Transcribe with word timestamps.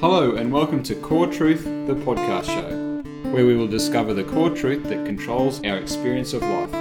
Hello, 0.00 0.36
and 0.36 0.52
welcome 0.52 0.80
to 0.84 0.94
Core 0.94 1.26
Truth, 1.26 1.64
the 1.64 1.94
podcast 1.94 2.44
show, 2.44 3.02
where 3.32 3.44
we 3.44 3.56
will 3.56 3.66
discover 3.66 4.14
the 4.14 4.22
core 4.22 4.50
truth 4.50 4.84
that 4.84 5.04
controls 5.04 5.60
our 5.64 5.76
experience 5.76 6.32
of 6.34 6.42
life. 6.42 6.72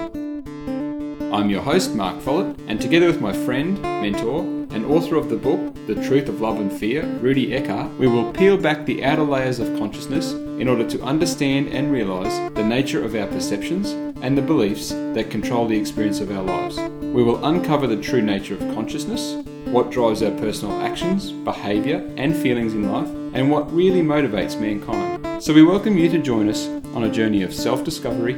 I'm 1.33 1.49
your 1.49 1.63
host, 1.63 1.95
Mark 1.95 2.21
Follett, 2.21 2.59
and 2.67 2.79
together 2.79 3.07
with 3.07 3.19
my 3.19 3.33
friend, 3.33 3.81
mentor, 3.81 4.41
and 4.69 4.85
author 4.85 5.15
of 5.15 5.29
the 5.29 5.35
book, 5.35 5.73
The 5.87 5.95
Truth 5.95 6.29
of 6.29 6.41
Love 6.41 6.59
and 6.59 6.71
Fear, 6.71 7.07
Rudy 7.19 7.55
Eckhardt, 7.55 7.91
we 7.97 8.07
will 8.07 8.31
peel 8.33 8.55
back 8.55 8.85
the 8.85 9.03
outer 9.03 9.23
layers 9.23 9.57
of 9.57 9.79
consciousness 9.79 10.33
in 10.33 10.67
order 10.67 10.87
to 10.87 11.01
understand 11.01 11.69
and 11.69 11.91
realize 11.91 12.53
the 12.53 12.63
nature 12.63 13.03
of 13.03 13.15
our 13.15 13.25
perceptions 13.25 13.93
and 14.21 14.37
the 14.37 14.43
beliefs 14.43 14.89
that 14.89 15.31
control 15.31 15.67
the 15.67 15.79
experience 15.79 16.19
of 16.19 16.29
our 16.29 16.43
lives. 16.43 16.77
We 17.01 17.23
will 17.23 17.43
uncover 17.43 17.87
the 17.87 17.99
true 17.99 18.21
nature 18.21 18.53
of 18.53 18.75
consciousness, 18.75 19.43
what 19.71 19.91
drives 19.91 20.23
our 20.23 20.31
personal 20.31 20.81
actions, 20.81 21.31
behaviour, 21.31 21.97
and 22.15 22.35
feelings 22.35 22.73
in 22.73 22.91
life, 22.91 23.09
and 23.33 23.51
what 23.51 23.71
really 23.73 24.01
motivates 24.01 24.59
mankind. 24.59 25.43
So 25.43 25.53
we 25.53 25.63
welcome 25.63 25.97
you 25.97 26.09
to 26.09 26.19
join 26.19 26.47
us 26.47 26.67
on 26.95 27.03
a 27.03 27.11
journey 27.11 27.43
of 27.43 27.53
self 27.53 27.83
discovery, 27.83 28.35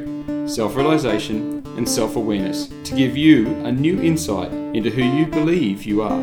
self 0.48 0.74
realization, 0.76 1.64
and 1.76 1.88
self 1.88 2.16
awareness 2.16 2.66
to 2.84 2.94
give 2.94 3.16
you 3.16 3.48
a 3.64 3.70
new 3.70 4.00
insight 4.02 4.52
into 4.74 4.90
who 4.90 5.02
you 5.02 5.26
believe 5.26 5.84
you 5.84 6.02
are. 6.02 6.20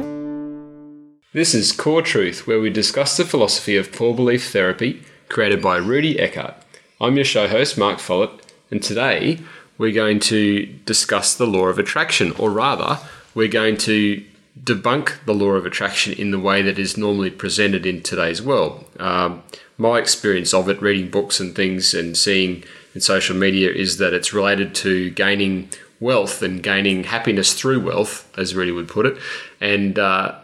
This 1.33 1.53
is 1.53 1.71
Core 1.71 2.01
Truth, 2.01 2.45
where 2.45 2.59
we 2.59 2.69
discuss 2.69 3.15
the 3.15 3.25
philosophy 3.25 3.77
of 3.77 3.91
core 3.91 4.15
belief 4.15 4.51
therapy 4.51 5.03
created 5.29 5.61
by 5.61 5.77
Rudy 5.77 6.19
Eckhardt. 6.19 6.55
I'm 6.99 7.15
your 7.15 7.25
show 7.25 7.47
host, 7.47 7.77
Mark 7.77 7.99
Follett, 7.99 8.31
and 8.71 8.83
today 8.83 9.39
we're 9.77 9.91
going 9.91 10.19
to 10.21 10.65
discuss 10.85 11.35
the 11.35 11.47
law 11.47 11.67
of 11.67 11.79
attraction, 11.79 12.33
or 12.39 12.51
rather, 12.51 12.99
we're 13.35 13.47
going 13.47 13.77
to 13.77 14.23
debunk 14.63 15.23
the 15.25 15.33
law 15.33 15.51
of 15.51 15.65
attraction 15.65 16.13
in 16.13 16.31
the 16.31 16.39
way 16.39 16.61
that 16.61 16.79
is 16.79 16.97
normally 16.97 17.29
presented 17.29 17.85
in 17.85 18.01
today's 18.01 18.41
world. 18.41 18.85
Um, 18.99 19.43
my 19.77 19.99
experience 19.99 20.53
of 20.53 20.69
it, 20.69 20.81
reading 20.81 21.09
books 21.09 21.39
and 21.39 21.55
things 21.55 21.93
and 21.93 22.17
seeing 22.17 22.63
in 22.93 23.01
social 23.01 23.35
media, 23.35 23.71
is 23.71 23.97
that 23.97 24.13
it's 24.13 24.33
related 24.33 24.73
to 24.75 25.09
gaining 25.11 25.69
wealth 25.99 26.41
and 26.41 26.61
gaining 26.61 27.05
happiness 27.05 27.53
through 27.53 27.81
wealth, 27.81 28.31
as 28.37 28.55
Rudy 28.55 28.71
would 28.71 28.87
put 28.87 29.05
it. 29.05 29.17
And 29.61 29.97
uh, 29.99 30.35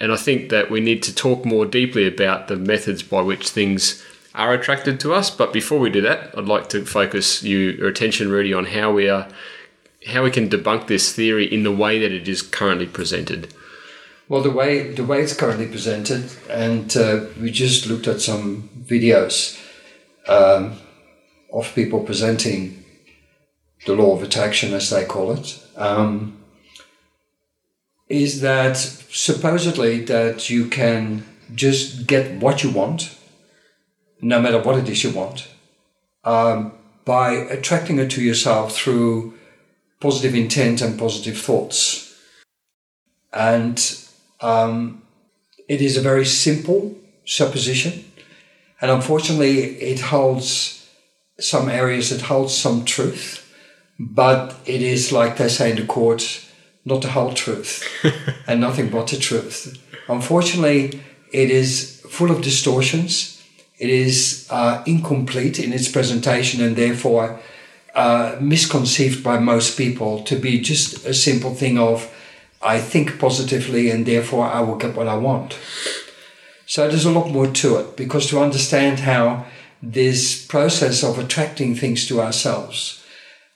and 0.00 0.12
I 0.12 0.16
think 0.16 0.50
that 0.50 0.70
we 0.70 0.80
need 0.80 1.02
to 1.04 1.14
talk 1.14 1.44
more 1.44 1.64
deeply 1.64 2.06
about 2.06 2.48
the 2.48 2.56
methods 2.56 3.02
by 3.02 3.22
which 3.22 3.48
things 3.48 4.04
are 4.34 4.52
attracted 4.52 5.00
to 5.00 5.14
us. 5.14 5.30
But 5.30 5.52
before 5.52 5.78
we 5.78 5.90
do 5.90 6.02
that, 6.02 6.36
I'd 6.36 6.44
like 6.44 6.68
to 6.70 6.84
focus 6.84 7.42
you, 7.42 7.58
your 7.58 7.88
attention, 7.88 8.30
Rudy, 8.30 8.52
on 8.52 8.66
how 8.66 8.92
we 8.92 9.08
are 9.08 9.26
how 10.06 10.22
we 10.22 10.30
can 10.30 10.48
debunk 10.48 10.86
this 10.86 11.12
theory 11.12 11.52
in 11.52 11.62
the 11.62 11.72
way 11.72 11.98
that 11.98 12.12
it 12.12 12.28
is 12.28 12.42
currently 12.42 12.86
presented. 12.86 13.52
Well, 14.28 14.42
the 14.42 14.50
way 14.50 14.92
the 14.92 15.04
way 15.04 15.20
it's 15.22 15.34
currently 15.34 15.66
presented, 15.66 16.32
and 16.50 16.96
uh, 16.96 17.26
we 17.40 17.50
just 17.50 17.86
looked 17.86 18.08
at 18.08 18.20
some 18.20 18.68
videos 18.84 19.60
um, 20.28 20.78
of 21.52 21.72
people 21.74 22.00
presenting 22.00 22.84
the 23.86 23.94
law 23.94 24.16
of 24.16 24.22
attraction, 24.22 24.74
as 24.74 24.90
they 24.90 25.04
call 25.04 25.32
it, 25.32 25.62
um, 25.76 26.42
is 28.08 28.40
that 28.40 28.76
supposedly 28.76 30.04
that 30.04 30.50
you 30.50 30.66
can 30.66 31.24
just 31.54 32.06
get 32.08 32.40
what 32.40 32.64
you 32.64 32.70
want, 32.70 33.16
no 34.20 34.40
matter 34.40 34.58
what 34.58 34.78
it 34.78 34.88
is 34.88 35.04
you 35.04 35.10
want, 35.10 35.48
um, 36.24 36.72
by 37.04 37.30
attracting 37.30 38.00
it 38.00 38.10
to 38.10 38.22
yourself 38.22 38.74
through 38.74 39.34
positive 40.00 40.34
intent 40.34 40.82
and 40.82 40.98
positive 40.98 41.38
thoughts. 41.38 42.14
And 43.32 43.78
um, 44.40 45.02
it 45.68 45.80
is 45.80 45.96
a 45.96 46.02
very 46.02 46.24
simple 46.24 46.96
supposition. 47.24 48.04
And 48.80 48.90
unfortunately, 48.90 49.76
it 49.80 50.00
holds 50.00 50.88
some 51.38 51.68
areas, 51.68 52.12
it 52.12 52.22
holds 52.22 52.56
some 52.56 52.84
truth. 52.84 53.42
But 53.98 54.54
it 54.66 54.82
is, 54.82 55.12
like 55.12 55.36
they 55.36 55.48
say 55.48 55.70
in 55.70 55.76
the 55.76 55.86
court, 55.86 56.44
not 56.84 57.02
the 57.02 57.08
whole 57.08 57.32
truth 57.32 57.84
and 58.46 58.60
nothing 58.60 58.90
but 58.90 59.08
the 59.08 59.16
truth. 59.16 59.76
Unfortunately, 60.08 61.00
it 61.32 61.50
is 61.50 62.02
full 62.08 62.30
of 62.30 62.42
distortions. 62.42 63.42
It 63.78 63.90
is 63.90 64.46
uh, 64.50 64.82
incomplete 64.86 65.58
in 65.58 65.72
its 65.72 65.88
presentation 65.88 66.62
and 66.62 66.76
therefore 66.76 67.40
uh, 67.96 68.36
misconceived 68.40 69.24
by 69.24 69.38
most 69.38 69.78
people 69.78 70.22
to 70.24 70.36
be 70.36 70.60
just 70.60 71.06
a 71.06 71.14
simple 71.14 71.54
thing 71.54 71.78
of 71.78 72.12
I 72.62 72.78
think 72.78 73.18
positively 73.18 73.90
and 73.90 74.04
therefore 74.04 74.46
I 74.46 74.60
will 74.60 74.76
get 74.76 74.94
what 74.94 75.08
I 75.08 75.16
want. 75.16 75.58
So 76.66 76.88
there's 76.88 77.06
a 77.06 77.10
lot 77.10 77.30
more 77.30 77.46
to 77.46 77.76
it 77.76 77.96
because 77.96 78.26
to 78.28 78.40
understand 78.40 79.00
how 79.00 79.46
this 79.82 80.44
process 80.44 81.02
of 81.02 81.18
attracting 81.18 81.74
things 81.74 82.06
to 82.08 82.20
ourselves 82.20 83.02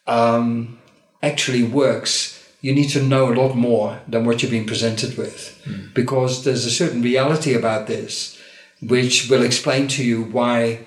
um, 0.06 0.78
actually 1.22 1.62
works, 1.62 2.42
you 2.62 2.74
need 2.74 2.88
to 2.90 3.02
know 3.02 3.30
a 3.30 3.36
lot 3.36 3.54
more 3.54 4.00
than 4.08 4.24
what 4.24 4.42
you've 4.42 4.52
been 4.52 4.64
presented 4.64 5.18
with 5.18 5.60
mm. 5.66 5.92
because 5.92 6.44
there's 6.44 6.64
a 6.64 6.70
certain 6.70 7.02
reality 7.02 7.52
about 7.52 7.88
this 7.88 8.38
which 8.80 9.28
will 9.28 9.42
explain 9.42 9.86
to 9.88 10.02
you 10.02 10.22
why 10.22 10.86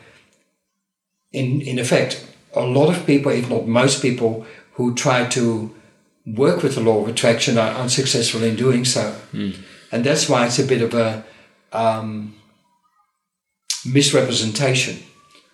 in 1.31 1.61
in 1.61 1.77
effect 1.77 2.25
a 2.53 2.61
lot 2.61 2.95
of 2.95 3.05
people, 3.05 3.31
if 3.31 3.49
not 3.49 3.67
most 3.67 4.01
people, 4.01 4.45
who 4.73 4.93
try 4.95 5.25
to 5.25 5.73
work 6.25 6.63
with 6.63 6.75
the 6.75 6.81
law 6.81 7.01
of 7.01 7.07
attraction 7.07 7.57
are 7.57 7.71
unsuccessful 7.71 8.43
in 8.43 8.55
doing 8.55 8.85
so. 8.85 9.15
Mm. 9.33 9.57
And 9.91 10.03
that's 10.03 10.29
why 10.29 10.45
it's 10.45 10.59
a 10.59 10.65
bit 10.65 10.81
of 10.81 10.93
a 10.93 11.23
um, 11.71 12.35
misrepresentation. 13.85 14.99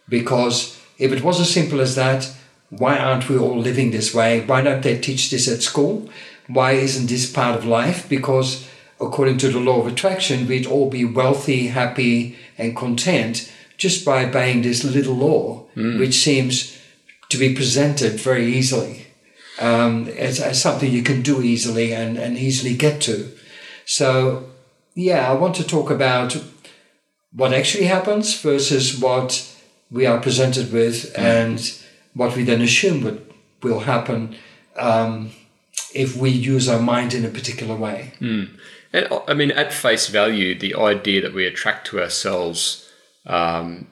Because 0.08 0.80
if 0.98 1.12
it 1.12 1.24
was 1.24 1.40
as 1.40 1.52
simple 1.52 1.82
as 1.82 1.96
that, 1.96 2.32
why 2.70 2.98
aren't 2.98 3.30
we 3.30 3.38
all 3.38 3.58
living 3.58 3.92
this 3.92 4.14
way? 4.14 4.42
Why 4.42 4.62
don't 4.62 4.84
they 4.84 5.00
teach 5.00 5.32
this 5.32 5.48
at 5.48 5.62
school? 5.62 6.10
Why 6.48 6.74
isn't 6.74 7.08
this 7.08 7.32
part 7.32 7.58
of 7.58 7.66
life? 7.66 8.08
Because 8.08 8.68
according 9.02 9.38
to 9.40 9.50
the 9.50 9.60
law 9.60 9.82
of 9.82 9.88
attraction, 9.88 10.48
we'd 10.48 10.68
all 10.68 10.90
be 10.90 11.06
wealthy, 11.06 11.68
happy, 11.68 12.38
and 12.58 12.76
content 12.76 13.52
just 13.78 14.06
by 14.06 14.26
obeying 14.26 14.62
this 14.62 14.84
little 14.84 15.16
law, 15.16 15.66
mm. 15.76 16.00
which 16.00 16.16
seems 16.16 16.79
to 17.30 17.38
be 17.38 17.54
presented 17.54 18.20
very 18.20 18.46
easily 18.46 19.08
um, 19.60 20.08
as, 20.10 20.40
as, 20.40 20.62
something 20.62 20.92
you 20.92 21.04
can 21.04 21.22
do 21.22 21.42
easily 21.42 21.94
and, 21.94 22.18
and 22.18 22.38
easily 22.38 22.76
get 22.76 23.02
to. 23.02 23.32
So, 23.86 24.50
yeah, 24.96 25.30
I 25.30 25.34
want 25.34 25.56
to 25.56 25.64
talk 25.64 25.90
about 25.90 26.42
what 27.32 27.54
actually 27.54 27.86
happens 27.86 28.40
versus 28.42 29.00
what 29.00 29.56
we 29.92 30.06
are 30.06 30.20
presented 30.20 30.72
with 30.72 31.14
and 31.18 31.60
what 32.14 32.36
we 32.36 32.44
then 32.44 32.62
assume 32.62 33.04
would, 33.04 33.34
will 33.62 33.82
happen 33.82 34.36
um, 34.76 35.32
if 35.94 36.16
we 36.16 36.30
use 36.30 36.68
our 36.68 36.82
mind 36.82 37.14
in 37.14 37.26
a 37.26 37.30
particular 37.30 37.76
way. 37.76 38.14
Mm. 38.20 38.58
And 38.94 39.08
I 39.28 39.34
mean, 39.34 39.52
at 39.52 39.74
face 39.74 40.08
value, 40.08 40.58
the 40.58 40.76
idea 40.76 41.22
that 41.22 41.34
we 41.34 41.46
attract 41.46 41.88
to 41.88 42.02
ourselves 42.02 42.90
um, 43.26 43.88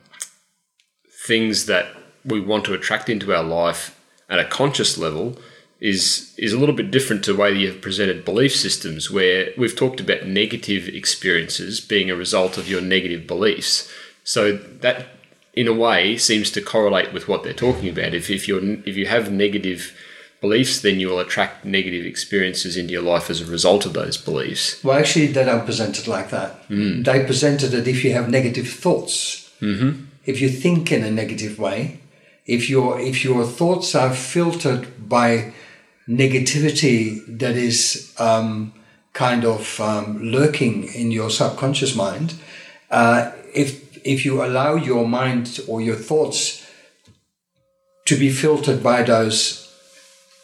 things 1.28 1.66
that 1.68 1.88
we 2.28 2.40
want 2.40 2.66
to 2.66 2.74
attract 2.74 3.10
into 3.10 3.34
our 3.34 3.44
life 3.44 4.00
at 4.30 4.40
a 4.40 4.46
conscious 4.46 4.98
level 4.98 5.38
is 5.80 6.34
is 6.38 6.54
a 6.54 6.60
little 6.60 6.76
bit 6.76 6.92
different 6.92 7.24
to 7.24 7.34
the 7.34 7.40
way 7.40 7.54
you 7.54 7.68
have 7.68 7.82
presented 7.82 8.26
belief 8.26 8.56
systems 8.56 9.12
where 9.12 9.52
we've 9.58 9.76
talked 9.76 10.00
about 10.00 10.26
negative 10.26 10.88
experiences 10.88 11.80
being 11.80 12.10
a 12.10 12.16
result 12.16 12.58
of 12.58 12.68
your 12.68 12.82
negative 12.82 13.28
beliefs. 13.28 13.90
So 14.24 14.54
that 14.54 15.08
in 15.54 15.68
a 15.68 15.74
way 15.74 16.18
seems 16.18 16.52
to 16.52 16.62
correlate 16.62 17.14
with 17.14 17.28
what 17.28 17.44
they're 17.44 17.54
talking 17.54 17.90
about. 17.90 18.14
If, 18.14 18.30
if 18.30 18.48
you're 18.48 18.64
if 18.86 18.98
you 18.98 19.06
have 19.06 19.32
negative 19.32 19.96
beliefs 20.42 20.82
then 20.82 21.00
you 21.00 21.10
will 21.10 21.20
attract 21.20 21.66
negative 21.66 22.06
experiences 22.06 22.78
into 22.78 22.94
your 22.94 23.02
life 23.02 23.30
as 23.30 23.42
a 23.42 23.46
result 23.46 23.86
of 23.86 23.94
those 23.94 24.18
beliefs. 24.18 24.84
Well 24.84 24.98
actually 24.98 25.28
they 25.28 25.46
don't 25.46 25.66
present 25.66 26.00
it 26.00 26.08
like 26.08 26.32
that. 26.32 26.68
Mm. 26.70 27.06
they 27.06 27.24
presented 27.24 27.74
it 27.74 27.88
if 27.88 28.04
you 28.04 28.14
have 28.14 28.30
negative 28.30 28.68
thoughts. 28.68 29.44
Mm-hmm. 29.62 30.06
if 30.28 30.40
you 30.40 30.50
think 30.50 30.92
in 30.92 31.04
a 31.04 31.10
negative 31.10 31.58
way 31.58 32.00
if 32.48 32.70
your 32.70 33.00
if 33.00 33.24
your 33.24 33.46
thoughts 33.46 33.94
are 33.94 34.14
filtered 34.14 35.10
by 35.10 35.54
negativity 36.08 37.22
that 37.40 37.56
is 37.56 38.14
um, 38.18 38.74
kind 39.14 39.44
of 39.44 39.80
um, 39.82 40.20
lurking 40.22 40.86
in 40.94 41.12
your 41.12 41.30
subconscious 41.30 41.96
mind, 41.96 42.36
uh, 42.90 43.32
if 43.54 43.98
if 44.06 44.26
you 44.26 44.44
allow 44.44 44.76
your 44.76 45.06
mind 45.08 45.60
or 45.68 45.82
your 45.82 45.96
thoughts 45.96 46.66
to 48.06 48.16
be 48.16 48.30
filtered 48.30 48.82
by 48.82 49.04
those 49.04 49.68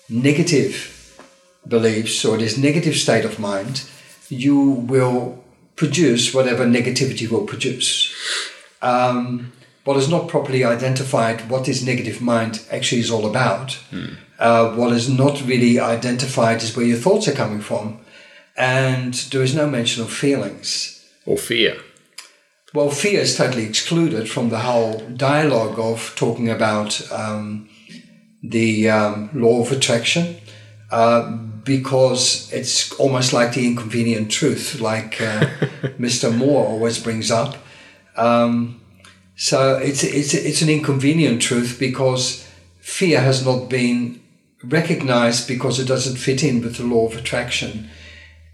negative 0.09 1.17
beliefs 1.65 2.25
or 2.25 2.37
this 2.37 2.57
negative 2.57 2.95
state 2.95 3.23
of 3.23 3.39
mind, 3.39 3.85
you 4.27 4.59
will 4.59 5.41
produce 5.77 6.33
whatever 6.33 6.65
negativity 6.65 7.29
will 7.29 7.45
produce. 7.45 8.13
Um, 8.81 9.53
what 9.83 9.97
is 9.97 10.09
not 10.09 10.27
properly 10.27 10.63
identified 10.63 11.49
what 11.49 11.65
this 11.65 11.83
negative 11.83 12.21
mind 12.21 12.65
actually 12.71 13.01
is 13.01 13.11
all 13.11 13.25
about. 13.25 13.79
Mm. 13.91 14.17
Uh, 14.39 14.71
what 14.75 14.93
is 14.93 15.09
not 15.09 15.45
really 15.45 15.79
identified 15.79 16.61
is 16.63 16.75
where 16.75 16.85
your 16.85 16.97
thoughts 16.97 17.27
are 17.27 17.33
coming 17.33 17.61
from. 17.61 17.99
And 18.55 19.13
there 19.13 19.41
is 19.41 19.55
no 19.55 19.67
mention 19.67 20.03
of 20.03 20.11
feelings. 20.11 21.05
Or 21.25 21.37
fear. 21.37 21.77
well, 22.73 22.89
fear 22.89 23.21
is 23.21 23.37
totally 23.37 23.65
excluded 23.65 24.29
from 24.29 24.49
the 24.49 24.59
whole 24.59 24.99
dialogue 24.99 25.79
of 25.79 26.13
talking 26.15 26.49
about 26.49 27.11
um, 27.11 27.69
the 28.41 28.89
um, 28.89 29.29
law 29.33 29.61
of 29.61 29.71
attraction 29.71 30.35
uh, 30.91 31.31
because 31.63 32.51
it's 32.51 32.91
almost 32.93 33.31
like 33.31 33.53
the 33.53 33.65
inconvenient 33.65 34.29
truth, 34.29 34.81
like 34.81 35.21
uh, 35.21 35.39
Mr. 35.97 36.35
Moore 36.35 36.67
always 36.67 36.99
brings 36.99 37.31
up. 37.31 37.55
Um, 38.17 38.81
so 39.35 39.77
it's, 39.77 40.03
it's, 40.03 40.33
it's 40.33 40.61
an 40.61 40.69
inconvenient 40.69 41.41
truth 41.41 41.77
because 41.79 42.47
fear 42.79 43.21
has 43.21 43.45
not 43.45 43.69
been 43.69 44.21
recognized 44.63 45.47
because 45.47 45.79
it 45.79 45.87
doesn't 45.87 46.17
fit 46.17 46.43
in 46.43 46.61
with 46.61 46.77
the 46.77 46.83
law 46.83 47.07
of 47.07 47.17
attraction 47.17 47.89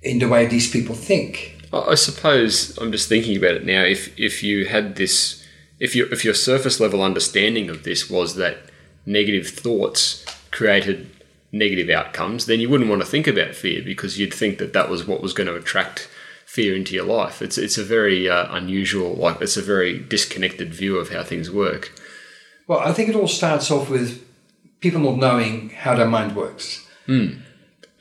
in 0.01 0.19
the 0.19 0.27
way 0.27 0.45
these 0.45 0.69
people 0.69 0.95
think. 0.95 1.55
I 1.71 1.95
suppose 1.95 2.77
I'm 2.77 2.91
just 2.91 3.09
thinking 3.09 3.37
about 3.37 3.55
it 3.55 3.65
now. 3.65 3.83
If 3.83 4.17
if 4.19 4.41
you 4.41 4.65
had 4.65 4.95
this, 4.95 5.45
if 5.79 5.95
your 5.95 6.11
if 6.11 6.25
your 6.25 6.33
surface 6.33 6.79
level 6.79 7.03
understanding 7.03 7.69
of 7.69 7.83
this 7.83 8.09
was 8.09 8.35
that 8.35 8.57
negative 9.05 9.47
thoughts 9.47 10.25
created 10.49 11.11
negative 11.51 11.89
outcomes, 11.89 12.47
then 12.47 12.59
you 12.59 12.69
wouldn't 12.69 12.89
want 12.89 13.01
to 13.01 13.07
think 13.07 13.27
about 13.27 13.53
fear 13.53 13.83
because 13.83 14.19
you'd 14.19 14.33
think 14.33 14.57
that 14.57 14.73
that 14.73 14.89
was 14.89 15.05
what 15.05 15.21
was 15.21 15.33
going 15.33 15.47
to 15.47 15.55
attract 15.55 16.09
fear 16.49 16.75
into 16.75 16.95
your 16.95 17.05
life. 17.05 17.43
It's 17.43 17.59
it's 17.59 17.77
a 17.77 17.83
very 17.83 18.27
uh, 18.27 18.47
unusual, 18.49 19.13
like 19.13 19.39
it's 19.39 19.55
a 19.55 19.61
very 19.61 19.99
disconnected 19.99 20.73
view 20.73 20.97
of 20.97 21.09
how 21.09 21.23
things 21.23 21.51
work. 21.51 21.91
Well, 22.67 22.79
I 22.79 22.91
think 22.91 23.07
it 23.07 23.15
all 23.15 23.27
starts 23.27 23.69
off 23.69 23.87
with 23.87 24.25
people 24.79 24.99
not 24.99 25.17
knowing 25.17 25.69
how 25.69 25.93
their 25.95 26.07
mind 26.07 26.35
works. 26.35 26.87
Mm. 27.07 27.41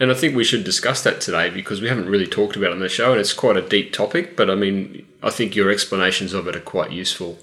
And 0.00 0.10
I 0.10 0.14
think 0.14 0.34
we 0.34 0.44
should 0.44 0.64
discuss 0.64 1.02
that 1.02 1.20
today 1.20 1.50
because 1.50 1.82
we 1.82 1.88
haven't 1.88 2.08
really 2.08 2.26
talked 2.26 2.56
about 2.56 2.70
it 2.70 2.74
on 2.74 2.80
the 2.80 2.88
show, 2.88 3.12
and 3.12 3.20
it's 3.20 3.34
quite 3.34 3.58
a 3.58 3.68
deep 3.68 3.92
topic. 3.92 4.34
But 4.34 4.48
I 4.48 4.54
mean, 4.54 5.06
I 5.22 5.28
think 5.28 5.54
your 5.54 5.70
explanations 5.70 6.32
of 6.32 6.48
it 6.48 6.56
are 6.56 6.60
quite 6.60 6.90
useful 6.90 7.36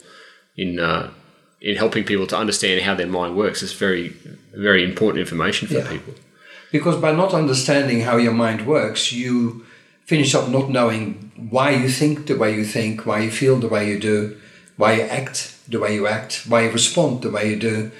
in 0.58 0.80
uh, 0.80 1.12
in 1.62 1.76
helping 1.76 2.04
people 2.04 2.26
to 2.28 2.38
understand 2.38 2.82
how 2.82 2.96
their 2.96 3.14
mind 3.20 3.38
works. 3.38 3.62
It's 3.62 3.74
very 3.74 4.10
very 4.56 4.84
important 4.84 5.20
information 5.20 5.68
for 5.68 5.76
yeah. 5.76 5.90
people. 5.90 6.16
Because 6.72 6.98
by 7.00 7.12
not 7.12 7.34
understanding 7.34 8.02
how 8.02 8.18
your 8.18 8.34
mind 8.34 8.66
works, 8.66 9.12
you 9.12 9.65
finish 10.06 10.34
up 10.36 10.50
not 10.50 10.70
knowing 10.70 11.32
why 11.50 11.72
you 11.72 11.90
think 11.90 12.28
the 12.28 12.38
way 12.38 12.56
you 12.56 12.64
think, 12.64 13.06
why 13.06 13.20
you 13.20 13.32
feel 13.32 13.58
the 13.58 13.68
way 13.68 13.90
you 13.90 14.00
do, 14.00 14.38
why 14.78 14.94
you 14.94 15.02
act 15.04 15.58
the 15.68 15.80
way 15.80 15.96
you 15.96 16.08
act, 16.08 16.46
why 16.48 16.62
you 16.62 16.72
respond 16.72 17.22
the 17.22 17.32
way 17.32 17.50
you 17.50 17.56
do, 17.56 17.92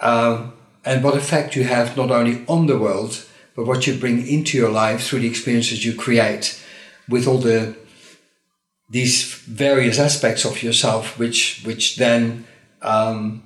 um, 0.00 0.52
and 0.84 1.02
what 1.04 1.16
effect 1.16 1.56
you 1.56 1.64
have 1.64 1.96
not 1.96 2.10
only 2.10 2.44
on 2.46 2.66
the 2.66 2.78
world 2.78 3.24
but 3.54 3.66
what 3.66 3.88
you 3.88 3.98
bring 3.98 4.24
into 4.26 4.56
your 4.56 4.70
life 4.70 5.02
through 5.02 5.18
the 5.18 5.26
experiences 5.26 5.84
you 5.84 5.92
create 5.92 6.62
with 7.08 7.26
all 7.26 7.38
the 7.38 7.76
these 8.90 9.34
various 9.34 9.98
aspects 9.98 10.44
of 10.44 10.62
yourself, 10.62 11.18
which 11.18 11.62
which 11.64 11.96
then 11.96 12.46
um, 12.82 13.42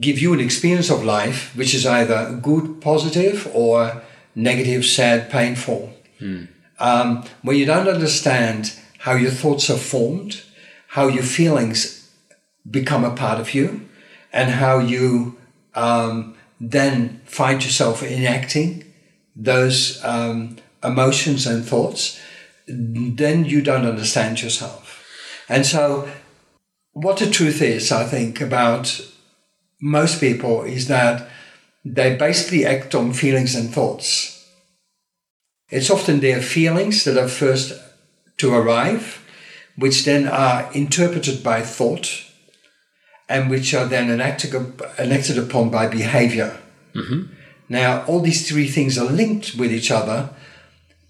give 0.00 0.18
you 0.18 0.32
an 0.32 0.40
experience 0.40 0.90
of 0.90 1.04
life 1.04 1.54
which 1.54 1.74
is 1.74 1.86
either 1.86 2.38
good, 2.42 2.80
positive, 2.80 3.48
or 3.54 4.02
negative, 4.34 4.84
sad, 4.84 5.30
painful. 5.30 5.92
Hmm. 6.18 6.44
Um, 6.82 7.24
when 7.42 7.56
you 7.56 7.64
don't 7.64 7.88
understand 7.88 8.74
how 8.98 9.14
your 9.14 9.30
thoughts 9.30 9.70
are 9.70 9.78
formed, 9.78 10.42
how 10.88 11.06
your 11.06 11.22
feelings 11.22 12.10
become 12.68 13.04
a 13.04 13.14
part 13.14 13.40
of 13.40 13.54
you, 13.54 13.88
and 14.32 14.50
how 14.50 14.80
you 14.80 15.38
um, 15.76 16.34
then 16.60 17.20
find 17.24 17.64
yourself 17.64 18.02
enacting 18.02 18.84
those 19.36 20.02
um, 20.04 20.56
emotions 20.82 21.46
and 21.46 21.64
thoughts, 21.64 22.20
then 22.66 23.44
you 23.44 23.62
don't 23.62 23.86
understand 23.86 24.42
yourself. 24.42 25.04
And 25.48 25.64
so, 25.64 26.08
what 26.94 27.18
the 27.18 27.30
truth 27.30 27.62
is, 27.62 27.92
I 27.92 28.04
think, 28.04 28.40
about 28.40 29.00
most 29.80 30.20
people 30.20 30.62
is 30.62 30.88
that 30.88 31.28
they 31.84 32.16
basically 32.16 32.66
act 32.66 32.94
on 32.94 33.12
feelings 33.12 33.54
and 33.54 33.72
thoughts. 33.72 34.31
It's 35.72 35.90
often 35.90 36.20
their 36.20 36.42
feelings 36.42 37.04
that 37.04 37.16
are 37.16 37.28
first 37.28 37.72
to 38.36 38.54
arrive, 38.54 39.26
which 39.76 40.04
then 40.04 40.28
are 40.28 40.70
interpreted 40.74 41.42
by 41.42 41.62
thought, 41.62 42.24
and 43.26 43.48
which 43.48 43.72
are 43.72 43.86
then 43.86 44.10
enacted, 44.10 44.54
enacted 44.98 45.38
upon 45.38 45.70
by 45.70 45.88
behavior. 45.88 46.58
Mm-hmm. 46.94 47.32
Now, 47.70 48.04
all 48.04 48.20
these 48.20 48.46
three 48.46 48.68
things 48.68 48.98
are 48.98 49.10
linked 49.10 49.54
with 49.54 49.72
each 49.72 49.90
other, 49.90 50.28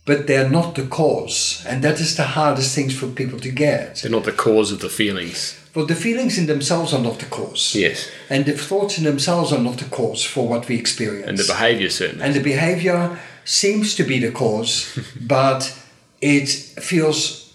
but 0.06 0.28
they're 0.28 0.48
not 0.48 0.76
the 0.76 0.86
cause. 0.86 1.64
And 1.66 1.82
that 1.82 1.98
is 1.98 2.16
the 2.16 2.22
hardest 2.22 2.72
things 2.72 2.96
for 2.96 3.08
people 3.08 3.40
to 3.40 3.50
get. 3.50 3.96
They're 3.96 4.12
not 4.12 4.24
the 4.24 4.30
cause 4.30 4.70
of 4.70 4.78
the 4.78 4.88
feelings. 4.88 5.58
Well, 5.74 5.86
the 5.86 5.96
feelings 5.96 6.38
in 6.38 6.46
themselves 6.46 6.94
are 6.94 7.02
not 7.02 7.18
the 7.18 7.26
cause. 7.26 7.74
Yes. 7.74 8.08
And 8.30 8.44
the 8.44 8.52
thoughts 8.52 8.98
in 8.98 9.04
themselves 9.04 9.52
are 9.52 9.58
not 9.58 9.78
the 9.78 9.86
cause 9.86 10.22
for 10.22 10.46
what 10.46 10.68
we 10.68 10.76
experience. 10.76 11.28
And 11.28 11.38
the 11.38 11.52
behavior, 11.52 11.90
certainly. 11.90 12.24
And 12.24 12.34
the 12.34 12.42
behavior 12.42 13.18
seems 13.44 13.94
to 13.96 14.04
be 14.04 14.18
the 14.18 14.30
cause, 14.30 14.98
but 15.20 15.78
it 16.20 16.48
feels 16.48 17.54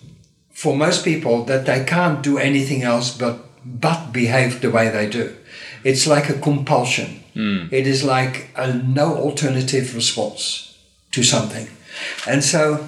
for 0.52 0.76
most 0.76 1.06
people 1.06 1.46
that 1.46 1.66
they 1.66 1.84
can't 1.84 2.24
do 2.24 2.38
anything 2.38 2.84
else 2.84 3.16
but 3.16 3.44
but 3.64 4.14
behave 4.14 4.62
the 4.62 4.72
way 4.72 4.90
they 4.90 5.10
do. 5.10 5.36
It's 5.84 6.08
like 6.08 6.30
a 6.30 6.40
compulsion. 6.40 7.24
Mm. 7.36 7.72
It 7.72 7.86
is 7.86 8.04
like 8.04 8.50
a 8.56 8.74
no 8.74 9.16
alternative 9.18 9.94
response 9.94 10.78
to 11.12 11.22
something. 11.22 11.68
And 12.28 12.44
so 12.44 12.88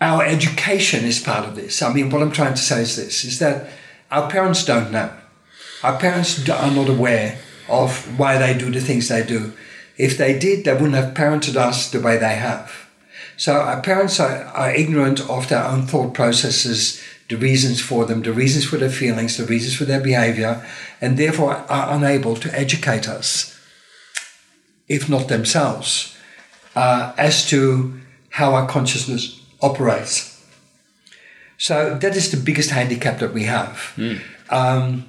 our 0.00 0.24
education 0.24 1.04
is 1.04 1.20
part 1.20 1.46
of 1.46 1.56
this. 1.56 1.82
I 1.82 1.92
mean, 1.92 2.10
what 2.10 2.22
I'm 2.22 2.30
trying 2.30 2.54
to 2.54 2.60
say 2.60 2.82
is 2.82 2.96
this, 2.96 3.24
is 3.24 3.38
that 3.40 3.70
our 4.10 4.30
parents 4.30 4.64
don't 4.64 4.90
know. 4.90 5.12
Our 5.82 5.98
parents 5.98 6.48
are 6.48 6.70
not 6.70 6.88
aware 6.88 7.38
of 7.68 8.18
why 8.18 8.38
they 8.38 8.56
do 8.56 8.70
the 8.70 8.80
things 8.80 9.08
they 9.08 9.24
do. 9.24 9.52
If 10.00 10.16
they 10.16 10.38
did, 10.38 10.64
they 10.64 10.72
wouldn't 10.72 10.94
have 10.94 11.14
parented 11.14 11.56
us 11.56 11.90
the 11.90 12.00
way 12.00 12.16
they 12.16 12.34
have. 12.34 12.72
So 13.36 13.54
our 13.54 13.80
parents 13.80 14.20
are, 14.20 14.44
are 14.46 14.74
ignorant 14.74 15.20
of 15.28 15.48
their 15.48 15.64
own 15.64 15.86
thought 15.86 16.14
processes, 16.14 17.02
the 17.28 17.36
reasons 17.36 17.80
for 17.80 18.04
them, 18.04 18.22
the 18.22 18.32
reasons 18.32 18.64
for 18.64 18.76
their 18.76 18.90
feelings, 18.90 19.36
the 19.36 19.44
reasons 19.44 19.76
for 19.76 19.84
their 19.84 20.00
behavior, 20.00 20.66
and 21.00 21.16
therefore 21.16 21.54
are 21.68 21.94
unable 21.94 22.36
to 22.36 22.58
educate 22.58 23.08
us, 23.08 23.58
if 24.88 25.08
not 25.08 25.28
themselves, 25.28 26.16
uh, 26.74 27.12
as 27.16 27.46
to 27.48 28.00
how 28.30 28.54
our 28.54 28.66
consciousness 28.66 29.40
operates. 29.62 30.44
So 31.56 31.94
that 31.94 32.16
is 32.16 32.30
the 32.30 32.36
biggest 32.36 32.70
handicap 32.70 33.18
that 33.18 33.32
we 33.32 33.44
have. 33.44 33.92
Mm. 33.96 34.20
Um, 34.48 35.04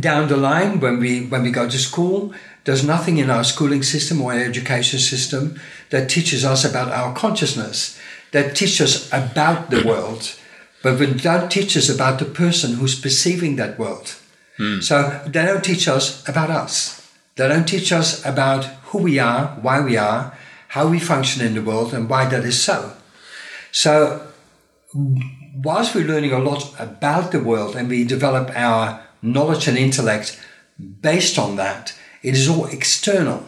down 0.00 0.28
the 0.28 0.36
line, 0.36 0.80
when 0.80 0.98
we 0.98 1.26
when 1.26 1.42
we 1.42 1.50
go 1.50 1.68
to 1.68 1.78
school, 1.78 2.34
there's 2.68 2.84
nothing 2.84 3.16
in 3.16 3.30
our 3.30 3.44
schooling 3.44 3.82
system 3.82 4.20
or 4.20 4.32
our 4.32 4.44
education 4.52 4.98
system 4.98 5.58
that 5.88 6.10
teaches 6.10 6.44
us 6.44 6.64
about 6.64 6.92
our 6.92 7.14
consciousness, 7.14 7.98
that 8.32 8.54
teaches 8.54 8.80
us 8.80 9.08
about 9.08 9.70
the 9.70 9.82
world 9.82 10.36
but 10.82 10.98
we 10.98 11.12
don't 11.12 11.50
teach 11.50 11.76
us 11.76 11.88
about 11.88 12.18
the 12.18 12.24
person 12.24 12.74
who's 12.74 12.98
perceiving 12.98 13.56
that 13.56 13.78
world. 13.78 14.14
Mm. 14.58 14.82
So 14.82 15.22
they 15.26 15.44
don't 15.44 15.64
teach 15.64 15.88
us 15.88 16.26
about 16.28 16.50
us. 16.50 16.94
They 17.36 17.48
don't 17.48 17.66
teach 17.66 17.92
us 17.92 18.24
about 18.24 18.64
who 18.90 18.98
we 18.98 19.18
are, 19.18 19.58
why 19.60 19.80
we 19.80 19.96
are, 19.96 20.36
how 20.68 20.88
we 20.88 20.98
function 20.98 21.44
in 21.44 21.54
the 21.54 21.62
world, 21.62 21.94
and 21.94 22.08
why 22.08 22.26
that 22.26 22.44
is 22.44 22.60
so. 22.60 22.94
So, 23.70 24.26
whilst 24.94 25.94
we're 25.94 26.06
learning 26.06 26.32
a 26.32 26.38
lot 26.38 26.74
about 26.78 27.32
the 27.32 27.40
world 27.40 27.76
and 27.76 27.88
we 27.88 28.04
develop 28.04 28.50
our 28.54 29.04
knowledge 29.22 29.68
and 29.68 29.78
intellect 29.78 30.40
based 31.00 31.38
on 31.38 31.56
that, 31.56 31.94
it 32.22 32.34
is 32.34 32.48
all 32.48 32.66
external. 32.66 33.44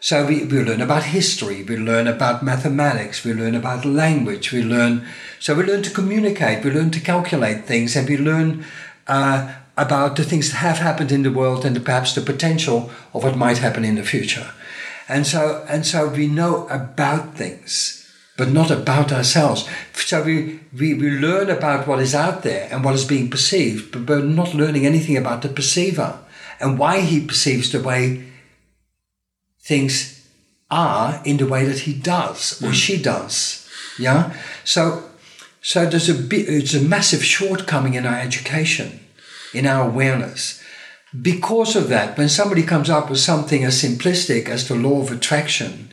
So 0.00 0.26
we, 0.26 0.44
we 0.44 0.60
learn 0.60 0.82
about 0.82 1.04
history, 1.04 1.62
we 1.62 1.78
learn 1.78 2.06
about 2.06 2.42
mathematics, 2.42 3.24
we 3.24 3.32
learn 3.32 3.54
about 3.54 3.86
language, 3.86 4.52
we 4.52 4.62
learn, 4.62 5.06
so 5.40 5.54
we 5.54 5.64
learn 5.64 5.82
to 5.82 5.90
communicate, 5.90 6.62
we 6.62 6.70
learn 6.70 6.90
to 6.90 7.00
calculate 7.00 7.64
things, 7.64 7.96
and 7.96 8.06
we 8.06 8.18
learn 8.18 8.66
uh, 9.06 9.54
about 9.78 10.16
the 10.16 10.24
things 10.24 10.50
that 10.50 10.58
have 10.58 10.76
happened 10.76 11.10
in 11.10 11.22
the 11.22 11.32
world 11.32 11.64
and 11.64 11.74
the, 11.74 11.80
perhaps 11.80 12.14
the 12.14 12.20
potential 12.20 12.90
of 13.14 13.24
what 13.24 13.38
might 13.38 13.58
happen 13.58 13.82
in 13.82 13.94
the 13.94 14.04
future. 14.04 14.52
And 15.08 15.26
so, 15.26 15.64
and 15.70 15.86
so 15.86 16.08
we 16.08 16.26
know 16.26 16.68
about 16.68 17.34
things, 17.34 18.06
but 18.36 18.50
not 18.50 18.70
about 18.70 19.10
ourselves. 19.10 19.66
So 19.94 20.22
we, 20.22 20.60
we, 20.78 20.92
we 20.92 21.10
learn 21.12 21.48
about 21.48 21.86
what 21.86 22.00
is 22.00 22.14
out 22.14 22.42
there 22.42 22.68
and 22.70 22.84
what 22.84 22.94
is 22.94 23.06
being 23.06 23.30
perceived, 23.30 23.92
but 23.92 24.06
we're 24.06 24.22
not 24.22 24.52
learning 24.52 24.84
anything 24.84 25.16
about 25.16 25.40
the 25.40 25.48
perceiver 25.48 26.18
and 26.60 26.78
why 26.78 27.00
he 27.00 27.24
perceives 27.24 27.72
the 27.72 27.80
way 27.80 28.24
things 29.60 30.28
are 30.70 31.20
in 31.24 31.36
the 31.36 31.46
way 31.46 31.64
that 31.64 31.80
he 31.80 31.94
does 31.94 32.60
or 32.62 32.68
mm. 32.68 32.74
she 32.74 33.00
does. 33.00 33.68
Yeah. 33.98 34.34
So, 34.64 35.08
so 35.62 35.86
there's 35.86 36.08
a 36.08 36.14
bit, 36.14 36.48
it's 36.48 36.74
a 36.74 36.80
massive 36.80 37.24
shortcoming 37.24 37.94
in 37.94 38.06
our 38.06 38.18
education, 38.18 39.00
in 39.52 39.66
our 39.66 39.88
awareness. 39.88 40.62
Because 41.20 41.76
of 41.76 41.88
that, 41.88 42.18
when 42.18 42.28
somebody 42.28 42.64
comes 42.64 42.90
up 42.90 43.08
with 43.08 43.20
something 43.20 43.62
as 43.62 43.82
simplistic 43.82 44.48
as 44.48 44.66
the 44.66 44.74
law 44.74 45.00
of 45.00 45.12
attraction, 45.12 45.90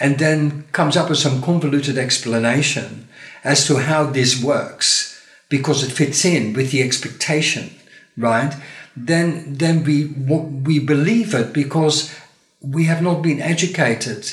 and 0.00 0.18
then 0.18 0.64
comes 0.72 0.96
up 0.96 1.08
with 1.10 1.18
some 1.18 1.42
convoluted 1.42 1.98
explanation 1.98 3.06
as 3.44 3.66
to 3.66 3.76
how 3.76 4.04
this 4.04 4.42
works, 4.42 5.22
because 5.48 5.84
it 5.84 5.92
fits 5.92 6.24
in 6.24 6.54
with 6.54 6.70
the 6.70 6.82
expectation, 6.82 7.70
right? 8.16 8.54
Then, 8.96 9.54
then 9.54 9.84
we, 9.84 10.06
we 10.06 10.78
believe 10.78 11.34
it 11.34 11.52
because 11.52 12.14
we 12.60 12.84
have 12.84 13.02
not 13.02 13.22
been 13.22 13.40
educated 13.40 14.32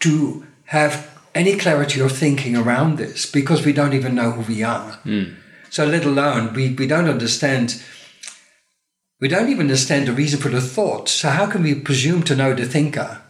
to 0.00 0.46
have 0.66 1.18
any 1.34 1.56
clarity 1.56 2.00
of 2.00 2.12
thinking 2.12 2.56
around 2.56 2.98
this 2.98 3.24
because 3.30 3.64
we 3.64 3.72
don't 3.72 3.94
even 3.94 4.14
know 4.14 4.32
who 4.32 4.52
we 4.52 4.62
are. 4.62 4.98
Mm. 5.04 5.36
So, 5.70 5.86
let 5.86 6.04
alone, 6.04 6.54
we, 6.54 6.74
we 6.74 6.86
don't 6.86 7.08
understand, 7.08 7.82
we 9.20 9.28
don't 9.28 9.48
even 9.48 9.66
understand 9.66 10.08
the 10.08 10.12
reason 10.12 10.40
for 10.40 10.48
the 10.48 10.60
thought. 10.60 11.08
So, 11.08 11.28
how 11.28 11.46
can 11.46 11.62
we 11.62 11.74
presume 11.74 12.22
to 12.24 12.36
know 12.36 12.54
the 12.54 12.66
thinker? 12.66 13.22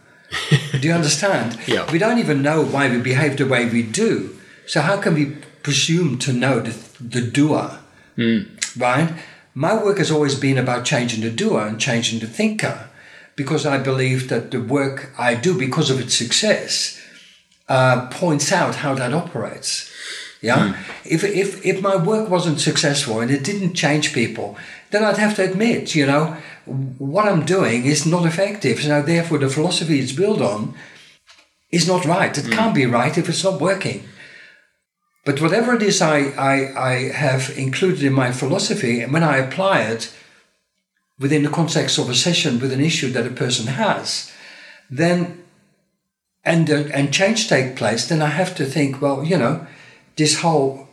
do 0.79 0.87
you 0.87 0.93
understand? 0.93 1.57
Yeah. 1.67 1.91
We 1.91 1.99
don't 1.99 2.19
even 2.19 2.41
know 2.41 2.63
why 2.63 2.89
we 2.89 2.99
behave 2.99 3.37
the 3.37 3.45
way 3.45 3.69
we 3.69 3.83
do. 3.83 4.35
So, 4.65 4.81
how 4.81 4.97
can 4.97 5.13
we 5.13 5.25
presume 5.63 6.17
to 6.19 6.33
know 6.33 6.59
the, 6.59 6.75
the 6.99 7.21
doer? 7.21 7.79
Mm. 8.17 8.47
Right? 8.77 9.11
My 9.59 9.75
work 9.75 9.97
has 9.97 10.09
always 10.09 10.35
been 10.35 10.57
about 10.57 10.85
changing 10.85 11.19
the 11.19 11.29
doer 11.29 11.67
and 11.67 11.81
changing 11.81 12.19
the 12.19 12.27
thinker 12.27 12.89
because 13.35 13.65
I 13.65 13.77
believe 13.77 14.29
that 14.29 14.51
the 14.51 14.61
work 14.61 15.11
I 15.17 15.35
do, 15.35 15.59
because 15.59 15.89
of 15.89 15.99
its 15.99 16.13
success, 16.15 16.97
uh, 17.67 18.07
points 18.07 18.53
out 18.53 18.75
how 18.75 18.95
that 18.95 19.13
operates. 19.13 19.91
Yeah. 20.41 20.59
Mm. 20.59 20.77
If, 21.03 21.25
if, 21.25 21.65
if 21.65 21.81
my 21.81 21.97
work 21.97 22.29
wasn't 22.29 22.61
successful 22.61 23.19
and 23.19 23.29
it 23.29 23.43
didn't 23.43 23.73
change 23.73 24.13
people, 24.13 24.57
then 24.91 25.03
I'd 25.03 25.17
have 25.17 25.35
to 25.35 25.43
admit, 25.43 25.93
you 25.93 26.05
know, 26.05 26.37
what 26.97 27.27
I'm 27.27 27.43
doing 27.43 27.85
is 27.85 28.05
not 28.05 28.25
effective. 28.25 28.79
So 28.79 29.01
therefore, 29.01 29.39
the 29.39 29.49
philosophy 29.49 29.99
it's 29.99 30.13
built 30.13 30.39
on 30.39 30.73
is 31.69 31.85
not 31.85 32.05
right. 32.05 32.37
It 32.37 32.45
mm. 32.45 32.53
can't 32.53 32.73
be 32.73 32.85
right 32.85 33.17
if 33.17 33.27
it's 33.27 33.43
not 33.43 33.59
working. 33.59 34.05
But 35.29 35.41
whatever 35.41 35.75
it 35.75 35.83
is 35.83 36.01
I, 36.01 36.31
I, 36.39 36.53
I 36.75 36.93
have 37.11 37.55
included 37.55 38.01
in 38.01 38.13
my 38.13 38.31
philosophy, 38.31 38.99
and 38.99 39.13
when 39.13 39.21
I 39.21 39.37
apply 39.37 39.81
it 39.81 40.11
within 41.19 41.43
the 41.43 41.51
context 41.51 41.99
of 41.99 42.09
a 42.09 42.15
session 42.15 42.59
with 42.59 42.71
an 42.71 42.81
issue 42.81 43.11
that 43.11 43.27
a 43.27 43.29
person 43.43 43.67
has, 43.67 44.31
then 44.89 45.43
and 46.43 46.67
uh, 46.67 46.85
and 46.95 47.13
change 47.13 47.47
take 47.47 47.75
place, 47.75 48.07
then 48.07 48.23
I 48.23 48.29
have 48.29 48.55
to 48.55 48.65
think, 48.65 49.03
well, 49.03 49.23
you 49.23 49.37
know, 49.37 49.67
this 50.15 50.39
whole 50.39 50.87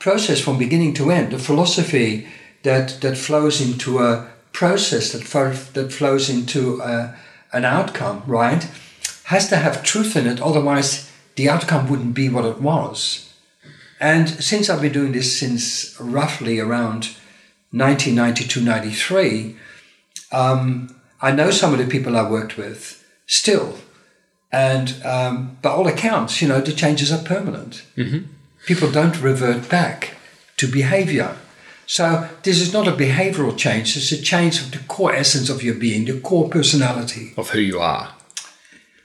process 0.00 0.40
from 0.40 0.58
beginning 0.58 0.94
to 0.94 1.12
end, 1.12 1.30
the 1.30 1.38
philosophy 1.38 2.26
that 2.64 3.00
that 3.00 3.16
flows 3.16 3.60
into 3.60 4.00
a 4.00 4.28
process 4.50 5.12
that 5.12 5.72
that 5.74 5.92
flows 5.92 6.28
into 6.28 6.80
a, 6.80 7.14
an 7.52 7.64
outcome, 7.64 8.24
right, 8.26 8.68
has 9.26 9.48
to 9.50 9.56
have 9.56 9.84
truth 9.84 10.16
in 10.16 10.26
it. 10.26 10.40
Otherwise, 10.40 11.09
the 11.40 11.48
outcome 11.48 11.88
wouldn't 11.88 12.12
be 12.12 12.28
what 12.28 12.44
it 12.44 12.60
was. 12.60 13.32
And 13.98 14.28
since 14.28 14.68
I've 14.68 14.82
been 14.82 14.92
doing 14.92 15.12
this 15.12 15.38
since 15.40 15.98
roughly 15.98 16.60
around 16.60 17.16
1992, 17.70 18.60
93, 18.60 19.56
um, 20.32 20.94
I 21.22 21.30
know 21.32 21.50
some 21.50 21.72
of 21.72 21.78
the 21.78 21.86
people 21.86 22.14
I 22.14 22.28
worked 22.28 22.58
with 22.58 23.02
still. 23.26 23.78
And 24.52 24.94
um, 25.02 25.56
by 25.62 25.70
all 25.70 25.86
accounts, 25.86 26.42
you 26.42 26.48
know, 26.48 26.60
the 26.60 26.72
changes 26.72 27.10
are 27.10 27.24
permanent. 27.24 27.84
Mm-hmm. 27.96 28.26
People 28.66 28.90
don't 28.90 29.18
revert 29.22 29.70
back 29.70 30.16
to 30.58 30.70
behavior. 30.70 31.36
So 31.86 32.28
this 32.42 32.60
is 32.60 32.70
not 32.70 32.86
a 32.86 32.92
behavioral 32.92 33.56
change, 33.56 33.96
it's 33.96 34.12
a 34.12 34.20
change 34.20 34.60
of 34.60 34.72
the 34.72 34.78
core 34.80 35.14
essence 35.14 35.48
of 35.48 35.62
your 35.62 35.74
being, 35.74 36.04
the 36.04 36.20
core 36.20 36.50
personality. 36.50 37.32
Of 37.38 37.50
who 37.50 37.60
you 37.60 37.80
are. 37.80 38.12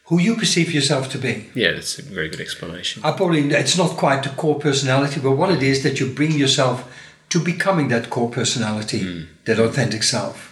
Who 0.07 0.19
you 0.19 0.35
perceive 0.35 0.71
yourself 0.71 1.09
to 1.11 1.17
be. 1.17 1.49
Yeah, 1.55 1.71
that's 1.73 1.97
a 1.97 2.03
very 2.03 2.29
good 2.29 2.39
explanation. 2.41 3.01
I 3.03 3.11
probably 3.11 3.41
it's 3.49 3.77
not 3.77 3.97
quite 3.97 4.21
the 4.23 4.29
core 4.29 4.59
personality, 4.59 5.19
but 5.19 5.31
what 5.31 5.49
it 5.51 5.63
is 5.63 5.81
that 5.83 5.99
you 5.99 6.05
bring 6.07 6.33
yourself 6.33 6.83
to 7.29 7.39
becoming 7.39 7.87
that 7.89 8.09
core 8.11 8.29
personality, 8.29 8.99
Mm. 9.01 9.25
that 9.45 9.59
authentic 9.59 10.03
self. 10.03 10.51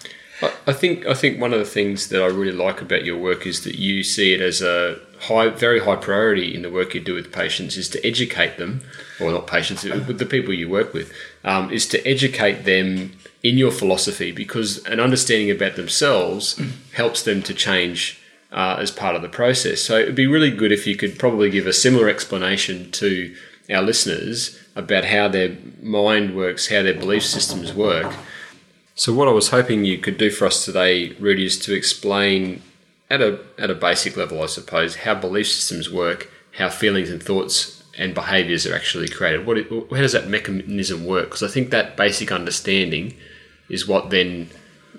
I- 0.67 0.73
think 0.73 1.05
I 1.05 1.13
think 1.13 1.39
one 1.39 1.53
of 1.53 1.59
the 1.59 1.65
things 1.79 2.07
that 2.07 2.21
I 2.21 2.25
really 2.25 2.51
like 2.67 2.81
about 2.81 3.05
your 3.05 3.17
work 3.17 3.45
is 3.45 3.61
that 3.61 3.75
you 3.75 4.03
see 4.03 4.33
it 4.33 4.41
as 4.41 4.61
a 4.61 4.97
high, 5.29 5.47
very 5.49 5.79
high 5.81 5.95
priority 5.95 6.53
in 6.55 6.63
the 6.63 6.69
work 6.69 6.93
you 6.95 6.99
do 6.99 7.13
with 7.13 7.31
patients 7.31 7.77
is 7.77 7.87
to 7.89 8.05
educate 8.05 8.57
them, 8.57 8.81
or 9.21 9.31
not 9.31 9.45
patients, 9.47 9.83
with 9.83 10.17
the 10.17 10.25
people 10.25 10.53
you 10.53 10.67
work 10.67 10.93
with, 10.93 11.13
um, 11.45 11.71
is 11.71 11.85
to 11.93 11.97
educate 12.07 12.65
them 12.65 13.11
in 13.43 13.57
your 13.57 13.71
philosophy 13.71 14.31
because 14.31 14.83
an 14.85 14.99
understanding 14.99 15.51
about 15.51 15.75
themselves 15.75 16.59
helps 16.93 17.21
them 17.21 17.41
to 17.43 17.53
change 17.53 18.17
uh, 18.53 18.77
as 18.79 18.91
part 18.91 19.15
of 19.15 19.21
the 19.21 19.29
process. 19.29 19.81
So 19.81 19.97
it'd 19.97 20.15
be 20.15 20.27
really 20.27 20.51
good 20.51 20.71
if 20.71 20.85
you 20.85 20.95
could 20.95 21.17
probably 21.17 21.49
give 21.49 21.67
a 21.67 21.73
similar 21.73 22.07
explanation 22.07 22.91
to 22.91 23.35
our 23.73 23.81
listeners 23.81 24.59
about 24.75 25.05
how 25.05 25.27
their 25.27 25.57
mind 25.81 26.35
works, 26.35 26.69
how 26.69 26.83
their 26.83 26.93
belief 26.93 27.25
systems 27.25 27.73
work. 27.73 28.13
So 28.95 29.11
what 29.11 29.27
I 29.27 29.31
was 29.31 29.49
hoping 29.49 29.85
you 29.85 29.97
could 29.97 30.17
do 30.17 30.29
for 30.29 30.45
us 30.45 30.63
today, 30.63 31.13
Rudy, 31.13 31.45
is 31.45 31.57
to 31.59 31.73
explain 31.73 32.61
at 33.09 33.21
a 33.21 33.39
at 33.57 33.71
a 33.71 33.75
basic 33.75 34.15
level, 34.15 34.41
I 34.41 34.45
suppose, 34.45 34.97
how 34.97 35.15
belief 35.15 35.47
systems 35.47 35.91
work, 35.91 36.29
how 36.57 36.69
feelings 36.69 37.09
and 37.09 37.21
thoughts 37.21 37.83
and 37.97 38.13
behaviours 38.13 38.65
are 38.67 38.75
actually 38.75 39.07
created. 39.07 39.47
What 39.47 39.57
how 39.67 40.01
does 40.01 40.13
that 40.13 40.27
mechanism 40.27 41.05
work? 41.05 41.25
Because 41.25 41.43
I 41.43 41.47
think 41.47 41.71
that 41.71 41.97
basic 41.97 42.31
understanding 42.31 43.15
is 43.69 43.87
what 43.87 44.11
then 44.11 44.49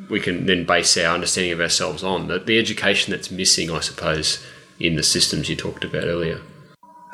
we 0.08 0.20
can 0.20 0.46
then 0.46 0.64
base 0.64 0.96
our 0.96 1.14
understanding 1.14 1.52
of 1.52 1.60
ourselves 1.60 2.02
on. 2.02 2.28
The, 2.28 2.38
the 2.38 2.58
education 2.58 3.12
that's 3.12 3.30
missing, 3.30 3.70
I 3.70 3.80
suppose, 3.80 4.44
in 4.78 4.96
the 4.96 5.02
systems 5.02 5.48
you 5.48 5.56
talked 5.56 5.84
about 5.84 6.04
earlier. 6.04 6.40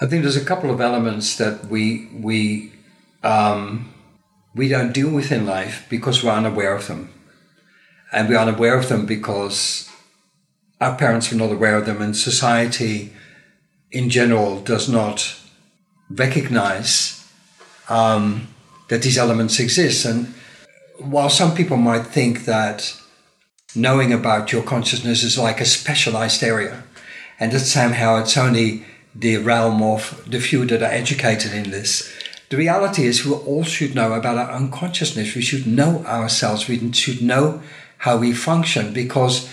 I 0.00 0.06
think 0.06 0.22
there's 0.22 0.36
a 0.36 0.44
couple 0.44 0.70
of 0.70 0.80
elements 0.80 1.36
that 1.36 1.66
we 1.66 2.08
we 2.14 2.72
um, 3.22 3.92
we 4.54 4.68
don't 4.68 4.92
deal 4.92 5.10
with 5.10 5.30
in 5.30 5.44
life 5.44 5.86
because 5.90 6.24
we're 6.24 6.30
unaware 6.30 6.74
of 6.74 6.86
them, 6.86 7.12
and 8.12 8.28
we're 8.28 8.38
unaware 8.38 8.78
of 8.78 8.88
them 8.88 9.04
because 9.04 9.90
our 10.80 10.96
parents 10.96 11.30
were 11.30 11.36
not 11.36 11.52
aware 11.52 11.76
of 11.76 11.84
them, 11.84 12.00
and 12.00 12.16
society 12.16 13.12
in 13.90 14.08
general 14.08 14.60
does 14.60 14.88
not 14.88 15.36
recognize 16.08 17.30
um, 17.90 18.48
that 18.88 19.02
these 19.02 19.18
elements 19.18 19.60
exist. 19.60 20.06
And 20.06 20.32
while 21.00 21.30
some 21.30 21.54
people 21.54 21.76
might 21.76 22.06
think 22.06 22.44
that 22.44 22.96
knowing 23.74 24.12
about 24.12 24.52
your 24.52 24.62
consciousness 24.62 25.22
is 25.22 25.38
like 25.38 25.60
a 25.60 25.64
specialized 25.64 26.42
area, 26.42 26.82
and 27.38 27.52
that 27.52 27.60
somehow 27.60 28.16
it's 28.16 28.36
only 28.36 28.84
the 29.14 29.38
realm 29.38 29.82
of 29.82 30.24
the 30.28 30.40
few 30.40 30.64
that 30.66 30.82
are 30.82 30.92
educated 30.92 31.52
in 31.52 31.70
this. 31.70 32.12
The 32.50 32.56
reality 32.56 33.04
is, 33.04 33.24
we 33.24 33.32
all 33.32 33.64
should 33.64 33.94
know 33.94 34.12
about 34.12 34.38
our 34.38 34.50
own 34.50 34.70
consciousness. 34.70 35.34
We 35.34 35.42
should 35.42 35.66
know 35.66 36.04
ourselves. 36.04 36.68
We 36.68 36.92
should 36.92 37.22
know 37.22 37.62
how 37.98 38.18
we 38.18 38.32
function 38.32 38.92
because 38.92 39.48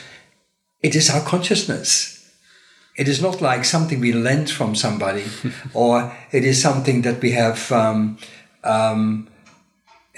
it 0.81 0.95
is 0.95 1.09
our 1.09 1.21
consciousness. 1.21 2.13
It 2.95 3.07
is 3.07 3.21
not 3.21 3.41
like 3.41 3.65
something 3.65 3.99
we 3.99 4.13
lent 4.13 4.49
from 4.49 4.73
somebody, 4.73 5.25
or 5.73 6.15
it 6.31 6.43
is 6.43 6.61
something 6.61 7.03
that 7.03 7.21
we 7.21 7.31
have. 7.31 7.71
Um, 7.71 8.17
um, 8.63 9.29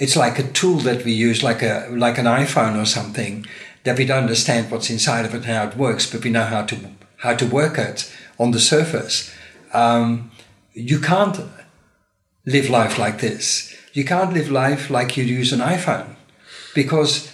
it's 0.00 0.16
like 0.16 0.38
a 0.38 0.50
tool 0.52 0.78
that 0.78 1.04
we 1.04 1.12
use, 1.12 1.42
like 1.42 1.62
a 1.62 1.86
like 1.90 2.18
an 2.18 2.26
iPhone 2.26 2.80
or 2.80 2.86
something, 2.86 3.46
that 3.84 3.98
we 3.98 4.06
don't 4.06 4.24
understand 4.24 4.70
what's 4.70 4.90
inside 4.90 5.24
of 5.24 5.34
it 5.34 5.44
and 5.44 5.56
how 5.56 5.68
it 5.68 5.76
works, 5.76 6.10
but 6.10 6.24
we 6.24 6.30
know 6.30 6.44
how 6.44 6.62
to 6.64 6.76
how 7.18 7.34
to 7.36 7.46
work 7.46 7.78
it 7.78 8.10
on 8.38 8.50
the 8.50 8.60
surface. 8.60 9.32
Um, 9.72 10.30
you 10.72 10.98
can't 10.98 11.38
live 12.46 12.70
life 12.70 12.98
like 12.98 13.20
this. 13.20 13.76
You 13.92 14.04
can't 14.04 14.32
live 14.32 14.50
life 14.50 14.90
like 14.90 15.16
you 15.16 15.24
use 15.24 15.52
an 15.52 15.60
iPhone, 15.60 16.16
because 16.74 17.30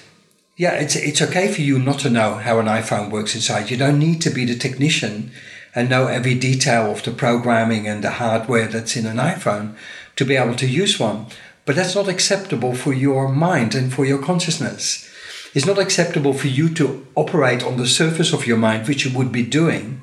yeah, 0.57 0.73
it's 0.73 0.97
it's 0.97 1.23
okay 1.23 1.53
for 1.53 1.61
you 1.61 1.79
not 1.79 2.01
to 2.01 2.11
know 2.11 2.35
how 2.35 2.59
an 2.59 2.67
iPhone 2.67 3.11
works 3.11 3.35
inside. 3.35 3.71
You 3.71 3.77
don't 3.77 3.99
need 3.99 4.21
to 4.23 4.31
be 4.31 4.45
the 4.45 4.59
technician 4.59 5.31
and 5.75 5.91
know 5.91 6.07
every 6.07 6.35
detail 6.35 6.91
of 6.91 7.03
the 7.03 7.11
programming 7.13 7.87
and 7.87 8.03
the 8.03 8.13
hardware 8.13 8.67
that's 8.67 8.97
in 8.97 9.07
an 9.07 9.19
iPhone 9.19 9.77
to 10.17 10.25
be 10.25 10.35
able 10.35 10.57
to 10.57 10.67
use 10.67 10.99
one. 10.99 11.27
But 11.67 11.77
that's 11.77 11.95
not 11.95 12.09
acceptable 12.09 12.75
for 12.75 12.93
your 12.95 13.29
mind 13.29 13.75
and 13.75 13.93
for 13.93 14.05
your 14.07 14.23
consciousness. 14.23 15.07
It's 15.55 15.67
not 15.67 15.79
acceptable 15.79 16.33
for 16.33 16.47
you 16.49 16.69
to 16.75 17.07
operate 17.15 17.63
on 17.65 17.77
the 17.77 17.87
surface 17.87 18.33
of 18.33 18.47
your 18.47 18.57
mind, 18.57 18.87
which 18.89 19.05
you 19.05 19.17
would 19.17 19.33
be 19.33 19.43
doing 19.43 20.01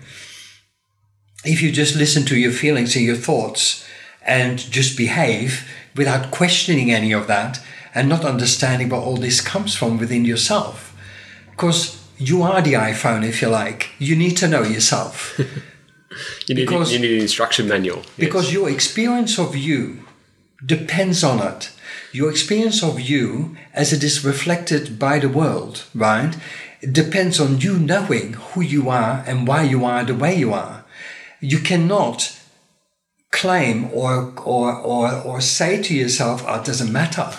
if 1.45 1.61
you 1.61 1.71
just 1.71 1.95
listen 1.95 2.23
to 2.25 2.37
your 2.37 2.51
feelings 2.51 2.95
and 2.95 3.03
your 3.05 3.15
thoughts 3.17 3.85
and 4.25 4.57
just 4.59 4.95
behave 4.97 5.67
without 5.95 6.31
questioning 6.31 6.91
any 6.91 7.11
of 7.11 7.27
that 7.27 7.59
and 7.93 8.07
not 8.09 8.23
understanding 8.25 8.89
where 8.89 9.01
all 9.01 9.17
this 9.17 9.41
comes 9.41 9.75
from 9.75 9.97
within 9.97 10.25
yourself. 10.25 10.95
Because 11.51 12.01
you 12.17 12.41
are 12.43 12.61
the 12.61 12.73
iPhone, 12.73 13.23
if 13.25 13.41
you 13.41 13.49
like. 13.49 13.89
You 13.99 14.15
need 14.15 14.37
to 14.37 14.47
know 14.47 14.63
yourself. 14.63 15.39
You 16.47 16.53
need, 16.53 16.67
Because- 16.67 16.93
you 16.93 16.99
need 16.99 17.15
an 17.15 17.21
instruction 17.21 17.67
manual. 17.67 17.97
yes. 17.97 18.13
Because 18.17 18.53
your 18.53 18.69
experience 18.69 19.39
of 19.39 19.55
you 19.55 20.05
depends 20.65 21.23
on 21.23 21.39
it. 21.45 21.71
Your 22.11 22.29
experience 22.29 22.83
of 22.83 22.99
you, 22.99 23.57
as 23.73 23.91
it 23.91 24.03
is 24.03 24.23
reflected 24.23 24.99
by 24.99 25.19
the 25.19 25.29
world, 25.29 25.83
right, 25.95 26.35
depends 26.91 27.39
on 27.39 27.59
you 27.59 27.77
knowing 27.77 28.33
who 28.33 28.61
you 28.61 28.89
are 28.89 29.23
and 29.25 29.47
why 29.47 29.63
you 29.63 29.85
are 29.85 30.03
the 30.03 30.15
way 30.15 30.35
you 30.35 30.53
are. 30.53 30.85
You 31.39 31.59
cannot 31.59 32.37
claim 33.31 33.89
or, 33.91 34.33
or, 34.45 34.75
or, 34.75 35.11
or 35.21 35.41
say 35.41 35.81
to 35.81 35.93
yourself, 35.93 36.43
oh, 36.47 36.59
it 36.59 36.65
doesn't 36.65 36.91
matter. 36.91 37.33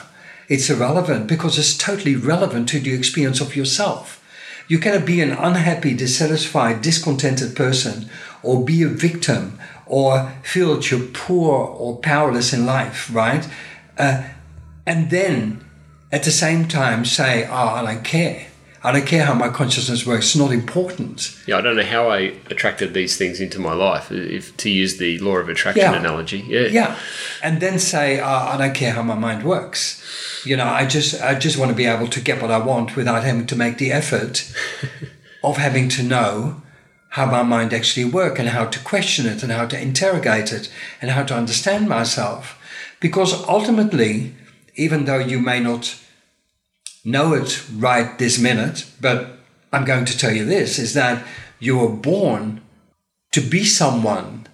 It's 0.49 0.69
irrelevant 0.69 1.27
because 1.27 1.59
it's 1.59 1.79
totally 1.79 2.17
relevant 2.17 2.69
to 2.71 2.81
the 2.81 2.93
experience 2.93 3.41
of 3.41 3.57
yourself. 3.57 4.21
You 4.67 4.79
cannot 4.79 5.07
be 5.07 5.21
an 5.21 5.33
unhappy, 5.33 5.95
dissatisfied, 5.95 6.83
discontented 6.83 7.55
person 7.55 8.09
or 8.43 8.65
be 8.65 8.83
a 8.83 8.89
victim 8.89 9.59
or 9.87 10.33
feel 10.43 10.75
that 10.77 10.91
you're 10.91 11.07
poor 11.13 11.67
or 11.67 11.99
powerless 11.99 12.53
in 12.53 12.65
life, 12.67 13.13
right? 13.15 13.49
Uh, 13.99 14.25
and 14.87 15.11
then 15.11 15.65
at 16.13 16.23
the 16.25 16.31
same 16.31 16.67
time 16.69 17.05
say, 17.05 17.47
oh, 17.49 17.53
I 17.55 17.85
don't 17.85 18.05
care. 18.05 18.47
I 18.87 18.93
don't 18.93 19.07
care 19.07 19.25
how 19.25 19.33
my 19.33 19.49
consciousness 19.49 20.05
works. 20.07 20.27
It's 20.27 20.37
not 20.37 20.53
important. 20.53 21.41
Yeah, 21.47 21.57
I 21.57 21.63
don't 21.63 21.75
know 21.77 21.83
how 21.85 22.11
I 22.11 22.35
attracted 22.51 22.93
these 22.93 23.17
things 23.17 23.41
into 23.41 23.59
my 23.59 23.73
life, 23.73 24.13
if 24.13 24.55
to 24.59 24.69
use 24.69 24.99
the 24.99 25.19
law 25.21 25.37
of 25.39 25.49
attraction 25.49 25.91
Yeah. 25.93 25.99
analogy. 25.99 26.45
Yeah. 26.47 26.67
Yeah, 26.67 26.99
and 27.43 27.61
then 27.63 27.79
say, 27.79 28.21
oh, 28.21 28.25
I 28.27 28.59
don't 28.59 28.75
care 28.75 28.93
how 28.93 29.03
my 29.03 29.15
mind 29.15 29.43
works. 29.43 30.03
You 30.45 30.59
know, 30.59 30.67
I 30.67 30.85
just 30.85 31.19
I 31.23 31.35
just 31.35 31.57
want 31.57 31.71
to 31.71 31.75
be 31.75 31.87
able 31.87 32.09
to 32.09 32.21
get 32.21 32.43
what 32.43 32.51
I 32.51 32.59
want 32.59 32.95
without 32.95 33.25
having 33.25 33.47
to 33.47 33.57
make 33.57 33.79
the 33.79 33.91
effort 33.91 34.53
of 35.43 35.57
having 35.57 35.89
to 35.91 36.03
know 36.03 36.61
how 37.15 37.25
my 37.27 37.45
mind 37.45 37.73
actually 37.73 38.05
works 38.05 38.41
and 38.41 38.49
how 38.49 38.65
to 38.65 38.81
question 38.81 39.25
it 39.25 39.41
and 39.45 39.53
how 39.53 39.65
to 39.65 39.81
interrogate 39.81 40.53
it 40.53 40.69
and 41.01 41.13
how 41.13 41.23
to 41.23 41.33
understand 41.33 41.89
myself. 41.89 42.59
Because 42.99 43.47
ultimately, 43.47 44.35
even 44.75 45.05
though 45.05 45.21
you 45.21 45.39
may 45.39 45.61
not 45.61 45.97
know 47.05 47.33
it 47.35 47.65
right 47.73 48.19
this 48.19 48.37
minute, 48.37 48.87
but 49.01 49.39
I'm 49.73 49.85
going 49.85 50.07
to 50.07 50.19
tell 50.19 50.33
you 50.33 50.45
this 50.45 50.77
is 50.77 50.95
that 50.95 51.25
you 51.61 51.79
were 51.79 51.95
born 51.95 52.61
to 53.31 53.41
be 53.41 53.65
someone 53.65 54.49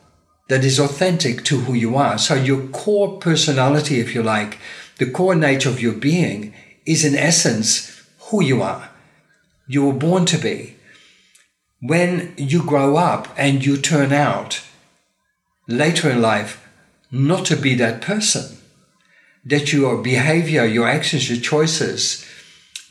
that 0.48 0.62
is 0.62 0.78
authentic 0.78 1.42
to 1.44 1.60
who 1.60 1.72
you 1.72 1.96
are. 1.96 2.18
So 2.18 2.34
your 2.34 2.66
core 2.68 3.18
personality, 3.18 4.00
if 4.00 4.14
you 4.14 4.22
like, 4.22 4.58
the 4.98 5.10
core 5.10 5.34
nature 5.34 5.70
of 5.70 5.80
your 5.80 5.94
being 5.94 6.52
is 6.84 7.06
in 7.06 7.14
essence 7.14 8.06
who 8.28 8.42
you 8.42 8.60
are. 8.60 8.90
You 9.66 9.86
were 9.86 9.94
born 9.94 10.26
to 10.26 10.36
be. 10.36 10.76
When 11.80 12.34
you 12.37 12.62
grow 12.62 12.96
up 12.96 13.28
and 13.37 13.64
you 13.64 13.78
turn 13.78 14.12
out 14.12 14.62
later 15.66 16.10
in 16.10 16.20
life 16.20 16.66
not 17.10 17.46
to 17.46 17.56
be 17.56 17.75
that 17.76 18.02
person, 18.02 18.58
that 19.44 19.72
your 19.72 20.02
behavior, 20.02 20.64
your 20.64 20.87
actions, 20.87 21.30
your 21.30 21.40
choices 21.40 22.26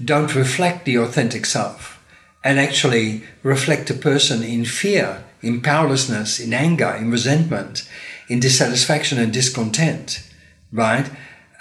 don't 0.03 0.33
reflect 0.33 0.85
the 0.85 0.97
authentic 0.97 1.45
self 1.45 2.03
and 2.43 2.59
actually 2.59 3.23
reflect 3.43 3.89
a 3.89 3.93
person 3.93 4.41
in 4.41 4.65
fear, 4.65 5.23
in 5.41 5.61
powerlessness, 5.61 6.39
in 6.39 6.53
anger, 6.53 6.95
in 6.95 7.11
resentment, 7.11 7.87
in 8.27 8.39
dissatisfaction 8.39 9.19
and 9.19 9.33
discontent, 9.33 10.27
right? 10.71 11.09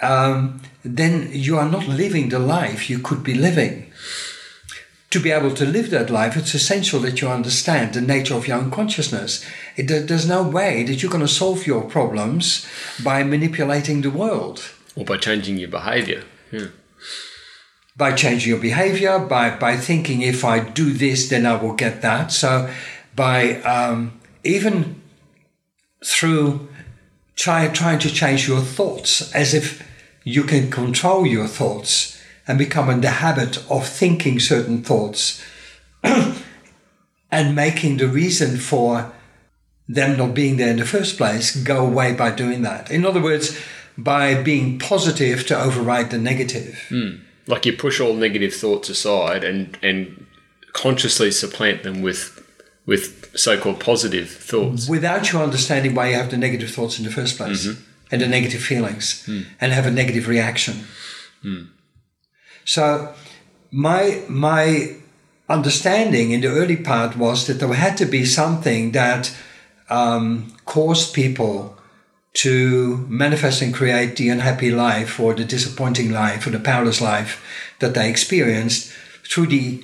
Um, 0.01 0.61
then 0.83 1.29
you 1.31 1.57
are 1.57 1.69
not 1.69 1.87
living 1.87 2.29
the 2.29 2.39
life 2.39 2.89
you 2.89 2.99
could 2.99 3.23
be 3.23 3.33
living. 3.33 3.88
To 5.11 5.19
be 5.19 5.31
able 5.31 5.55
to 5.55 5.65
live 5.65 5.89
that 5.89 6.11
life, 6.11 6.37
it's 6.37 6.53
essential 6.53 6.99
that 6.99 7.19
you 7.19 7.29
understand 7.29 7.93
the 7.93 8.01
nature 8.01 8.35
of 8.35 8.47
your 8.47 8.57
own 8.57 8.69
consciousness. 8.69 9.43
It, 9.75 9.87
there's 9.87 10.27
no 10.27 10.43
way 10.43 10.83
that 10.83 11.01
you're 11.01 11.11
going 11.11 11.25
to 11.25 11.27
solve 11.27 11.65
your 11.65 11.81
problems 11.81 12.67
by 13.03 13.23
manipulating 13.23 14.01
the 14.01 14.11
world 14.11 14.71
Or 14.95 15.05
by 15.05 15.17
changing 15.17 15.57
your 15.57 15.69
behavior. 15.69 16.23
Yeah. 16.51 16.67
by 17.97 18.13
changing 18.13 18.49
your 18.49 18.59
behavior, 18.59 19.19
by, 19.19 19.49
by 19.55 19.77
thinking 19.77 20.21
if 20.21 20.45
I 20.45 20.59
do 20.59 20.93
this, 20.93 21.27
then 21.29 21.45
I 21.45 21.55
will 21.55 21.73
get 21.73 22.01
that. 22.01 22.31
So, 22.31 22.69
by 23.15 23.61
um, 23.61 24.19
even 24.43 25.01
through 26.05 26.69
try, 27.35 27.67
trying 27.67 27.99
to 27.99 28.09
change 28.11 28.47
your 28.47 28.61
thoughts 28.61 29.33
as 29.33 29.53
if 29.53 29.83
you 30.23 30.43
can 30.43 30.69
control 30.69 31.25
your 31.25 31.47
thoughts 31.47 32.18
and 32.49 32.57
become 32.57 32.89
in 32.89 33.01
the 33.01 33.09
habit 33.09 33.63
of 33.69 33.87
thinking 33.87 34.39
certain 34.39 34.81
thoughts 34.81 35.39
and 37.31 37.55
making 37.55 37.97
the 37.97 38.07
reason 38.07 38.57
for 38.57 39.13
them 39.87 40.17
not 40.17 40.33
being 40.33 40.57
there 40.57 40.71
in 40.71 40.77
the 40.77 40.85
first 40.85 41.15
place 41.15 41.55
go 41.55 41.85
away 41.85 42.11
by 42.11 42.31
doing 42.31 42.63
that. 42.63 42.89
In 42.89 43.05
other 43.05 43.21
words, 43.21 43.55
by 43.95 44.41
being 44.41 44.79
positive 44.79 45.45
to 45.45 45.61
override 45.61 46.09
the 46.09 46.17
negative. 46.17 46.87
Hmm. 46.89 47.17
Like 47.45 47.67
you 47.67 47.73
push 47.73 47.99
all 47.99 48.15
negative 48.15 48.55
thoughts 48.55 48.89
aside 48.89 49.43
and, 49.43 49.77
and 49.83 50.25
consciously 50.73 51.31
supplant 51.31 51.83
them 51.83 52.01
with 52.01 52.35
with 52.87 53.29
so-called 53.37 53.79
positive 53.79 54.31
thoughts. 54.31 54.89
without 54.89 55.31
you 55.31 55.39
understanding 55.39 55.93
why 55.93 56.09
you 56.09 56.15
have 56.15 56.31
the 56.31 56.37
negative 56.37 56.71
thoughts 56.71 56.97
in 56.97 57.05
the 57.05 57.11
first 57.11 57.37
place 57.37 57.67
mm-hmm. 57.67 57.79
and 58.11 58.19
the 58.19 58.27
negative 58.27 58.63
feelings 58.63 59.23
hmm. 59.27 59.41
and 59.61 59.71
have 59.71 59.85
a 59.85 59.91
negative 59.91 60.27
reaction. 60.27 60.87
Hmm. 61.43 61.65
So 62.65 63.13
my 63.71 64.23
my 64.27 64.95
understanding 65.47 66.31
in 66.31 66.41
the 66.41 66.47
early 66.47 66.77
part 66.77 67.17
was 67.17 67.47
that 67.47 67.55
there 67.55 67.73
had 67.73 67.97
to 67.97 68.05
be 68.05 68.23
something 68.23 68.91
that 68.91 69.35
um, 69.89 70.53
caused 70.65 71.13
people 71.13 71.75
to 72.33 72.97
manifest 73.09 73.61
and 73.61 73.73
create 73.73 74.15
the 74.15 74.29
unhappy 74.29 74.71
life 74.71 75.19
or 75.19 75.33
the 75.33 75.43
disappointing 75.43 76.11
life 76.11 76.45
or 76.45 76.51
the 76.51 76.59
powerless 76.59 77.01
life 77.01 77.43
that 77.79 77.95
they 77.95 78.09
experienced 78.09 78.93
through 79.23 79.47
the 79.47 79.83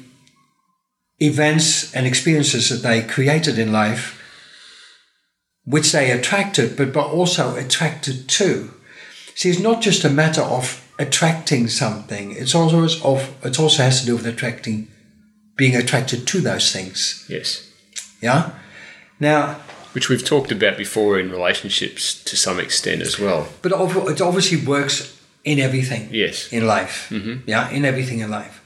events 1.20 1.94
and 1.96 2.06
experiences 2.06 2.70
that 2.70 2.88
they 2.88 3.02
created 3.02 3.58
in 3.58 3.72
life, 3.72 4.22
which 5.64 5.92
they 5.92 6.12
attracted, 6.12 6.78
but, 6.78 6.94
but 6.94 7.08
also 7.08 7.56
attracted 7.56 8.30
to. 8.30 8.72
See, 9.34 9.50
it's 9.50 9.60
not 9.60 9.82
just 9.82 10.06
a 10.06 10.10
matter 10.10 10.42
of 10.42 10.85
attracting 11.00 11.68
something. 11.68 12.32
It's 12.32 12.56
also 12.56 12.84
of 13.04 13.46
it 13.46 13.60
also 13.60 13.84
has 13.84 14.00
to 14.02 14.06
do 14.06 14.16
with 14.16 14.26
attracting, 14.26 14.88
being 15.56 15.76
attracted 15.76 16.26
to 16.28 16.40
those 16.42 16.72
things. 16.72 17.26
Yes. 17.30 17.70
Yeah. 18.22 18.52
Now, 19.20 19.58
Which 19.94 20.10
we've 20.10 20.24
talked 20.26 20.52
about 20.52 20.78
before 20.78 21.20
in 21.20 21.32
relationships 21.32 22.22
to 22.24 22.36
some 22.36 22.60
extent 22.60 23.02
as 23.02 23.18
well. 23.20 23.48
but 23.62 23.72
it 23.72 24.22
obviously 24.22 24.58
works 24.66 25.12
in 25.44 25.60
everything. 25.60 26.10
Yes. 26.12 26.52
in 26.52 26.66
life. 26.68 27.12
Yeah, 27.46 27.70
in 27.70 27.86
everything 27.86 28.20
in 28.20 28.30
life. 28.32 28.62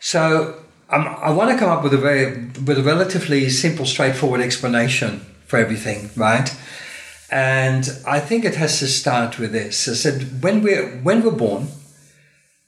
So 0.00 0.54
um, 0.90 1.06
I 1.22 1.30
want 1.30 1.50
to 1.50 1.56
come 1.58 1.70
up 1.70 1.82
with 1.84 1.94
a 1.94 1.98
very, 1.98 2.26
with 2.66 2.78
a 2.78 2.82
relatively 2.82 3.50
simple, 3.50 3.86
straightforward 3.86 4.40
explanation 4.40 5.20
for 5.46 5.58
everything, 5.58 6.10
right? 6.16 6.48
And 7.30 7.90
I 8.06 8.20
think 8.20 8.44
it 8.44 8.56
has 8.56 8.78
to 8.78 8.86
start 8.86 9.38
with 9.38 9.52
this. 9.52 9.88
I 9.88 9.94
said 9.94 10.42
when 10.42 10.62
we're 10.62 10.98
when 11.02 11.22
we're 11.22 11.30
born, 11.30 11.68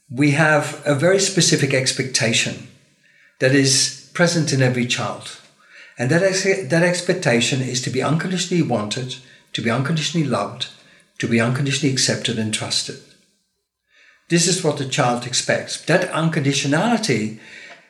we 0.09 0.31
have 0.31 0.81
a 0.85 0.95
very 0.95 1.19
specific 1.19 1.73
expectation 1.73 2.67
that 3.39 3.53
is 3.53 4.09
present 4.13 4.53
in 4.53 4.61
every 4.61 4.85
child. 4.87 5.39
And 5.97 6.09
that, 6.11 6.23
ex- 6.23 6.69
that 6.69 6.83
expectation 6.83 7.61
is 7.61 7.81
to 7.81 7.89
be 7.89 8.03
unconditionally 8.03 8.63
wanted, 8.63 9.15
to 9.53 9.61
be 9.61 9.69
unconditionally 9.69 10.27
loved, 10.27 10.67
to 11.19 11.27
be 11.27 11.41
unconditionally 11.41 11.91
accepted 11.91 12.37
and 12.37 12.53
trusted. 12.53 12.99
This 14.29 14.47
is 14.47 14.63
what 14.63 14.77
the 14.77 14.87
child 14.87 15.25
expects. 15.25 15.83
That 15.85 16.11
unconditionality 16.11 17.39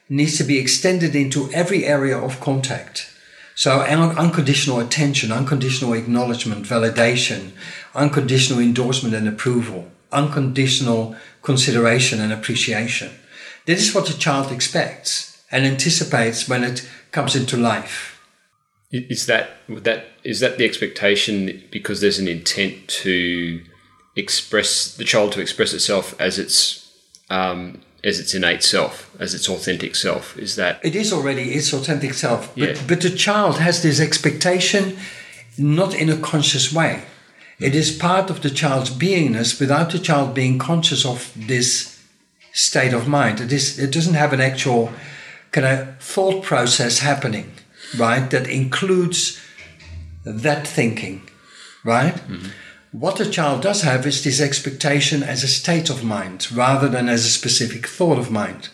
needs 0.10 0.38
to 0.38 0.44
be 0.44 0.60
extended 0.60 1.16
into 1.16 1.52
every 1.52 1.86
area 1.86 2.18
of 2.18 2.40
contact. 2.40 3.14
So, 3.58 3.82
un- 3.82 4.16
unconditional 4.20 4.80
attention, 4.80 5.32
unconditional 5.32 5.94
acknowledgement, 5.94 6.68
validation, 6.68 7.54
unconditional 7.96 8.60
endorsement 8.60 9.16
and 9.16 9.28
approval, 9.28 9.92
unconditional 10.12 11.16
consideration 11.42 12.22
and 12.22 12.32
appreciation. 12.32 13.10
This 13.66 13.82
is 13.82 13.96
what 13.96 14.12
a 14.12 14.18
child 14.18 14.52
expects 14.52 15.44
and 15.50 15.66
anticipates 15.66 16.48
when 16.48 16.64
it 16.64 16.88
comes 17.12 17.36
into 17.36 17.58
life. 17.58 18.22
Is 18.92 19.26
that 19.26 19.50
that 19.68 20.06
is 20.24 20.40
that 20.40 20.60
the 20.60 20.66
expectation 20.66 21.64
because 21.72 22.00
there's 22.00 22.20
an 22.20 22.28
intent 22.28 22.88
to 23.06 23.64
express 24.16 24.96
the 24.96 25.04
child 25.04 25.32
to 25.32 25.42
express 25.42 25.74
itself 25.74 26.14
as 26.22 26.38
its 26.38 26.94
um, 27.32 27.82
as 28.04 28.20
its 28.20 28.34
innate 28.34 28.64
self, 28.64 29.10
as 29.20 29.34
its 29.34 29.50
authentic 29.50 29.96
self? 29.96 30.38
Is 30.38 30.56
that 30.56 30.80
It 30.84 30.96
is 30.96 31.12
already 31.12 31.54
its 31.54 31.74
authentic 31.74 32.14
self, 32.14 32.54
but, 32.56 32.70
Yeah. 32.70 32.82
but 32.88 33.02
the 33.02 33.10
child 33.10 33.60
has 33.60 33.82
this 33.82 34.00
expectation 34.00 34.98
not 35.58 35.94
in 35.94 36.10
a 36.10 36.18
conscious 36.18 36.72
way. 36.72 37.02
It 37.60 37.74
is 37.74 37.92
part 37.92 38.30
of 38.30 38.42
the 38.42 38.52
child's 38.52 38.92
beingness 38.92 39.60
without 39.60 39.90
the 39.92 40.00
child 40.00 40.36
being 40.36 40.60
conscious 40.60 41.06
of 41.06 41.32
this 41.36 41.98
state 42.54 42.94
of 42.94 43.08
mind. 43.08 43.42
It, 43.42 43.52
is, 43.52 43.80
it 43.80 43.92
doesn't 43.92 44.14
have 44.14 44.34
an 44.34 44.42
actual 44.42 44.92
kind 45.52 45.66
of 45.66 45.98
thought 46.00 46.44
process 46.44 47.00
happening, 47.00 47.52
right, 47.98 48.30
that 48.30 48.48
includes 48.48 49.40
that 50.24 50.68
thinking, 50.68 51.22
right? 51.84 52.14
Mm-hmm. 52.16 52.50
What 52.92 53.18
the 53.18 53.30
child 53.30 53.62
does 53.62 53.82
have 53.82 54.06
is 54.06 54.24
this 54.24 54.40
expectation 54.40 55.22
as 55.22 55.44
a 55.44 55.48
state 55.48 55.90
of 55.90 56.04
mind 56.04 56.52
rather 56.52 56.88
than 56.88 57.10
as 57.10 57.26
a 57.26 57.30
specific 57.30 57.88
thought 57.88 58.18
of 58.18 58.32
mind. 58.32 58.70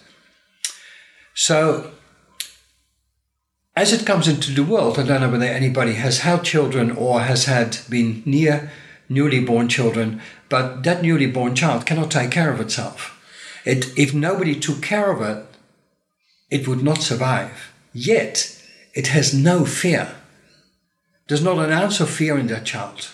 So 1.33 1.91
as 3.75 3.91
it 3.91 4.05
comes 4.05 4.27
into 4.27 4.51
the 4.51 4.63
world, 4.63 4.99
I 4.99 5.03
don't 5.03 5.21
know 5.21 5.29
whether 5.29 5.45
anybody 5.45 5.93
has 5.93 6.19
had 6.19 6.43
children 6.43 6.91
or 6.91 7.21
has 7.21 7.45
had 7.45 7.79
been 7.89 8.21
near 8.25 8.71
newly 9.09 9.43
born 9.43 9.67
children, 9.67 10.21
but 10.47 10.83
that 10.83 11.01
newly 11.01 11.27
born 11.27 11.55
child 11.55 11.85
cannot 11.85 12.11
take 12.11 12.29
care 12.29 12.51
of 12.51 12.59
itself. 12.59 13.19
It, 13.65 13.97
if 13.97 14.13
nobody 14.13 14.59
took 14.59 14.81
care 14.81 15.11
of 15.11 15.21
it, 15.21 15.45
it 16.51 16.67
would 16.67 16.83
not 16.83 17.01
survive. 17.01 17.73
Yet, 17.93 18.61
it 18.93 19.07
has 19.07 19.33
no 19.33 19.65
fear. 19.65 20.15
There's 21.27 21.43
not 21.43 21.57
an 21.57 21.71
ounce 21.71 21.99
of 21.99 22.09
fear 22.09 22.37
in 22.37 22.47
that 22.47 22.65
child. 22.65 23.09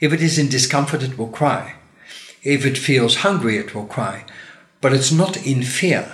If 0.00 0.12
it 0.12 0.22
is 0.22 0.38
in 0.38 0.48
discomfort, 0.48 1.02
it 1.02 1.18
will 1.18 1.28
cry. 1.28 1.74
If 2.42 2.64
it 2.64 2.78
feels 2.78 3.16
hungry, 3.16 3.58
it 3.58 3.74
will 3.74 3.86
cry. 3.86 4.24
But 4.80 4.94
it's 4.94 5.12
not 5.12 5.36
in 5.46 5.62
fear. 5.62 6.12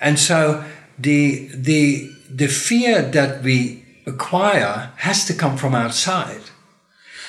And 0.00 0.18
so 0.18 0.64
the, 0.98 1.48
the, 1.52 2.10
the 2.30 2.46
fear 2.46 3.02
that 3.02 3.42
we 3.42 3.84
acquire 4.06 4.92
has 4.98 5.24
to 5.26 5.34
come 5.34 5.56
from 5.56 5.74
outside. 5.74 6.42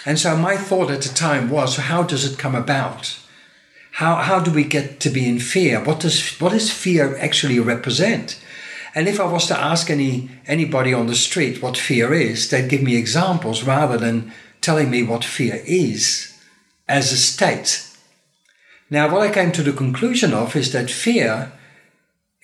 And 0.06 0.20
so 0.20 0.38
my 0.38 0.56
thought 0.56 0.92
at 0.92 1.02
the 1.02 1.14
time 1.14 1.50
was, 1.50 1.78
how 1.78 2.04
does 2.04 2.32
it 2.32 2.40
come 2.40 2.56
about? 2.56 3.20
How, 3.94 4.16
how 4.16 4.40
do 4.40 4.52
we 4.52 4.64
get 4.64 5.00
to 5.02 5.10
be 5.10 5.28
in 5.28 5.40
fear? 5.40 5.84
What 5.84 6.00
does, 6.00 6.40
what 6.40 6.52
does 6.52 6.72
fear 6.72 7.18
actually 7.18 7.60
represent? 7.60 8.40
And 8.96 9.08
if 9.08 9.20
I 9.20 9.26
was 9.26 9.48
to 9.48 9.60
ask 9.60 9.90
any, 9.90 10.30
anybody 10.48 10.94
on 10.94 11.08
the 11.08 11.16
street 11.16 11.62
what 11.62 11.78
fear 11.78 12.14
is, 12.14 12.50
they'd 12.50 12.70
give 12.70 12.82
me 12.82 12.96
examples 12.96 13.64
rather 13.64 13.98
than 13.98 14.32
telling 14.62 14.90
me 14.90 15.04
what 15.04 15.24
fear 15.24 15.62
is 15.66 16.38
as 16.88 17.12
a 17.12 17.18
state. 17.18 17.86
Now, 18.90 19.12
what 19.12 19.22
I 19.22 19.34
came 19.34 19.52
to 19.54 19.64
the 19.64 19.74
conclusion 19.74 20.34
of 20.34 20.56
is 20.56 20.72
that 20.74 20.90
fear 20.90 21.52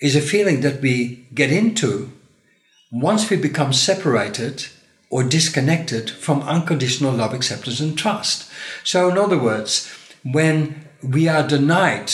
is 0.00 0.14
a 0.14 0.20
feeling 0.20 0.60
that 0.60 0.80
we 0.80 1.26
get 1.34 1.50
into 1.50 2.12
once 2.92 3.28
we 3.28 3.36
become 3.36 3.72
separated 3.72 4.66
or 5.10 5.22
disconnected 5.22 6.10
from 6.10 6.42
unconditional 6.42 7.12
love, 7.12 7.34
acceptance, 7.34 7.80
and 7.80 7.96
trust. 7.98 8.50
So, 8.84 9.08
in 9.08 9.18
other 9.18 9.38
words, 9.38 9.90
when 10.22 10.88
we 11.02 11.28
are 11.28 11.46
denied 11.46 12.12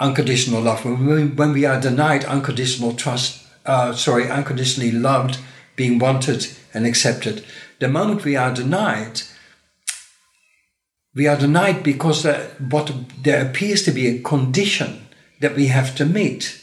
unconditional 0.00 0.62
love, 0.62 0.84
when 0.84 1.06
we, 1.06 1.26
when 1.26 1.52
we 1.52 1.64
are 1.64 1.80
denied 1.80 2.24
unconditional 2.24 2.94
trust, 2.94 3.46
uh, 3.64 3.92
sorry, 3.92 4.28
unconditionally 4.28 4.92
loved, 4.92 5.38
being 5.76 5.98
wanted 5.98 6.46
and 6.74 6.86
accepted, 6.86 7.44
the 7.82 7.88
moment 7.88 8.24
we 8.24 8.36
are 8.36 8.54
denied, 8.54 9.22
we 11.16 11.26
are 11.26 11.36
denied 11.36 11.82
because 11.82 12.22
there, 12.22 12.50
what 12.70 12.92
there 13.20 13.44
appears 13.44 13.82
to 13.82 13.90
be 13.90 14.06
a 14.06 14.22
condition 14.22 15.08
that 15.40 15.56
we 15.56 15.66
have 15.66 15.96
to 15.96 16.04
meet. 16.04 16.62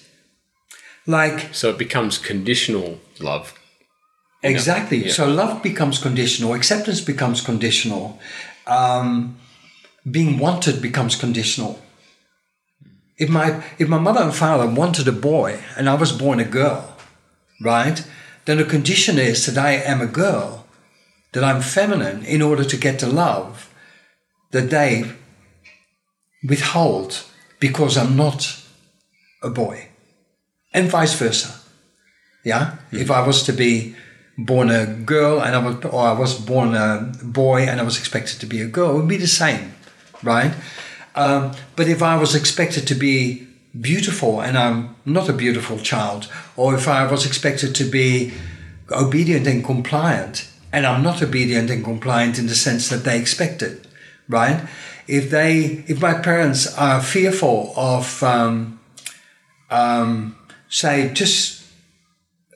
Like 1.06 1.54
so, 1.54 1.72
it 1.72 1.78
becomes 1.78 2.18
conditional 2.18 3.00
love. 3.20 3.54
Exactly. 4.42 5.06
Yeah. 5.06 5.12
So 5.12 5.28
love 5.28 5.62
becomes 5.62 6.00
conditional, 6.00 6.54
acceptance 6.54 7.02
becomes 7.02 7.42
conditional, 7.42 8.18
um, 8.66 9.38
being 10.10 10.40
wanted 10.40 10.82
becomes 10.82 11.18
conditional. 11.18 11.82
If 13.18 13.30
my 13.30 13.62
if 13.78 13.90
my 13.90 13.98
mother 13.98 14.22
and 14.22 14.34
father 14.34 14.68
wanted 14.68 15.06
a 15.10 15.12
boy 15.12 15.60
and 15.76 15.90
I 15.90 15.96
was 15.96 16.14
born 16.14 16.40
a 16.40 16.46
girl, 16.46 16.96
right? 17.60 18.02
Then 18.46 18.58
the 18.58 18.64
condition 18.64 19.20
is 19.20 19.46
that 19.46 19.58
I 19.58 19.72
am 19.74 20.00
a 20.00 20.08
girl, 20.08 20.59
that 21.34 21.44
I'm 21.44 21.62
feminine 21.62 22.24
in 22.26 22.42
order 22.42 22.64
to 22.64 22.78
get 22.78 23.00
the 23.00 23.08
love 23.08 23.74
that 24.52 24.70
they 24.70 25.06
withhold 26.48 27.24
because 27.60 27.98
I'm 27.98 28.16
not 28.16 28.64
a 29.44 29.50
boy, 29.50 29.90
and 30.74 30.90
vice 30.90 31.14
versa. 31.14 31.60
Yeah, 32.44 32.78
if 32.92 33.12
I 33.12 33.26
was 33.26 33.44
to 33.44 33.54
be 33.54 33.96
born 34.38 34.70
a 34.70 34.86
girl 34.86 35.42
and 35.42 35.56
I 35.56 35.60
was, 35.60 35.86
or 35.86 36.08
I 36.08 36.14
was 36.14 36.40
born 36.40 36.74
a 36.74 37.12
boy 37.22 37.64
and 37.64 37.80
I 37.80 37.84
was 37.84 37.98
expected 38.00 38.40
to 38.40 38.46
be 38.46 38.62
a 38.62 38.68
girl, 38.68 38.92
it 38.92 38.96
would 38.96 39.08
be 39.08 39.18
the 39.18 39.28
same, 39.28 39.74
right? 40.24 40.54
Um, 41.16 41.52
but 41.76 41.88
if 41.88 42.02
I 42.02 42.16
was 42.18 42.36
expected 42.36 42.88
to 42.88 42.96
be 42.96 43.48
beautiful 43.80 44.42
and 44.42 44.58
I'm 44.58 44.96
not 45.06 45.28
a 45.30 45.34
beautiful 45.34 45.78
child, 45.80 46.30
or 46.56 46.76
if 46.76 46.88
I 46.88 47.10
was 47.12 47.26
expected 47.26 47.76
to 47.76 47.84
be 47.84 48.34
obedient 48.92 49.48
and 49.48 49.64
compliant 49.64 50.49
and 50.72 50.86
I'm 50.86 51.04
not 51.04 51.22
obedient 51.22 51.70
and 51.70 51.84
compliant 51.84 52.38
in 52.38 52.48
the 52.48 52.56
sense 52.56 52.90
that 52.90 53.04
they 53.04 53.20
expect 53.20 53.62
it, 53.62 53.88
right? 54.28 54.68
If 55.08 55.30
they, 55.32 55.84
if 55.88 56.02
my 56.02 56.14
parents 56.14 56.78
are 56.78 57.02
fearful 57.02 57.74
of, 57.76 58.22
um, 58.24 58.80
um, 59.70 60.36
say, 60.70 61.12
just 61.14 61.60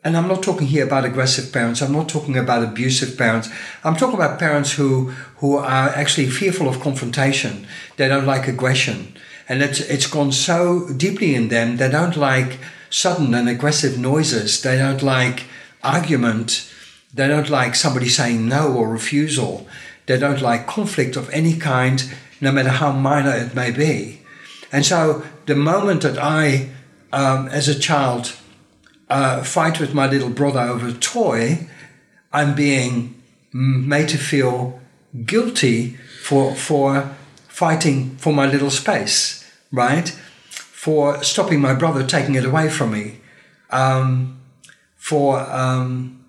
and 0.03 0.17
I'm 0.17 0.27
not 0.27 0.43
talking 0.43 0.67
here 0.67 0.85
about 0.85 1.05
aggressive 1.05 1.53
parents. 1.53 1.81
I'm 1.81 1.93
not 1.93 2.09
talking 2.09 2.37
about 2.37 2.63
abusive 2.63 3.17
parents. 3.17 3.49
I'm 3.83 3.95
talking 3.95 4.15
about 4.15 4.39
parents 4.39 4.73
who 4.73 5.11
who 5.37 5.57
are 5.57 5.89
actually 5.89 6.29
fearful 6.29 6.67
of 6.67 6.81
confrontation. 6.81 7.65
They 7.95 8.07
don't 8.09 8.25
like 8.25 8.47
aggression, 8.47 9.15
and 9.47 9.61
it's 9.61 9.79
it's 9.79 10.07
gone 10.07 10.31
so 10.31 10.89
deeply 10.89 11.35
in 11.35 11.47
them. 11.47 11.77
They 11.77 11.89
don't 11.89 12.17
like 12.17 12.59
sudden 12.89 13.33
and 13.33 13.47
aggressive 13.47 13.97
noises. 13.97 14.61
They 14.61 14.77
don't 14.77 15.01
like 15.01 15.45
argument. 15.83 16.69
They 17.13 17.27
don't 17.27 17.49
like 17.49 17.75
somebody 17.75 18.09
saying 18.09 18.47
no 18.47 18.73
or 18.73 18.89
refusal. 18.89 19.67
They 20.05 20.17
don't 20.17 20.41
like 20.41 20.67
conflict 20.67 21.15
of 21.15 21.29
any 21.29 21.57
kind, 21.57 22.03
no 22.41 22.51
matter 22.51 22.69
how 22.69 22.91
minor 22.91 23.35
it 23.35 23.55
may 23.55 23.71
be. 23.71 24.21
And 24.71 24.85
so 24.85 25.23
the 25.45 25.55
moment 25.55 26.01
that 26.01 26.17
I, 26.17 26.69
um, 27.11 27.47
as 27.49 27.67
a 27.67 27.79
child, 27.79 28.35
uh, 29.09 29.43
fight 29.43 29.79
with 29.79 29.93
my 29.93 30.07
little 30.07 30.29
brother 30.29 30.59
over 30.59 30.87
a 30.87 30.93
toy, 30.93 31.67
I'm 32.31 32.55
being 32.55 33.21
made 33.53 34.09
to 34.09 34.17
feel 34.17 34.81
guilty 35.25 35.97
for 36.23 36.55
for 36.55 37.15
fighting 37.47 38.17
for 38.17 38.33
my 38.33 38.47
little 38.47 38.71
space, 38.71 39.47
right? 39.71 40.09
For 40.49 41.23
stopping 41.23 41.61
my 41.61 41.75
brother 41.75 42.03
taking 42.03 42.33
it 42.33 42.45
away 42.45 42.69
from 42.69 42.91
me, 42.91 43.19
um, 43.69 44.41
for 44.95 45.39
um, 45.51 46.22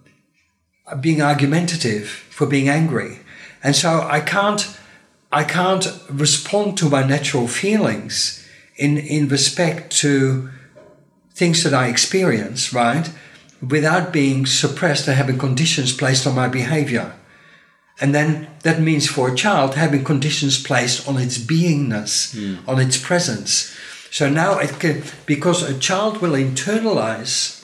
being 1.01 1.23
argumentative, 1.23 2.09
for 2.09 2.47
being 2.47 2.68
angry, 2.68 3.20
and 3.62 3.75
so 3.75 4.03
I 4.03 4.20
can't 4.20 4.77
I 5.33 5.44
can't 5.44 5.87
respond 6.11 6.79
to 6.79 6.88
my 6.88 7.03
natural 7.03 7.49
feelings 7.49 8.44
in 8.77 8.99
in 8.99 9.29
respect 9.29 9.97
to 10.03 10.51
things 11.35 11.62
that 11.64 11.75
I 11.75 11.88
experience, 11.88 12.73
right, 12.73 13.11
without 13.61 14.12
being 14.12 14.47
suppressed 14.47 15.09
and 15.09 15.16
having 15.16 15.38
conditions 15.38 15.92
placed 15.92 16.27
on 16.27 16.35
my 16.35 16.49
behavior. 16.49 17.12
And 18.01 18.14
then 18.14 18.49
that 18.62 18.81
means 18.81 19.09
for 19.09 19.29
a 19.29 19.35
child 19.35 19.75
having 19.75 20.05
conditions 20.05 20.62
placed 20.62 21.09
on 21.09 21.16
its 21.16 21.38
beingness, 21.38 22.33
Hmm. 22.35 22.68
on 22.68 22.81
its 22.81 22.97
presence. 22.99 23.73
So 24.11 24.29
now 24.29 24.59
it 24.59 24.79
can, 24.79 25.03
because 25.27 25.62
a 25.62 25.79
child 25.79 26.20
will 26.20 26.33
internalize 26.37 27.63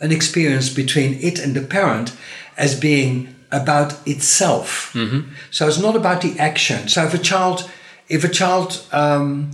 an 0.00 0.12
experience 0.12 0.70
between 0.70 1.14
it 1.14 1.38
and 1.38 1.54
the 1.54 1.62
parent 1.62 2.16
as 2.56 2.78
being 2.78 3.34
about 3.50 4.06
itself. 4.06 4.92
Mm-hmm. 4.92 5.32
So 5.50 5.66
it's 5.66 5.80
not 5.80 5.96
about 5.96 6.22
the 6.22 6.38
action. 6.38 6.88
So 6.88 7.04
if 7.04 7.14
a 7.14 7.18
child, 7.18 7.70
if 8.08 8.24
a 8.24 8.28
child 8.28 8.84
um, 8.92 9.50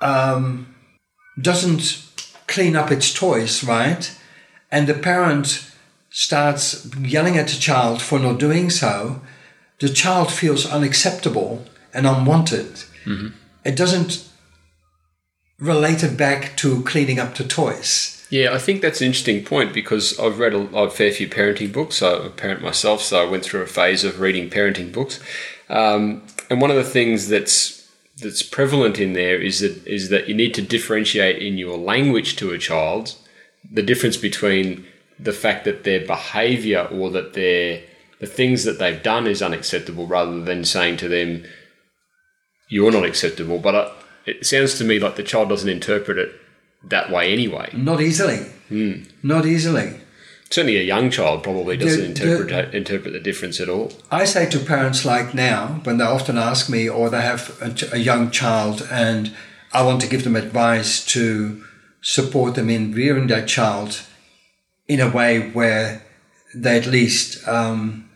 um, 0.00 0.74
doesn't 1.40 2.04
clean 2.46 2.76
up 2.76 2.90
its 2.90 3.12
toys, 3.12 3.62
right? 3.62 4.14
And 4.70 4.86
the 4.86 4.94
parent 4.94 5.70
starts 6.10 6.86
yelling 6.96 7.36
at 7.36 7.48
the 7.48 7.60
child 7.60 8.00
for 8.02 8.18
not 8.18 8.38
doing 8.38 8.70
so, 8.70 9.20
the 9.78 9.88
child 9.88 10.32
feels 10.32 10.66
unacceptable 10.66 11.64
and 11.94 12.06
unwanted. 12.06 12.82
It 13.64 13.76
doesn't 13.76 14.28
relate 15.58 16.02
it 16.02 16.16
back 16.16 16.56
to 16.56 16.82
cleaning 16.82 17.18
up 17.18 17.34
the 17.34 17.44
toys. 17.44 18.17
Yeah, 18.30 18.52
I 18.52 18.58
think 18.58 18.82
that's 18.82 19.00
an 19.00 19.06
interesting 19.06 19.42
point 19.44 19.72
because 19.72 20.18
I've 20.18 20.38
read 20.38 20.52
a, 20.52 20.58
a 20.76 20.90
fair 20.90 21.10
few 21.12 21.28
parenting 21.28 21.72
books. 21.72 22.02
I'm 22.02 22.26
a 22.26 22.30
parent 22.30 22.60
myself, 22.60 23.00
so 23.00 23.22
I 23.22 23.30
went 23.30 23.44
through 23.44 23.62
a 23.62 23.66
phase 23.66 24.04
of 24.04 24.20
reading 24.20 24.50
parenting 24.50 24.92
books. 24.92 25.18
Um, 25.70 26.22
and 26.50 26.60
one 26.60 26.70
of 26.70 26.76
the 26.76 26.84
things 26.84 27.28
that's 27.28 27.78
that's 28.20 28.42
prevalent 28.42 28.98
in 28.98 29.12
there 29.12 29.40
is 29.40 29.60
that 29.60 29.86
is 29.86 30.08
that 30.10 30.28
you 30.28 30.34
need 30.34 30.54
to 30.54 30.62
differentiate 30.62 31.40
in 31.40 31.56
your 31.56 31.78
language 31.78 32.36
to 32.36 32.50
a 32.50 32.58
child 32.58 33.14
the 33.70 33.82
difference 33.82 34.16
between 34.16 34.84
the 35.18 35.32
fact 35.32 35.64
that 35.64 35.84
their 35.84 36.04
behavior 36.04 36.88
or 36.90 37.10
that 37.10 37.34
their 37.34 37.82
the 38.18 38.26
things 38.26 38.64
that 38.64 38.78
they've 38.78 39.02
done 39.02 39.26
is 39.26 39.40
unacceptable 39.40 40.06
rather 40.06 40.40
than 40.40 40.64
saying 40.64 40.96
to 40.96 41.08
them 41.08 41.44
you're 42.68 42.90
not 42.90 43.04
acceptable 43.04 43.58
but 43.58 43.74
uh, 43.74 43.92
it 44.26 44.44
sounds 44.44 44.76
to 44.76 44.84
me 44.84 44.98
like 44.98 45.16
the 45.16 45.22
child 45.22 45.48
doesn't 45.48 45.68
interpret 45.68 46.18
it 46.18 46.32
that 46.84 47.10
way 47.10 47.32
anyway 47.32 47.70
Not 47.74 48.00
easily. 48.00 48.46
Not 49.22 49.46
easily. 49.46 50.00
certainly 50.50 50.76
a 50.78 50.82
young 50.82 51.10
child 51.10 51.42
probably 51.42 51.76
doesn't 51.76 52.14
The- 52.14 52.20
the- 52.24 52.32
interpret 52.32 52.74
interpret 52.74 53.12
the 53.12 53.20
difference 53.20 53.60
at 53.60 53.68
all 53.68 53.92
I 54.10 54.24
say 54.24 54.48
to 54.50 54.58
parents 54.58 55.04
like 55.04 55.34
now, 55.34 55.80
when 55.84 55.98
they 55.98 56.04
often 56.04 56.38
ask 56.38 56.68
me, 56.70 56.88
or 56.88 57.10
they 57.10 57.22
have 57.22 57.42
a, 57.60 57.96
a 57.96 57.98
young 57.98 58.30
child, 58.30 58.86
and 58.90 59.32
I 59.72 59.82
want 59.82 60.00
to 60.02 60.08
give 60.08 60.24
them 60.24 60.36
advice 60.36 61.04
to 61.06 61.62
support 62.00 62.54
them 62.54 62.70
in 62.70 62.94
rearing 62.94 63.26
their 63.28 63.44
child 63.44 64.00
in 64.86 65.00
a 65.00 65.08
way 65.10 65.50
where 65.50 66.02
they 66.54 66.78
at 66.78 66.86
least, 66.86 67.46
um, 67.46 68.08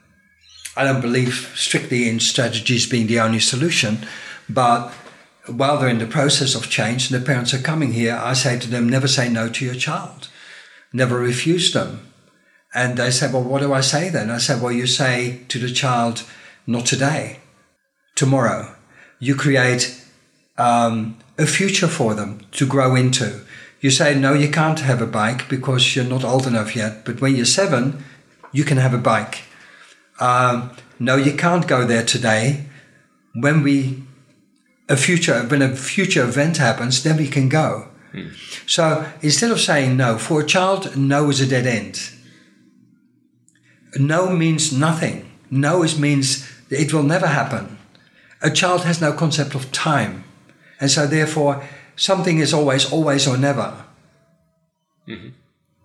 I 0.77 0.85
don't 0.85 1.03
believe 1.03 1.53
strictly 1.55 2.09
in 2.09 2.19
strategies 2.21 2.87
being 2.87 3.07
the 3.09 3.21
only 3.21 3.41
solution, 3.41 4.07
but 4.49 4.91
while 5.47 5.79
they're 5.79 5.89
in 5.89 5.99
the 5.99 6.07
process 6.07 6.55
of 6.55 6.71
change 6.71 7.11
and 7.11 7.21
the 7.21 7.27
parents 7.27 7.53
are 7.53 7.59
coming 7.59 7.93
here, 7.93 8.15
I 8.15 8.33
say 8.33 8.59
to 8.59 8.71
them, 8.71 8.89
never 8.89 9.09
say 9.09 9.29
no 9.29 9.49
to 9.49 9.65
your 9.65 9.75
child, 9.75 10.29
never 10.93 11.19
refuse 11.19 11.73
them. 11.73 12.09
And 12.75 12.97
they 12.97 13.11
say, 13.11 13.31
well, 13.31 13.43
what 13.43 13.61
do 13.61 13.73
I 13.73 13.81
say 13.81 14.09
then? 14.09 14.31
I 14.31 14.39
say, 14.39 14.59
well, 14.59 14.73
you 14.73 14.87
say 14.87 15.41
to 15.49 15.59
the 15.59 15.71
child, 15.71 16.25
not 16.67 16.87
today, 16.87 17.41
tomorrow. 18.15 18.75
You 19.19 19.35
create 19.35 20.03
um, 20.57 21.19
a 21.39 21.47
future 21.47 21.89
for 21.89 22.15
them 22.15 22.47
to 22.53 22.67
grow 22.67 22.95
into. 22.95 23.45
You 23.81 23.91
say, 23.91 24.15
no, 24.15 24.33
you 24.33 24.49
can't 24.49 24.79
have 24.81 25.03
a 25.03 25.07
bike 25.07 25.49
because 25.49 25.95
you're 25.95 26.05
not 26.05 26.25
old 26.25 26.47
enough 26.47 26.75
yet. 26.75 27.05
But 27.05 27.21
when 27.21 27.37
you're 27.37 27.45
seven, 27.45 28.05
you 28.53 28.65
can 28.65 28.79
have 28.79 28.95
a 28.95 28.99
bike. 28.99 29.43
Um, 30.21 30.71
no, 30.99 31.17
you 31.17 31.35
can't 31.35 31.67
go 31.67 31.85
there 31.85 32.05
today. 32.05 32.67
When 33.35 33.63
we 33.63 34.05
a 34.89 34.97
future 34.97 35.43
when 35.45 35.63
a 35.63 35.75
future 35.77 36.25
event 36.25 36.57
happens, 36.59 37.03
then 37.03 37.17
we 37.17 37.29
can 37.29 37.49
go. 37.49 37.89
Hmm. 38.13 38.29
So 38.67 39.07
instead 39.23 39.51
of 39.51 39.61
saying 39.61 39.97
no, 39.97 40.19
for 40.19 40.41
a 40.41 40.47
child, 40.47 40.97
no 40.97 41.31
is 41.31 41.41
a 41.41 41.47
dead 41.47 41.67
end. 41.67 42.11
No 43.99 44.31
means 44.31 44.73
nothing. 44.73 45.31
No 45.51 45.83
is 45.83 45.99
means 45.99 46.49
it 46.71 46.93
will 46.93 47.03
never 47.03 47.27
happen. 47.27 47.79
A 48.41 48.51
child 48.51 48.85
has 48.85 49.01
no 49.01 49.13
concept 49.13 49.55
of 49.55 49.71
time. 49.73 50.25
And 50.81 50.91
so 50.91 51.07
therefore 51.07 51.63
something 51.97 52.39
is 52.39 52.53
always 52.53 52.91
always 52.91 53.27
or 53.27 53.37
never. 53.37 53.85
Mm-hmm. 55.07 55.29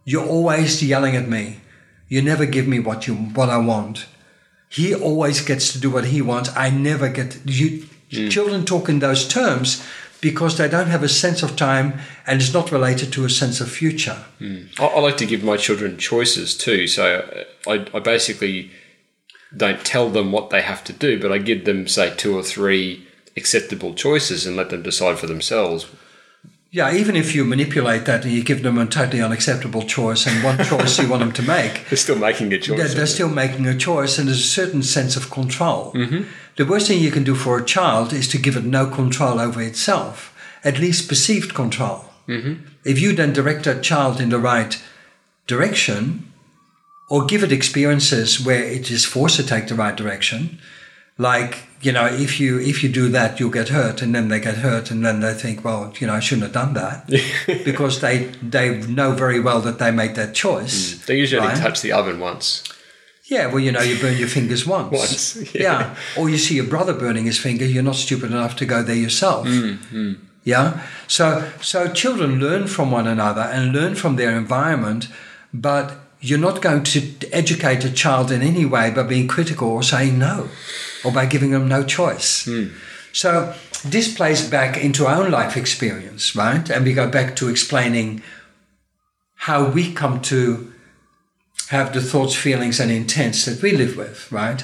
You're 0.06 0.26
always 0.26 0.82
yelling 0.84 1.16
at 1.16 1.28
me. 1.28 1.60
You 2.08 2.22
never 2.22 2.46
give 2.46 2.68
me 2.68 2.80
what 2.80 3.08
you 3.08 3.16
what 3.16 3.50
I 3.50 3.58
want. 3.58 4.06
He 4.70 4.96
always 4.96 5.42
gets 5.42 5.72
to 5.74 5.80
do 5.80 5.90
what 5.90 6.06
he 6.06 6.22
wants. 6.22 6.50
I 6.56 6.70
never 6.70 7.10
get 7.10 7.40
you 7.46 7.88
mm. 8.10 8.32
children 8.32 8.65
talk 8.65 8.89
in 8.89 9.00
those 9.00 9.28
terms 9.28 9.86
because 10.20 10.58
they 10.58 10.67
don't 10.67 10.88
have 10.88 11.04
a 11.04 11.10
sense 11.10 11.43
of 11.43 11.56
time 11.56 12.00
and 12.26 12.41
it's 12.41 12.54
not 12.54 12.72
related 12.72 13.13
to 13.13 13.26
a 13.26 13.30
sense 13.30 13.62
of 13.62 13.70
future. 13.70 14.26
Mm. 14.39 14.80
I, 14.80 14.86
I, 14.86 15.00
like 15.00 15.17
to 15.17 15.26
give 15.26 15.43
my 15.43 15.58
children 15.58 15.98
choices 15.98 16.58
too. 16.58 16.88
So 16.88 17.46
uh, 17.67 17.72
I, 17.72 17.86
I, 17.96 18.00
basically 18.00 18.72
don't 19.56 19.86
tell 19.86 20.10
them 20.10 20.32
what 20.32 20.50
they 20.50 20.62
have 20.62 20.84
to 20.86 20.93
do, 20.93 21.20
but 21.20 21.32
I 21.32 21.38
give 21.38 21.65
them, 21.65 21.88
say, 21.88 22.13
two 22.15 22.36
or 22.36 22.43
three 22.43 23.08
acceptable 23.36 23.93
choices 23.93 24.48
and 24.48 24.58
let 24.58 24.72
them 24.72 24.82
decide 24.82 25.20
for 25.20 25.28
themselves 25.28 25.86
yeah, 26.70 26.93
even 26.93 27.15
if 27.15 27.34
you 27.34 27.46
manipulate 27.46 28.06
that 28.06 28.26
and 28.26 28.34
you 28.34 28.43
give 28.43 28.62
them 28.62 28.78
a 28.78 28.86
totally 28.86 29.22
unacceptable 29.22 29.84
choice 29.84 30.28
and 30.28 30.43
one 30.43 30.63
choice 30.65 31.00
you 31.00 31.10
want 31.10 31.22
them 31.22 31.32
to 31.34 31.41
make, 31.41 31.86
they're 31.89 31.98
still 31.98 32.17
making 32.17 32.52
a 32.54 32.60
choice. 32.60 32.78
They're, 32.78 32.88
they're 32.89 33.08
still 33.08 33.30
making 33.30 33.65
a 33.67 33.78
choice, 33.78 34.20
and 34.20 34.28
there's 34.28 34.39
a 34.39 34.43
certain 34.43 34.84
sense 34.84 35.15
of 35.15 35.32
control. 35.32 35.93
Mm-hmm. 35.93 36.30
The 36.58 36.65
worst 36.65 36.88
thing 36.88 37.00
you 37.00 37.12
can 37.12 37.24
do 37.24 37.36
for 37.36 37.58
a 37.58 37.65
child 37.65 38.13
is 38.13 38.28
to 38.30 38.38
give 38.38 38.58
it 38.58 38.63
no 38.65 38.88
control 38.88 39.39
over 39.39 39.62
itself, 39.62 40.36
at 40.63 40.80
least 40.80 41.08
perceived 41.08 41.54
control. 41.54 42.06
Mm-hmm. 42.28 42.65
If 42.84 43.00
you 43.00 43.13
then 43.13 43.32
direct 43.32 43.67
a 43.67 43.80
child 43.80 44.20
in 44.20 44.30
the 44.30 44.39
right 44.39 44.82
direction, 45.46 46.32
or 47.10 47.26
give 47.26 47.43
it 47.43 47.52
experiences 47.52 48.43
where 48.43 48.63
it 48.63 48.91
is 48.91 49.06
forced 49.06 49.38
to 49.38 49.46
take 49.46 49.67
the 49.67 49.76
right 49.76 49.96
direction, 49.96 50.60
like 51.17 51.67
you 51.82 51.91
know 51.91 52.06
if 52.06 52.39
you 52.39 52.60
if 52.60 52.84
you 52.84 52.89
do 52.89 53.10
that 53.10 53.39
you'll 53.39 53.50
get 53.50 53.70
hurt 53.70 54.02
and 54.02 54.13
then 54.13 54.28
they 54.28 54.39
get 54.39 54.56
hurt 54.56 54.91
and 54.91 55.06
then 55.06 55.20
they 55.20 55.34
think 55.34 55.63
well 55.63 55.93
you 56.00 56.08
know 56.08 56.13
i 56.13 56.20
shouldn't 56.20 56.43
have 56.43 56.54
done 56.54 56.74
that 56.74 57.08
because 57.65 58.02
they 58.02 58.26
they 58.41 58.80
know 58.88 59.12
very 59.12 59.39
well 59.39 59.60
that 59.62 59.80
they 59.80 59.91
made 59.91 60.15
that 60.15 60.34
choice 60.34 60.93
mm. 60.93 61.06
they 61.06 61.17
usually 61.17 61.46
right? 61.46 61.58
touch 61.58 61.82
the 61.82 61.91
oven 61.91 62.20
once 62.20 62.63
yeah 63.28 63.48
well 63.48 63.60
you 63.60 63.72
know 63.72 63.82
you 63.82 64.00
burn 64.00 64.18
your 64.18 64.28
fingers 64.28 64.66
once 64.78 64.92
once 64.92 65.56
yeah. 65.56 65.62
yeah. 65.62 65.96
or 66.18 66.30
you 66.30 66.38
see 66.38 66.56
your 66.56 66.68
brother 66.68 66.94
burning 66.94 67.26
his 67.26 67.40
finger 67.40 67.66
you're 67.66 67.84
not 67.84 67.96
stupid 67.96 68.32
enough 68.32 68.56
to 68.56 68.66
go 68.66 68.82
there 68.84 68.96
yourself 68.96 69.48
mm, 69.48 69.78
mm. 69.78 70.18
yeah 70.44 70.86
so 71.08 71.50
so 71.62 71.92
children 71.92 72.40
learn 72.40 72.68
from 72.68 72.92
one 72.92 73.08
another 73.08 73.42
and 73.42 73.74
learn 73.74 73.96
from 73.96 74.16
their 74.16 74.38
environment 74.38 75.08
but 75.54 75.98
you're 76.20 76.40
not 76.40 76.62
going 76.62 76.84
to 76.84 77.02
educate 77.32 77.84
a 77.84 77.92
child 77.92 78.32
in 78.32 78.42
any 78.42 78.66
way 78.66 78.90
by 78.90 79.04
being 79.04 79.28
critical 79.28 79.70
or 79.70 79.84
saying 79.84 80.18
no 80.18 80.50
or 81.06 81.12
by 81.12 81.26
giving 81.26 81.52
them 81.52 81.68
no 81.68 81.84
choice. 81.84 82.46
Mm. 82.46 82.74
So 83.13 83.54
this 83.86 84.13
plays 84.13 84.48
back 84.50 84.78
into 84.78 85.06
our 85.06 85.24
own 85.24 85.32
life 85.32 85.56
experience, 85.56 86.36
right? 86.36 86.70
And 86.70 86.86
we 86.86 86.94
go 86.94 87.08
back 87.08 87.36
to 87.38 87.50
explaining 87.50 88.24
how 89.36 89.70
we 89.70 89.94
come 89.94 90.22
to 90.22 90.74
have 91.69 91.93
the 91.93 92.01
thoughts, 92.01 92.36
feelings, 92.36 92.80
and 92.80 92.91
intents 92.91 93.45
that 93.45 93.62
we 93.62 93.71
live 93.71 93.97
with, 93.97 94.32
right? 94.32 94.63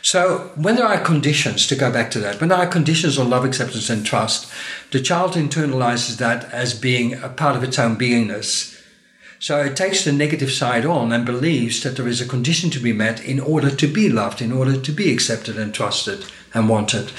So 0.00 0.50
when 0.56 0.76
there 0.76 0.86
are 0.86 0.98
conditions, 0.98 1.66
to 1.68 1.76
go 1.76 1.92
back 1.92 2.10
to 2.12 2.18
that, 2.20 2.40
when 2.40 2.48
there 2.48 2.58
are 2.58 2.66
conditions 2.66 3.18
of 3.18 3.28
love, 3.28 3.44
acceptance, 3.44 3.88
and 3.88 4.04
trust, 4.04 4.50
the 4.90 5.00
child 5.00 5.32
internalizes 5.32 6.16
that 6.18 6.44
as 6.52 6.78
being 6.78 7.14
a 7.14 7.28
part 7.28 7.56
of 7.56 7.62
its 7.62 7.78
own 7.78 7.96
beingness 7.96 8.72
so 9.42 9.60
it 9.60 9.74
takes 9.74 10.04
the 10.04 10.12
negative 10.12 10.52
side 10.52 10.86
on 10.86 11.10
and 11.10 11.26
believes 11.26 11.82
that 11.82 11.96
there 11.96 12.06
is 12.06 12.20
a 12.20 12.28
condition 12.28 12.70
to 12.70 12.78
be 12.78 12.92
met 12.92 13.18
in 13.24 13.40
order 13.40 13.74
to 13.74 13.88
be 13.88 14.08
loved, 14.08 14.40
in 14.40 14.52
order 14.52 14.80
to 14.80 14.92
be 14.92 15.12
accepted 15.12 15.58
and 15.58 15.74
trusted 15.74 16.24
and 16.54 16.68
wanted. 16.68 17.10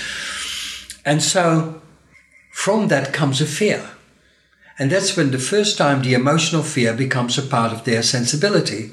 And 1.04 1.21
so 1.21 1.82
from 2.54 2.88
that 2.88 3.12
comes 3.12 3.41
a 3.41 3.45
fear. 3.45 3.89
And 4.80 4.89
that's 4.89 5.17
when 5.17 5.32
the 5.32 5.38
first 5.38 5.78
time 5.78 6.02
the 6.02 6.13
emotional 6.13 6.63
fear 6.63 6.93
becomes 6.93 7.38
a 7.38 7.41
part 7.41 7.73
of 7.73 7.84
their 7.84 8.02
sensibility. 8.02 8.91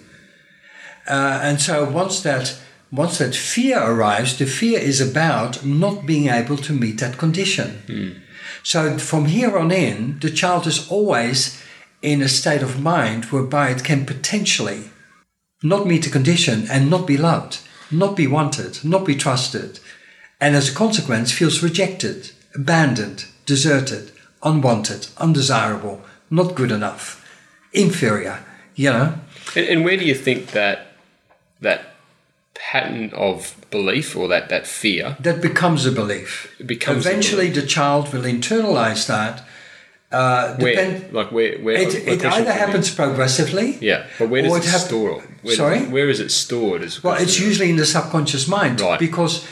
Uh, 1.11 1.40
and 1.42 1.61
so 1.61 1.90
once 1.90 2.23
that 2.23 2.57
once 2.92 3.18
that 3.18 3.35
fear 3.35 3.79
arrives, 3.79 4.38
the 4.38 4.46
fear 4.46 4.79
is 4.79 5.01
about 5.01 5.64
not 5.64 6.07
being 6.07 6.29
able 6.29 6.57
to 6.57 6.73
meet 6.73 6.99
that 6.99 7.18
condition. 7.18 7.83
Mm. 7.87 8.20
So 8.62 8.99
from 8.99 9.27
here 9.27 9.57
on 9.57 9.70
in, 9.70 10.18
the 10.20 10.31
child 10.31 10.66
is 10.66 10.88
always 10.90 11.62
in 12.03 12.20
a 12.20 12.29
state 12.29 12.62
of 12.62 12.81
mind 12.81 13.27
whereby 13.27 13.70
it 13.70 13.85
can 13.85 14.07
potentially 14.07 14.90
not 15.62 15.87
meet 15.87 16.07
a 16.07 16.11
condition 16.11 16.66
and 16.70 16.90
not 16.90 17.07
be 17.07 17.16
loved, 17.16 17.59
not 17.90 18.16
be 18.16 18.27
wanted, 18.27 18.85
not 18.85 19.05
be 19.05 19.14
trusted, 19.14 19.79
and 20.40 20.57
as 20.57 20.70
a 20.70 20.75
consequence 20.75 21.31
feels 21.31 21.62
rejected, 21.62 22.31
abandoned, 22.55 23.27
deserted, 23.46 24.11
unwanted, 24.42 25.09
undesirable, 25.18 26.03
not 26.31 26.55
good 26.55 26.73
enough, 26.73 27.25
inferior, 27.73 28.42
you 28.75 28.90
know. 28.90 29.14
And, 29.55 29.66
and 29.68 29.85
where 29.85 29.96
do 29.96 30.05
you 30.05 30.14
think 30.14 30.53
that 30.53 30.89
that 31.61 31.94
pattern 32.55 33.11
of 33.14 33.57
belief 33.70 34.16
or 34.16 34.29
that, 34.29 34.49
that 34.49 34.66
fear 34.66 35.16
that 35.20 35.40
becomes 35.40 35.87
a 35.87 35.92
belief 35.92 36.55
it 36.59 36.66
becomes 36.66 37.07
eventually 37.07 37.49
the 37.49 37.62
child 37.62 38.12
will 38.12 38.23
internalize 38.23 39.07
that 39.07 39.44
uh, 40.12 40.57
depend, 40.57 41.12
where, 41.12 41.25
like 41.25 41.33
where, 41.33 41.59
where 41.61 41.77
it, 41.77 41.94
it 41.94 42.25
either 42.25 42.53
happens 42.53 42.92
progressively. 42.92 43.79
Yeah, 43.81 44.09
but 44.18 44.29
where 44.29 44.42
does 44.42 44.57
it, 44.57 44.64
it 44.64 44.79
store? 44.79 45.23
Where, 45.42 45.55
sorry, 45.55 45.87
where 45.87 46.09
is 46.09 46.18
it 46.18 46.31
stored? 46.31 46.83
As 46.83 47.03
well, 47.03 47.14
it's 47.14 47.38
usually 47.38 47.70
in 47.70 47.77
the 47.77 47.87
subconscious 47.87 48.49
mind, 48.49 48.81
right? 48.81 48.99
Because 48.99 49.46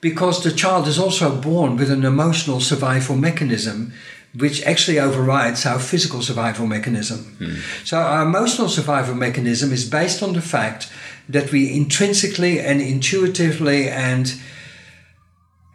because 0.00 0.44
the 0.44 0.52
child 0.52 0.86
is 0.86 0.98
also 0.98 1.34
born 1.40 1.76
with 1.76 1.90
an 1.90 2.04
emotional 2.04 2.60
survival 2.60 3.16
mechanism, 3.16 3.92
which 4.36 4.62
actually 4.64 5.00
overrides 5.00 5.66
our 5.66 5.78
physical 5.78 6.22
survival 6.22 6.66
mechanism. 6.66 7.36
Hmm. 7.38 7.54
So 7.84 7.98
our 7.98 8.22
emotional 8.22 8.68
survival 8.68 9.14
mechanism 9.14 9.72
is 9.72 9.88
based 9.88 10.22
on 10.22 10.34
the 10.34 10.42
fact 10.42 10.92
that 11.28 11.52
we 11.52 11.74
intrinsically 11.74 12.60
and 12.60 12.80
intuitively 12.80 13.88
and 13.88 14.34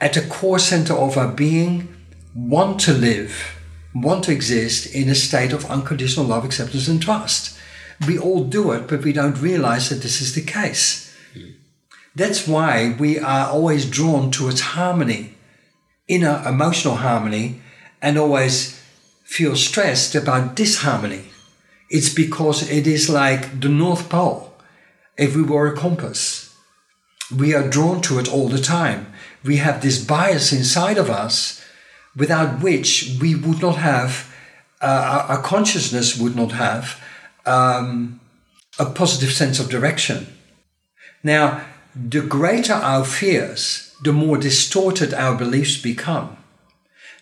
at 0.02 0.14
the 0.14 0.22
core 0.22 0.60
center 0.60 0.94
of 0.94 1.18
our 1.18 1.32
being 1.32 1.94
want 2.36 2.80
to 2.80 2.94
live 2.94 3.60
want 3.94 4.24
to 4.26 4.32
exist 4.32 4.94
in 4.94 5.10
a 5.10 5.16
state 5.16 5.52
of 5.52 5.66
unconditional 5.66 6.26
love, 6.26 6.46
acceptance, 6.46 6.88
and 6.88 7.02
trust. 7.02 7.58
We 8.08 8.18
all 8.18 8.44
do 8.46 8.72
it, 8.72 8.88
but 8.88 9.04
we 9.04 9.14
don't 9.14 9.42
realize 9.42 9.90
that 9.90 10.02
this 10.02 10.22
is 10.22 10.36
the 10.36 10.42
case. 10.42 11.14
That's 12.16 12.48
why 12.48 12.96
we 13.00 13.20
are 13.20 13.50
always 13.50 13.90
drawn 13.90 14.32
towards 14.32 14.62
harmony, 14.62 15.36
inner 16.08 16.44
emotional 16.46 16.96
harmony, 16.96 17.62
and 18.02 18.18
always 18.18 18.80
feel 19.24 19.56
stressed 19.56 20.16
about 20.16 20.56
disharmony. 20.56 21.26
It's 21.90 22.14
because 22.14 22.70
it 22.70 22.88
is 22.88 23.10
like 23.10 23.60
the 23.60 23.70
North 23.70 24.10
Pole. 24.10 24.49
If 25.20 25.36
we 25.36 25.44
were 25.44 25.68
a 25.68 25.76
compass, 25.76 26.56
we 27.36 27.54
are 27.54 27.68
drawn 27.68 28.00
to 28.04 28.20
it 28.20 28.32
all 28.32 28.48
the 28.48 28.62
time. 28.62 29.12
We 29.44 29.58
have 29.58 29.82
this 29.82 30.04
bias 30.04 30.54
inside 30.54 30.98
of 30.98 31.10
us 31.10 31.62
without 32.16 32.62
which 32.64 33.18
we 33.20 33.36
would 33.36 33.62
not 33.62 33.76
have, 33.76 34.34
uh, 34.82 35.26
our, 35.28 35.42
consciousness 35.42 36.18
would 36.18 36.38
not 36.38 36.54
have 36.54 37.04
um, 37.46 38.22
a 38.80 38.86
positive 38.86 39.34
sense 39.34 39.60
of 39.60 39.70
direction. 39.70 40.28
Now, 41.22 41.66
the 41.94 42.22
greater 42.22 42.74
our 42.74 43.04
fears, 43.04 43.94
the 44.06 44.14
more 44.14 44.38
distorted 44.38 45.14
our 45.14 45.38
beliefs 45.38 45.82
become. 45.82 46.38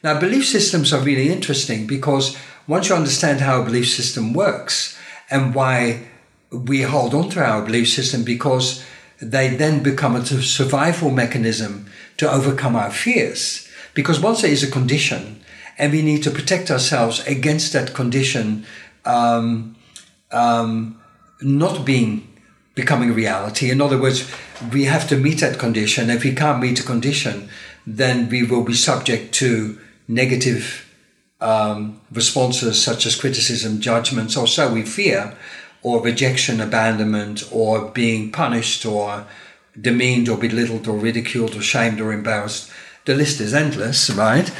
Now, 0.04 0.20
belief 0.20 0.48
systems 0.48 0.94
are 0.94 1.02
really 1.02 1.32
interesting 1.32 1.88
because 1.88 2.38
once 2.68 2.90
you 2.90 2.96
understand 2.96 3.42
how 3.42 3.62
a 3.62 3.66
belief 3.66 3.90
system 3.90 4.34
works 4.34 4.96
and 5.32 5.56
why 5.56 6.07
we 6.52 6.82
hold 6.82 7.14
on 7.14 7.30
to 7.30 7.44
our 7.44 7.62
belief 7.62 7.90
system 7.90 8.24
because 8.24 8.86
they 9.22 9.56
then 9.56 9.84
become 9.84 10.16
a 10.16 10.26
survival 10.26 11.10
mechanism 11.10 11.88
to 12.18 12.32
overcome 12.32 12.76
our 12.76 12.92
fears. 12.92 13.68
Because 13.94 14.20
once 14.20 14.42
there 14.42 14.52
is 14.52 14.64
a 14.64 14.72
condition, 14.72 15.42
and 15.78 15.92
we 15.92 16.02
need 16.02 16.24
to 16.24 16.32
protect 16.32 16.72
ourselves 16.72 17.26
against 17.28 17.74
that 17.74 17.94
condition 17.94 18.66
um, 19.06 19.76
um, 20.32 21.00
not 21.42 21.86
being 21.86 22.28
becoming 22.76 23.12
reality. 23.14 23.72
In 23.72 23.82
other 23.82 24.00
words, 24.00 24.30
we 24.72 24.84
have 24.86 25.08
to 25.10 25.18
meet 25.18 25.40
that 25.40 25.58
condition. 25.58 26.10
If 26.10 26.24
we 26.24 26.34
can't 26.34 26.62
meet 26.62 26.80
a 26.80 26.84
condition, 26.84 27.50
then 27.88 28.30
we 28.30 28.44
will 28.44 28.64
be 28.64 28.74
subject 28.74 29.34
to 29.36 29.80
negative 30.08 30.88
um, 31.42 32.00
responses 32.12 32.82
such 32.82 33.06
as 33.06 33.16
criticism, 33.16 33.82
judgments, 33.82 34.38
or 34.38 34.48
so 34.48 34.72
we 34.72 34.84
fear, 34.84 35.36
or 35.82 36.02
rejection, 36.02 36.60
abandonment, 36.60 37.48
or 37.52 37.90
being 37.90 38.32
punished, 38.32 38.86
or 38.86 39.26
demeaned, 39.80 40.28
or 40.30 40.38
belittled, 40.38 40.88
or 40.88 40.98
ridiculed, 40.98 41.56
or 41.56 41.62
shamed, 41.62 42.02
or 42.02 42.12
embarrassed. 42.12 42.72
The 43.06 43.16
list 43.16 43.40
is 43.40 43.54
endless, 43.54 44.10
right? 44.10 44.52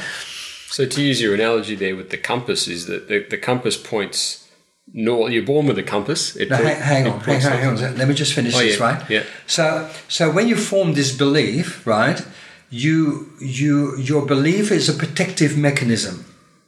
So 0.68 0.86
to 0.86 1.02
use 1.02 1.20
your 1.20 1.34
analogy 1.34 1.74
there 1.74 1.96
with 1.96 2.10
the 2.10 2.18
compass, 2.18 2.68
is 2.68 2.86
that 2.86 3.08
the, 3.08 3.26
the 3.28 3.38
compass 3.38 3.76
points 3.76 4.48
north. 4.92 5.32
You're 5.32 5.44
born 5.44 5.66
with 5.66 5.78
a 5.78 5.82
compass. 5.82 6.36
It 6.36 6.50
no, 6.50 6.56
hang, 6.56 6.80
hang 6.80 7.06
on, 7.08 7.20
hang, 7.20 7.40
hang 7.40 7.68
on. 7.68 7.96
Let 7.96 8.08
me 8.08 8.14
just 8.14 8.32
finish 8.32 8.54
oh, 8.54 8.60
this, 8.60 8.78
yeah, 8.78 8.84
right? 8.84 9.10
Yeah. 9.10 9.24
So, 9.46 9.90
so 10.08 10.30
when 10.30 10.48
you 10.48 10.56
form 10.56 10.94
this 10.94 11.16
belief, 11.16 11.86
right, 11.86 12.24
you 12.70 13.32
you 13.40 13.96
your 13.96 14.26
belief 14.26 14.70
is 14.70 14.88
a 14.88 14.92
protective 14.92 15.56
mechanism. 15.56 16.24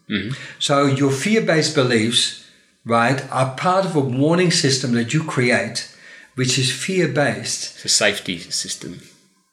Mm-hmm. 0.08 0.34
So 0.58 0.86
your 0.86 1.12
fear-based 1.12 1.74
beliefs, 1.74 2.39
right, 2.84 3.24
are 3.30 3.54
part 3.56 3.84
of 3.84 3.96
a 3.96 4.00
warning 4.00 4.50
system 4.50 4.92
that 4.92 5.12
you 5.12 5.22
create, 5.24 5.94
which 6.34 6.58
is 6.58 6.72
fear-based. 6.72 7.76
It's 7.76 7.84
a 7.84 7.88
safety 7.88 8.38
system 8.38 9.00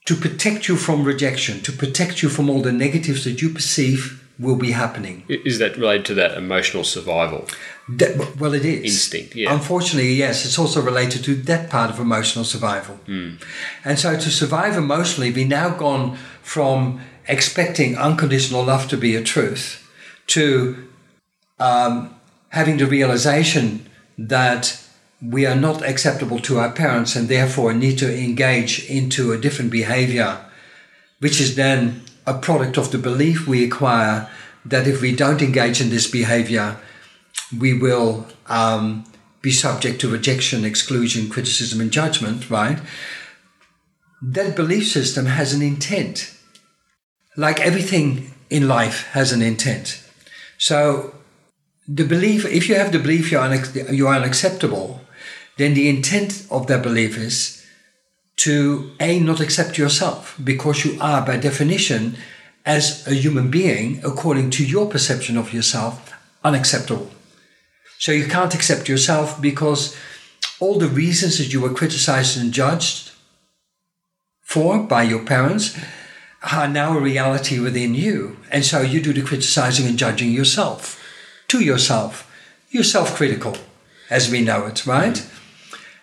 to 0.07 0.15
protect 0.15 0.69
you 0.69 0.77
from 0.77 1.03
rejection, 1.03 1.59
to 1.61 1.71
protect 1.71 2.23
you 2.23 2.29
from 2.29 2.49
all 2.49 2.61
the 2.61 2.71
negatives 2.71 3.25
that 3.25 3.41
you 3.41 3.49
perceive 3.49 4.23
will 4.39 4.55
be 4.55 4.71
happening. 4.71 5.25
Is 5.27 5.59
that 5.59 5.75
related 5.75 6.05
to 6.05 6.13
that 6.13 6.37
emotional 6.37 6.85
survival? 6.85 7.45
That, 7.89 8.37
well, 8.39 8.53
it 8.53 8.63
is. 8.63 8.85
Instinct, 8.85 9.35
yeah. 9.35 9.53
Unfortunately, 9.53 10.13
yes, 10.13 10.45
it's 10.45 10.57
also 10.57 10.81
related 10.81 11.25
to 11.25 11.35
that 11.35 11.69
part 11.69 11.89
of 11.89 11.99
emotional 11.99 12.45
survival. 12.45 12.99
Mm. 13.07 13.43
And 13.83 13.99
so 13.99 14.13
to 14.13 14.29
survive 14.29 14.77
emotionally, 14.77 15.31
we've 15.31 15.47
now 15.47 15.69
gone 15.69 16.15
from 16.41 17.01
expecting 17.27 17.97
unconditional 17.97 18.63
love 18.63 18.87
to 18.87 18.97
be 18.97 19.13
a 19.15 19.23
truth 19.23 19.91
to 20.27 20.87
um, 21.59 22.15
having 22.57 22.77
the 22.77 22.87
realization 22.87 23.87
that 24.17 24.83
we 25.21 25.45
are 25.45 25.55
not 25.67 25.83
acceptable 25.83 26.39
to 26.39 26.57
our 26.57 26.71
parents 26.71 27.15
and 27.15 27.29
therefore 27.29 27.71
need 27.71 27.97
to 27.99 28.09
engage 28.27 28.89
into 28.89 29.31
a 29.31 29.37
different 29.37 29.69
behavior, 29.71 30.31
which 31.19 31.39
is 31.39 31.55
then 31.55 32.01
a 32.25 32.33
product 32.33 32.75
of 32.77 32.91
the 32.91 32.97
belief 32.97 33.47
we 33.47 33.63
acquire 33.63 34.27
that 34.65 34.87
if 34.87 35.01
we 35.01 35.15
don't 35.15 35.41
engage 35.41 35.79
in 35.79 35.91
this 35.91 36.09
behavior, 36.09 36.77
we 37.57 37.77
will 37.77 38.25
um, 38.47 39.05
be 39.41 39.51
subject 39.51 40.01
to 40.01 40.09
rejection, 40.09 40.65
exclusion, 40.65 41.29
criticism, 41.29 41.79
and 41.79 41.91
judgment, 41.91 42.49
right? 42.49 42.79
That 44.19 44.55
belief 44.55 44.87
system 44.87 45.27
has 45.27 45.53
an 45.53 45.61
intent. 45.61 46.33
Like 47.35 47.59
everything 47.59 48.33
in 48.49 48.67
life 48.67 49.07
has 49.11 49.31
an 49.31 49.43
intent. 49.43 50.03
So, 50.57 51.13
the 51.87 52.03
belief, 52.03 52.45
if 52.45 52.67
you 52.67 52.75
have 52.75 52.91
the 52.91 52.99
belief 52.99 53.31
you're, 53.31 53.41
unac- 53.41 53.95
you're 53.95 54.13
unacceptable, 54.13 55.01
then 55.57 55.73
the 55.73 55.89
intent 55.89 56.45
of 56.51 56.67
that 56.67 56.83
belief 56.83 57.17
is 57.17 57.65
to 58.37 58.91
A, 58.99 59.19
not 59.19 59.39
accept 59.39 59.77
yourself 59.77 60.39
because 60.43 60.85
you 60.85 60.97
are, 61.01 61.25
by 61.25 61.37
definition, 61.37 62.17
as 62.65 63.07
a 63.07 63.13
human 63.13 63.49
being, 63.49 64.01
according 64.03 64.49
to 64.51 64.65
your 64.65 64.87
perception 64.87 65.37
of 65.37 65.53
yourself, 65.53 66.13
unacceptable. 66.43 67.09
So 67.97 68.11
you 68.11 68.27
can't 68.27 68.53
accept 68.53 68.87
yourself 68.87 69.41
because 69.41 69.95
all 70.59 70.77
the 70.77 70.87
reasons 70.87 71.37
that 71.37 71.51
you 71.53 71.61
were 71.61 71.73
criticized 71.73 72.37
and 72.39 72.53
judged 72.53 73.11
for 74.43 74.79
by 74.79 75.03
your 75.03 75.23
parents 75.23 75.77
are 76.51 76.67
now 76.67 76.95
a 76.95 77.01
reality 77.01 77.59
within 77.59 77.95
you. 77.95 78.37
And 78.51 78.63
so 78.63 78.81
you 78.81 79.01
do 79.01 79.13
the 79.13 79.23
criticizing 79.23 79.87
and 79.87 79.97
judging 79.97 80.31
yourself, 80.31 80.96
to 81.47 81.59
yourself. 81.59 82.29
You're 82.69 82.83
self 82.83 83.15
critical, 83.15 83.55
as 84.09 84.29
we 84.29 84.41
know 84.41 84.65
it, 84.65 84.85
right? 84.85 85.25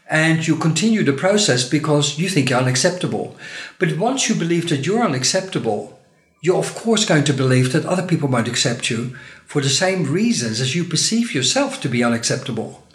and 0.09 0.47
you 0.47 0.57
continue 0.57 1.03
the 1.03 1.13
process 1.13 1.69
because 1.69 2.19
you 2.19 2.29
think 2.29 2.51
you're 2.51 2.59
unacceptable. 2.59 3.37
But 3.79 3.97
once 3.99 4.29
you 4.29 4.35
believe 4.35 4.69
that 4.69 4.87
you're 4.87 5.03
unacceptable, 5.03 5.99
you're 6.43 6.59
of 6.59 6.75
course 6.75 7.07
going 7.07 7.25
to 7.25 7.33
believe 7.33 7.73
that 7.73 7.87
other 7.87 8.07
people 8.07 8.29
won't 8.29 8.49
accept 8.49 8.91
you 8.91 9.17
for 9.47 9.63
the 9.63 9.71
same 9.71 10.13
reasons 10.13 10.61
as 10.61 10.77
you 10.77 10.85
perceive 10.85 11.35
yourself 11.35 11.81
to 11.81 11.89
be 11.89 12.05
unacceptable. 12.05 12.87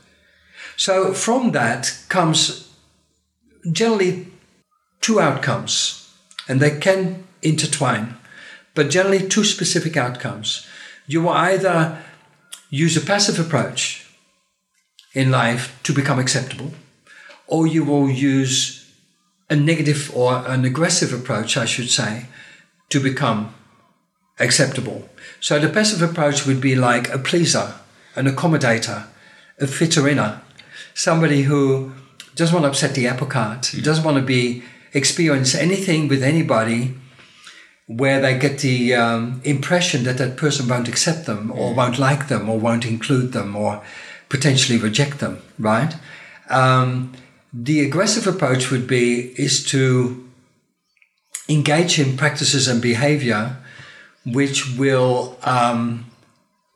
So 0.77 1.13
from 1.13 1.51
that 1.51 1.99
comes 2.09 2.71
generally 3.71 4.27
two 5.01 5.19
outcomes, 5.19 6.13
and 6.47 6.59
they 6.59 6.79
can 6.79 7.23
intertwine, 7.41 8.17
but 8.75 8.89
generally 8.89 9.27
two 9.27 9.43
specific 9.43 9.97
outcomes. 9.97 10.67
You 11.07 11.23
will 11.23 11.29
either 11.29 11.97
use 12.69 12.95
a 12.97 13.01
passive 13.01 13.39
approach 13.39 14.05
in 15.13 15.31
life 15.31 15.79
to 15.83 15.93
become 15.93 16.19
acceptable 16.19 16.71
or 17.47 17.65
you 17.65 17.83
will 17.83 18.09
use 18.09 18.85
a 19.49 19.55
negative 19.55 20.15
or 20.15 20.45
an 20.47 20.63
aggressive 20.63 21.11
approach, 21.11 21.57
I 21.57 21.65
should 21.65 21.89
say, 21.89 22.27
to 22.89 22.99
become 22.99 23.53
acceptable. 24.39 25.09
So 25.39 25.59
the 25.59 25.69
passive 25.69 26.01
approach 26.01 26.45
would 26.45 26.61
be 26.61 26.75
like 26.75 27.09
a 27.09 27.17
pleaser, 27.17 27.73
an 28.15 28.27
accommodator, 28.27 29.07
a 29.59 29.67
fitter 29.67 30.07
inner, 30.07 30.41
somebody 30.93 31.43
who 31.43 31.93
doesn't 32.35 32.53
want 32.53 32.65
to 32.65 32.69
upset 32.69 32.93
the 32.93 33.07
apple 33.07 33.27
cart, 33.27 33.63
mm. 33.63 33.83
doesn't 33.83 34.05
want 34.05 34.17
to 34.17 34.23
be 34.23 34.63
experience 34.93 35.55
anything 35.55 36.07
with 36.07 36.23
anybody 36.23 36.95
where 37.89 38.21
they 38.21 38.37
get 38.37 38.59
the 38.59 38.93
um, 38.93 39.41
impression 39.43 40.03
that 40.03 40.19
that 40.19 40.37
person 40.37 40.67
won't 40.67 40.87
accept 40.87 41.25
them 41.25 41.51
or 41.51 41.73
won't 41.73 41.97
like 41.97 42.27
them 42.27 42.47
or 42.47 42.59
won't 42.59 42.85
include 42.85 43.31
them 43.31 43.55
or 43.55 43.81
potentially 44.29 44.77
reject 44.77 45.17
them, 45.17 45.41
right? 45.57 45.95
Um, 46.51 47.13
the 47.51 47.83
aggressive 47.83 48.27
approach 48.27 48.69
would 48.69 48.85
be 48.85 49.33
is 49.41 49.65
to 49.71 50.23
engage 51.49 51.97
in 51.97 52.15
practices 52.15 52.67
and 52.67 52.79
behavior 52.79 53.57
which 54.23 54.77
will 54.77 55.35
um, 55.41 56.05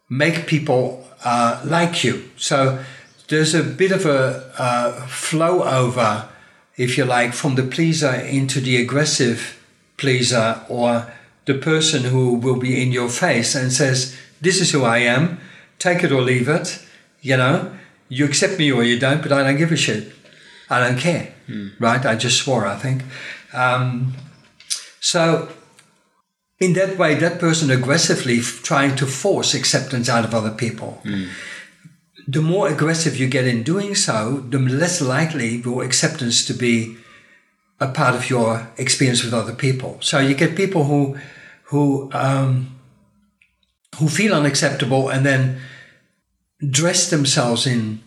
make 0.10 0.48
people 0.48 1.08
uh, 1.24 1.62
like 1.64 2.04
you. 2.04 2.28
So 2.38 2.84
there's 3.28 3.54
a 3.54 3.62
bit 3.62 3.92
of 3.92 4.08
a 4.08 4.52
uh, 4.58 5.06
flow 5.06 5.62
over, 5.62 6.28
if 6.76 6.98
you 6.98 7.06
like, 7.06 7.34
from 7.34 7.54
the 7.54 7.62
pleaser 7.62 8.16
into 8.16 8.60
the 8.60 8.82
aggressive 8.82 9.63
pleaser 9.98 10.62
or 10.70 11.12
the 11.46 11.56
person 11.56 12.04
who 12.04 12.36
will 12.36 12.58
be 12.58 12.82
in 12.82 12.92
your 12.92 13.10
face 13.10 13.56
and 13.56 13.72
says, 13.72 14.18
This 14.42 14.62
is 14.62 14.72
who 14.72 14.84
I 14.84 15.00
am, 15.00 15.40
take 15.80 16.04
it 16.04 16.12
or 16.12 16.22
leave 16.22 16.48
it. 16.48 16.80
You 17.22 17.38
know, 17.38 17.74
you 18.10 18.26
accept 18.26 18.60
me 18.60 18.72
or 18.72 18.84
you 18.84 19.00
don't, 19.00 19.22
but 19.22 19.32
I 19.32 19.44
don't 19.44 19.58
give 19.58 19.72
a 19.72 19.78
shit. 19.78 20.14
I 20.70 20.80
don't 20.80 21.00
care, 21.00 21.34
mm. 21.48 21.72
right? 21.80 22.06
I 22.06 22.16
just 22.16 22.38
swore, 22.38 22.66
I 22.66 22.78
think. 22.78 23.04
Um, 23.54 24.14
so, 25.00 25.50
in 26.60 26.74
that 26.74 26.98
way, 26.98 27.16
that 27.16 27.40
person 27.40 27.70
aggressively 27.70 28.40
f- 28.40 28.62
trying 28.64 28.96
to 28.96 29.06
force 29.06 29.54
acceptance 29.54 30.10
out 30.10 30.26
of 30.26 30.34
other 30.34 30.52
people. 30.52 31.02
Mm. 31.04 31.30
The 32.28 32.42
more 32.42 32.70
aggressive 32.70 33.18
you 33.18 33.28
get 33.28 33.46
in 33.46 33.64
doing 33.64 33.96
so, 33.96 34.46
the 34.50 34.60
less 34.60 35.02
likely 35.02 35.58
your 35.58 35.84
acceptance 35.84 36.46
to 36.46 36.54
be 36.54 36.98
a 37.84 37.92
part 37.92 38.16
of 38.16 38.30
your 38.30 38.68
experience 38.78 39.24
with 39.24 39.34
other 39.34 39.54
people. 39.54 39.98
So 40.00 40.20
you 40.20 40.36
get 40.36 40.56
people 40.56 40.84
who 40.86 41.18
who 41.64 42.10
um, 42.14 42.80
who 43.98 44.08
feel 44.08 44.34
unacceptable 44.34 45.10
and 45.10 45.26
then 45.26 45.62
dress 46.70 47.10
themselves 47.10 47.68
in 47.68 48.02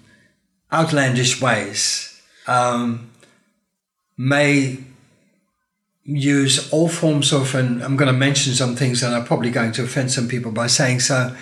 outlandish 0.72 1.40
ways 1.40 2.20
um, 2.46 3.10
may 4.16 4.78
use 6.04 6.72
all 6.72 6.88
forms 6.88 7.32
of, 7.32 7.54
and 7.54 7.82
I'm 7.82 7.96
going 7.96 8.12
to 8.12 8.18
mention 8.18 8.54
some 8.54 8.76
things 8.76 9.02
and 9.02 9.14
I'm 9.14 9.24
probably 9.24 9.50
going 9.50 9.72
to 9.72 9.82
offend 9.82 10.10
some 10.10 10.28
people 10.28 10.52
by 10.52 10.68
saying 10.68 11.00
so, 11.00 11.36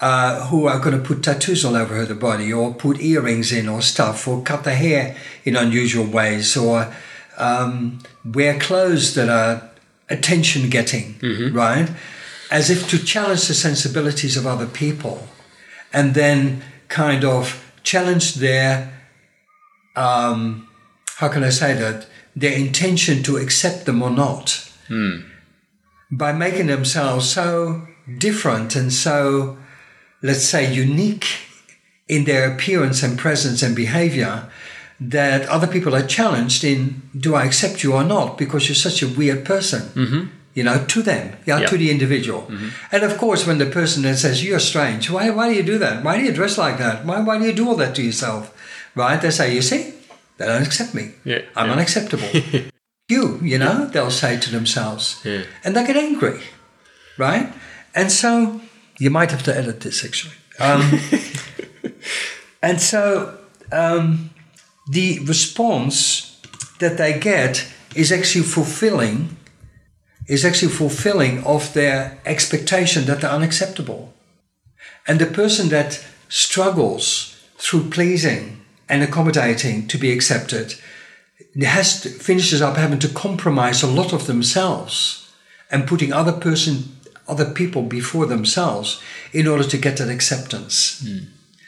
uh, 0.00 0.46
who 0.46 0.66
are 0.66 0.78
going 0.78 0.96
to 0.96 1.02
put 1.06 1.22
tattoos 1.22 1.64
all 1.64 1.76
over 1.76 2.04
their 2.04 2.16
body 2.16 2.52
or 2.52 2.74
put 2.74 3.00
earrings 3.00 3.52
in 3.52 3.68
or 3.68 3.80
stuff 3.80 4.26
or 4.26 4.42
cut 4.42 4.64
their 4.64 4.76
hair 4.76 5.16
in 5.44 5.56
unusual 5.56 6.06
ways 6.06 6.56
or 6.56 6.92
um, 7.36 8.00
wear 8.24 8.58
clothes 8.58 9.14
that 9.14 9.28
are 9.28 9.70
attention 10.08 10.70
getting, 10.70 11.14
mm-hmm. 11.14 11.56
right? 11.56 11.90
As 12.50 12.70
if 12.70 12.88
to 12.90 12.98
challenge 12.98 13.48
the 13.48 13.54
sensibilities 13.54 14.36
of 14.36 14.46
other 14.46 14.66
people 14.66 15.28
and 15.92 16.14
then 16.14 16.62
kind 16.88 17.24
of 17.24 17.62
challenge 17.82 18.34
their 18.34 18.92
um, 19.96 20.68
how 21.16 21.28
can 21.28 21.42
I 21.42 21.48
say 21.48 21.72
that, 21.74 22.06
their 22.36 22.56
intention 22.56 23.22
to 23.24 23.38
accept 23.38 23.86
them 23.86 24.02
or 24.02 24.10
not. 24.10 24.70
By 26.10 26.32
making 26.32 26.66
themselves 26.66 27.28
so 27.28 27.88
different 28.18 28.76
and 28.76 28.92
so, 28.92 29.56
let's 30.22 30.44
say, 30.44 30.72
unique 30.72 31.26
in 32.06 32.24
their 32.24 32.52
appearance 32.52 33.02
and 33.02 33.18
presence 33.18 33.62
and 33.62 33.74
behavior 33.74 34.48
that 35.00 35.46
other 35.48 35.66
people 35.66 35.94
are 35.94 36.06
challenged 36.06 36.64
in 36.64 37.02
do 37.18 37.34
I 37.34 37.44
accept 37.44 37.82
you 37.82 37.92
or 37.94 38.04
not? 38.04 38.38
Because 38.38 38.68
you're 38.68 38.74
such 38.76 39.02
a 39.02 39.08
weird 39.08 39.44
person. 39.44 40.30
You 40.54 40.64
know 40.64 40.84
to 40.86 41.02
them. 41.02 41.36
Yeah, 41.44 41.58
Yeah. 41.60 41.66
to 41.66 41.76
the 41.76 41.90
individual. 41.90 42.50
And 42.92 43.02
of 43.02 43.18
course 43.18 43.46
when 43.46 43.58
the 43.58 43.66
person 43.66 44.02
then 44.02 44.16
says 44.16 44.42
you're 44.42 44.58
strange. 44.72 45.10
Why, 45.10 45.28
why 45.30 45.48
do 45.50 45.54
you 45.54 45.62
do 45.62 45.78
that? 45.78 46.02
Why 46.02 46.16
do 46.18 46.24
you 46.24 46.32
dress 46.32 46.56
like 46.56 46.78
that? 46.78 47.04
Why, 47.04 47.20
why 47.20 47.38
do 47.38 47.44
you 47.44 47.52
do 47.52 47.68
all 47.68 47.76
that 47.76 47.94
to 47.96 48.02
yourself? 48.02 48.50
Right? 48.94 49.20
They 49.20 49.30
say 49.30 49.54
you 49.54 49.60
see 49.62 49.92
they 50.38 50.46
don't 50.46 50.66
accept 50.66 50.94
me. 50.94 51.10
Yeah, 51.24 51.42
I'm 51.54 51.66
yeah. 51.66 51.72
unacceptable. 51.74 52.28
You 53.08 53.38
you 53.40 53.56
know 53.58 53.86
they'll 53.86 54.10
say 54.10 54.36
to 54.40 54.50
themselves. 54.50 55.20
Yeah. 55.24 55.44
and 55.62 55.76
they 55.76 55.86
get 55.86 55.96
angry. 55.96 56.40
Right? 57.18 57.52
And 57.94 58.10
so 58.10 58.60
you 58.98 59.10
might 59.10 59.30
have 59.30 59.42
to 59.44 59.56
edit 59.56 59.80
this 59.80 60.04
actually. 60.04 60.34
Um, 60.58 60.82
and 62.62 62.80
so 62.80 63.38
um, 63.70 64.30
the 64.86 65.20
response 65.20 66.40
that 66.78 66.98
they 66.98 67.18
get 67.18 67.66
is 67.94 68.12
actually 68.12 68.44
fulfilling 68.44 69.36
is 70.26 70.44
actually 70.44 70.72
fulfilling 70.72 71.44
of 71.44 71.72
their 71.72 72.18
expectation 72.26 73.04
that 73.04 73.20
they're 73.20 73.30
unacceptable. 73.30 74.12
And 75.06 75.20
the 75.20 75.26
person 75.26 75.68
that 75.68 76.04
struggles 76.28 77.36
through 77.58 77.90
pleasing 77.90 78.60
and 78.88 79.02
accommodating 79.02 79.86
to 79.86 79.98
be 79.98 80.10
accepted 80.10 80.74
has 81.60 82.00
to, 82.02 82.08
finishes 82.08 82.60
up 82.60 82.76
having 82.76 82.98
to 82.98 83.08
compromise 83.08 83.82
a 83.82 83.86
lot 83.86 84.12
of 84.12 84.26
themselves 84.26 85.32
and 85.70 85.86
putting 85.86 86.12
other 86.12 86.32
person 86.32 86.96
other 87.28 87.50
people 87.52 87.82
before 87.82 88.26
themselves 88.26 89.00
in 89.32 89.48
order 89.48 89.64
to 89.64 89.78
get 89.78 89.96
that 89.96 90.08
acceptance 90.08 91.02
hmm. 91.04 91.24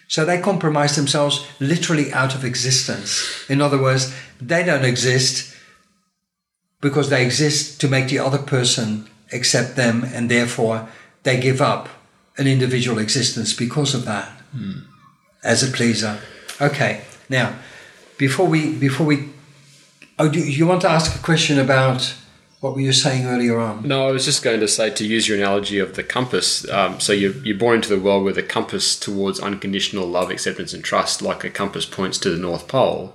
So 0.09 0.25
they 0.25 0.41
compromise 0.41 0.97
themselves 0.97 1.47
literally 1.61 2.13
out 2.13 2.35
of 2.35 2.45
existence. 2.45 3.49
In 3.49 3.61
other 3.61 3.81
words 3.81 4.15
they 4.41 4.65
don't 4.65 4.85
exist 4.85 5.55
because 6.81 7.11
they 7.11 7.25
exist 7.25 7.81
to 7.81 7.89
make 7.89 8.09
the 8.09 8.19
other 8.19 8.39
person 8.39 9.09
accept 9.33 9.77
them 9.77 10.05
and 10.05 10.29
therefore 10.29 10.89
they 11.23 11.39
give 11.41 11.61
up 11.61 11.89
an 12.37 12.47
individual 12.47 12.99
existence 12.99 13.53
because 13.53 13.95
of 13.95 14.05
that 14.05 14.29
hmm. 14.53 14.81
as 15.45 15.63
a 15.63 15.71
pleaser. 15.71 16.19
Okay 16.61 17.03
now 17.29 17.55
before 18.17 18.47
we 18.47 18.75
before 18.75 19.07
we 19.07 19.29
oh 20.19 20.29
do 20.29 20.41
you 20.41 20.67
want 20.67 20.81
to 20.83 20.91
ask 20.91 21.15
a 21.15 21.23
question 21.23 21.59
about 21.59 22.15
what 22.61 22.75
were 22.75 22.81
you 22.81 22.93
saying 22.93 23.27
earlier 23.27 23.59
on 23.59 23.87
No, 23.87 24.09
I 24.09 24.11
was 24.11 24.25
just 24.25 24.43
going 24.43 24.61
to 24.61 24.69
say 24.69 24.91
to 24.91 25.07
use 25.07 25.29
your 25.29 25.39
analogy 25.39 25.79
of 25.79 25.95
the 25.95 26.03
compass. 26.03 26.69
Um, 26.69 26.99
so 27.01 27.13
you're, 27.13 27.35
you're 27.45 27.57
born 27.57 27.77
into 27.77 27.89
the 27.89 28.01
world 28.01 28.25
with 28.25 28.37
a 28.37 28.43
compass 28.43 28.99
towards 28.99 29.41
unconditional 29.41 30.07
love, 30.07 30.31
acceptance, 30.31 30.73
and 30.73 30.83
trust, 30.83 31.23
like 31.23 31.45
a 31.45 31.51
compass 31.51 31.87
points 31.87 32.19
to 32.19 32.31
the 32.31 32.37
North 32.37 32.67
Pole. 32.67 33.15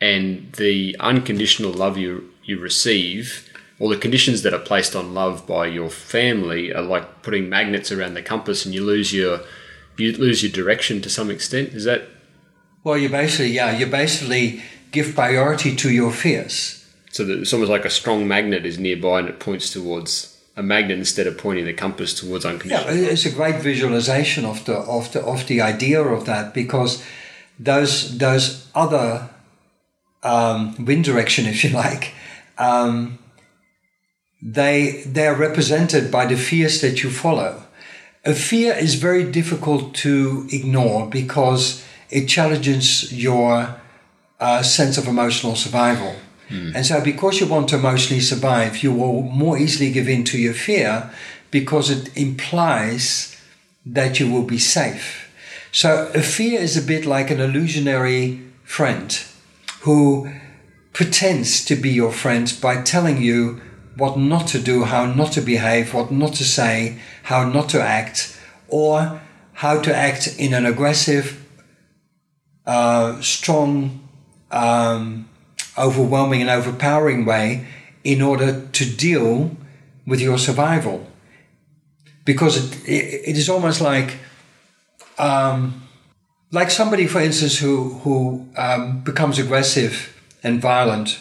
And 0.00 0.52
the 0.52 0.96
unconditional 1.00 1.72
love 1.72 1.96
you, 1.96 2.30
you 2.44 2.60
receive, 2.60 3.50
or 3.78 3.88
the 3.88 4.00
conditions 4.00 4.42
that 4.42 4.54
are 4.54 4.58
placed 4.58 4.94
on 4.94 5.14
love 5.14 5.46
by 5.46 5.66
your 5.66 5.90
family, 5.90 6.72
are 6.72 6.82
like 6.82 7.22
putting 7.22 7.48
magnets 7.48 7.90
around 7.90 8.14
the 8.14 8.22
compass, 8.22 8.64
and 8.64 8.74
you 8.74 8.84
lose 8.84 9.12
your 9.12 9.40
you 9.96 10.12
lose 10.12 10.42
your 10.42 10.52
direction 10.52 11.00
to 11.00 11.08
some 11.08 11.30
extent. 11.30 11.70
Is 11.70 11.84
that 11.84 12.02
well 12.84 12.98
you 12.98 13.08
basically 13.08 13.52
yeah 13.52 13.76
you 13.76 13.86
basically 13.86 14.62
give 14.92 15.14
priority 15.14 15.74
to 15.74 15.90
your 15.90 16.12
fears 16.12 16.75
so? 17.16 17.24
That 17.24 17.40
it's 17.40 17.52
almost 17.52 17.70
like 17.70 17.84
a 17.84 17.90
strong 17.90 18.26
magnet 18.28 18.66
is 18.66 18.78
nearby, 18.78 19.20
and 19.20 19.28
it 19.28 19.40
points 19.40 19.72
towards 19.72 20.36
a 20.56 20.62
magnet 20.62 20.98
instead 20.98 21.26
of 21.26 21.36
pointing 21.36 21.66
the 21.66 21.74
compass 21.74 22.18
towards 22.18 22.44
Yeah, 22.44 22.84
it's 22.88 23.26
a 23.26 23.30
great 23.30 23.60
visualization 23.60 24.44
of 24.44 24.64
the 24.64 24.76
of 24.76 25.12
the 25.12 25.20
of 25.22 25.46
the 25.46 25.60
idea 25.60 26.02
of 26.02 26.24
that 26.24 26.54
because 26.54 27.04
those 27.58 28.16
those 28.18 28.66
other 28.74 29.28
um, 30.22 30.84
wind 30.84 31.04
direction, 31.04 31.46
if 31.46 31.62
you 31.62 31.70
like, 31.70 32.12
um, 32.58 33.18
they 34.42 35.02
they 35.06 35.26
are 35.26 35.36
represented 35.36 36.10
by 36.10 36.26
the 36.26 36.36
fears 36.36 36.80
that 36.80 37.02
you 37.02 37.10
follow. 37.10 37.62
A 38.24 38.34
fear 38.34 38.74
is 38.74 38.96
very 38.96 39.30
difficult 39.30 39.94
to 39.96 40.48
ignore 40.50 41.08
because 41.08 41.84
it 42.10 42.26
challenges 42.26 43.12
your 43.12 43.76
uh, 44.40 44.62
sense 44.62 44.98
of 44.98 45.06
emotional 45.06 45.54
survival. 45.54 46.16
And 46.48 46.86
so, 46.86 47.00
because 47.00 47.40
you 47.40 47.46
want 47.46 47.68
to 47.70 47.78
mostly 47.78 48.20
survive, 48.20 48.82
you 48.82 48.92
will 48.92 49.22
more 49.22 49.58
easily 49.58 49.90
give 49.90 50.08
in 50.08 50.24
to 50.24 50.38
your 50.38 50.54
fear 50.54 51.10
because 51.50 51.90
it 51.90 52.16
implies 52.16 53.36
that 53.84 54.20
you 54.20 54.30
will 54.30 54.44
be 54.44 54.58
safe. 54.58 55.28
So, 55.72 56.10
a 56.14 56.22
fear 56.22 56.60
is 56.60 56.76
a 56.76 56.82
bit 56.86 57.04
like 57.04 57.30
an 57.30 57.40
illusionary 57.40 58.42
friend 58.62 59.18
who 59.80 60.30
pretends 60.92 61.64
to 61.64 61.76
be 61.76 61.90
your 61.90 62.12
friend 62.12 62.56
by 62.62 62.82
telling 62.82 63.20
you 63.20 63.60
what 63.96 64.18
not 64.18 64.46
to 64.48 64.58
do, 64.58 64.84
how 64.84 65.06
not 65.06 65.32
to 65.32 65.40
behave, 65.40 65.94
what 65.94 66.10
not 66.10 66.34
to 66.34 66.44
say, 66.44 66.98
how 67.24 67.48
not 67.48 67.68
to 67.70 67.82
act, 67.82 68.38
or 68.68 69.20
how 69.52 69.80
to 69.80 69.94
act 69.94 70.36
in 70.38 70.52
an 70.54 70.66
aggressive, 70.66 71.44
uh, 72.66 73.20
strong, 73.20 74.06
um, 74.50 75.28
overwhelming, 75.78 76.40
and 76.40 76.50
overpowering 76.50 77.24
way 77.24 77.66
in 78.04 78.22
order 78.22 78.66
to 78.72 78.84
deal 78.96 79.56
with 80.06 80.20
your 80.20 80.38
survival. 80.38 81.06
Because 82.24 82.56
it, 82.56 82.88
it, 82.88 83.30
it 83.30 83.36
is 83.36 83.48
almost 83.48 83.80
like 83.80 84.18
um, 85.18 85.82
like 86.52 86.70
somebody, 86.70 87.06
for 87.06 87.20
instance, 87.20 87.58
who 87.58 87.94
who 88.04 88.46
um, 88.56 89.00
becomes 89.02 89.38
aggressive 89.38 90.12
and 90.42 90.60
violent 90.60 91.20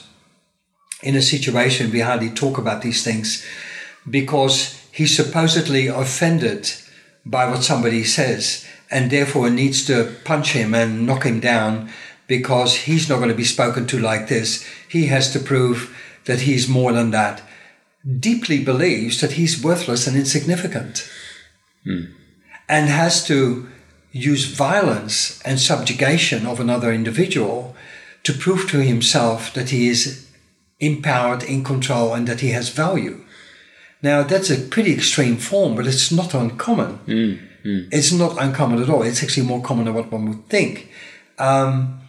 in 1.02 1.16
a 1.16 1.22
situation. 1.22 1.92
We 1.92 2.02
hardly 2.02 2.30
talk 2.30 2.58
about 2.58 2.82
these 2.82 3.04
things 3.04 3.46
because 4.10 4.80
he's 4.92 5.16
supposedly 5.16 5.88
offended 5.88 6.72
by 7.26 7.50
what 7.50 7.64
somebody 7.64 8.04
says, 8.04 8.66
and 8.92 9.10
therefore 9.10 9.50
needs 9.50 9.86
to 9.86 10.16
punch 10.24 10.52
him 10.54 10.76
and 10.76 11.06
knock 11.06 11.24
him 11.24 11.40
down 11.40 11.90
because 12.28 12.76
he's 12.76 13.10
not 13.10 13.18
going 13.18 13.30
to 13.30 13.36
be 13.36 13.44
spoken 13.44 13.86
to 13.88 14.00
like 14.00 14.28
this. 14.28 14.66
He 14.90 15.08
has 15.08 15.32
to 15.34 15.40
prove 15.40 15.96
that 16.26 16.42
he's 16.42 16.68
more 16.68 16.92
than 16.92 17.12
that. 17.12 17.42
Deeply 18.20 18.64
believes 18.64 19.22
that 19.22 19.34
he's 19.34 19.64
worthless 19.64 20.08
and 20.08 20.16
insignificant 20.16 21.10
hmm. 21.84 22.06
and 22.70 22.90
has 22.90 23.26
to 23.28 23.68
use 24.12 24.46
violence 24.46 25.42
and 25.44 25.60
subjugation 25.60 26.46
of 26.46 26.60
another 26.60 26.92
individual 26.94 27.76
to 28.24 28.34
prove 28.34 28.70
to 28.70 28.82
himself 28.82 29.54
that 29.54 29.70
he 29.70 29.88
is 29.88 30.28
empowered, 30.80 31.44
in 31.44 31.64
control, 31.64 32.14
and 32.14 32.28
that 32.28 32.42
he 32.42 32.50
has 32.50 32.70
value. 32.70 33.24
Now, 34.02 34.24
that's 34.24 34.50
a 34.50 34.62
pretty 34.62 34.94
extreme 34.94 35.38
form, 35.38 35.76
but 35.76 35.88
it's 35.88 36.12
not 36.12 36.34
uncommon. 36.34 36.98
Hmm. 36.98 37.34
Hmm. 37.64 37.88
It's 37.92 38.12
not 38.12 38.42
uncommon 38.42 38.82
at 38.82 38.90
all. 38.90 39.04
It's 39.04 39.24
actually 39.24 39.48
more 39.48 39.62
common 39.62 39.86
than 39.86 39.94
what 39.94 40.12
one 40.12 40.30
would 40.30 40.48
think. 40.48 40.92
Um, 41.40 42.02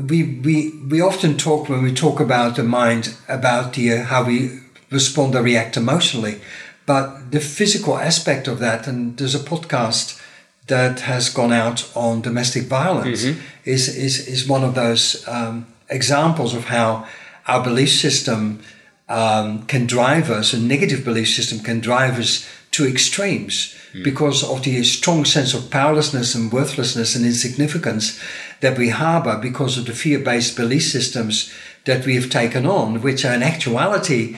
we, 0.00 0.22
we, 0.22 0.70
we 0.88 1.00
often 1.00 1.36
talk 1.36 1.68
when 1.68 1.82
we 1.82 1.92
talk 1.92 2.20
about 2.20 2.56
the 2.56 2.62
mind 2.62 3.16
about 3.28 3.74
the, 3.74 3.92
uh, 3.92 4.04
how 4.04 4.24
we 4.24 4.60
respond 4.90 5.34
or 5.34 5.42
react 5.42 5.76
emotionally, 5.76 6.40
but 6.84 7.32
the 7.32 7.40
physical 7.40 7.98
aspect 7.98 8.46
of 8.46 8.58
that, 8.60 8.86
and 8.86 9.16
there's 9.16 9.34
a 9.34 9.40
podcast 9.40 10.22
that 10.68 11.00
has 11.00 11.28
gone 11.28 11.52
out 11.52 11.90
on 11.94 12.20
domestic 12.20 12.64
violence, 12.64 13.22
is, 13.64 13.88
is, 13.96 14.28
is 14.28 14.48
one 14.48 14.64
of 14.64 14.74
those 14.74 15.26
um, 15.28 15.66
examples 15.88 16.54
of 16.54 16.64
how 16.64 17.06
our 17.46 17.62
belief 17.62 17.90
system 17.92 18.60
um, 19.08 19.64
can 19.66 19.86
drive 19.86 20.30
us, 20.30 20.52
a 20.52 20.58
negative 20.58 21.04
belief 21.04 21.28
system 21.28 21.60
can 21.60 21.80
drive 21.80 22.18
us 22.18 22.48
to 22.72 22.86
extremes 22.86 23.74
because 24.04 24.44
of 24.44 24.62
the 24.64 24.82
strong 24.84 25.24
sense 25.24 25.54
of 25.54 25.70
powerlessness 25.70 26.34
and 26.34 26.52
worthlessness 26.52 27.14
and 27.16 27.24
insignificance 27.24 28.20
that 28.60 28.78
we 28.78 28.88
harbor 28.88 29.38
because 29.40 29.78
of 29.78 29.86
the 29.86 29.92
fear 29.92 30.18
based 30.18 30.56
belief 30.56 30.84
systems 30.84 31.52
that 31.84 32.04
we 32.04 32.14
have 32.16 32.30
taken 32.30 32.66
on, 32.66 33.00
which 33.02 33.24
are 33.24 33.34
in 33.34 33.42
actuality 33.42 34.36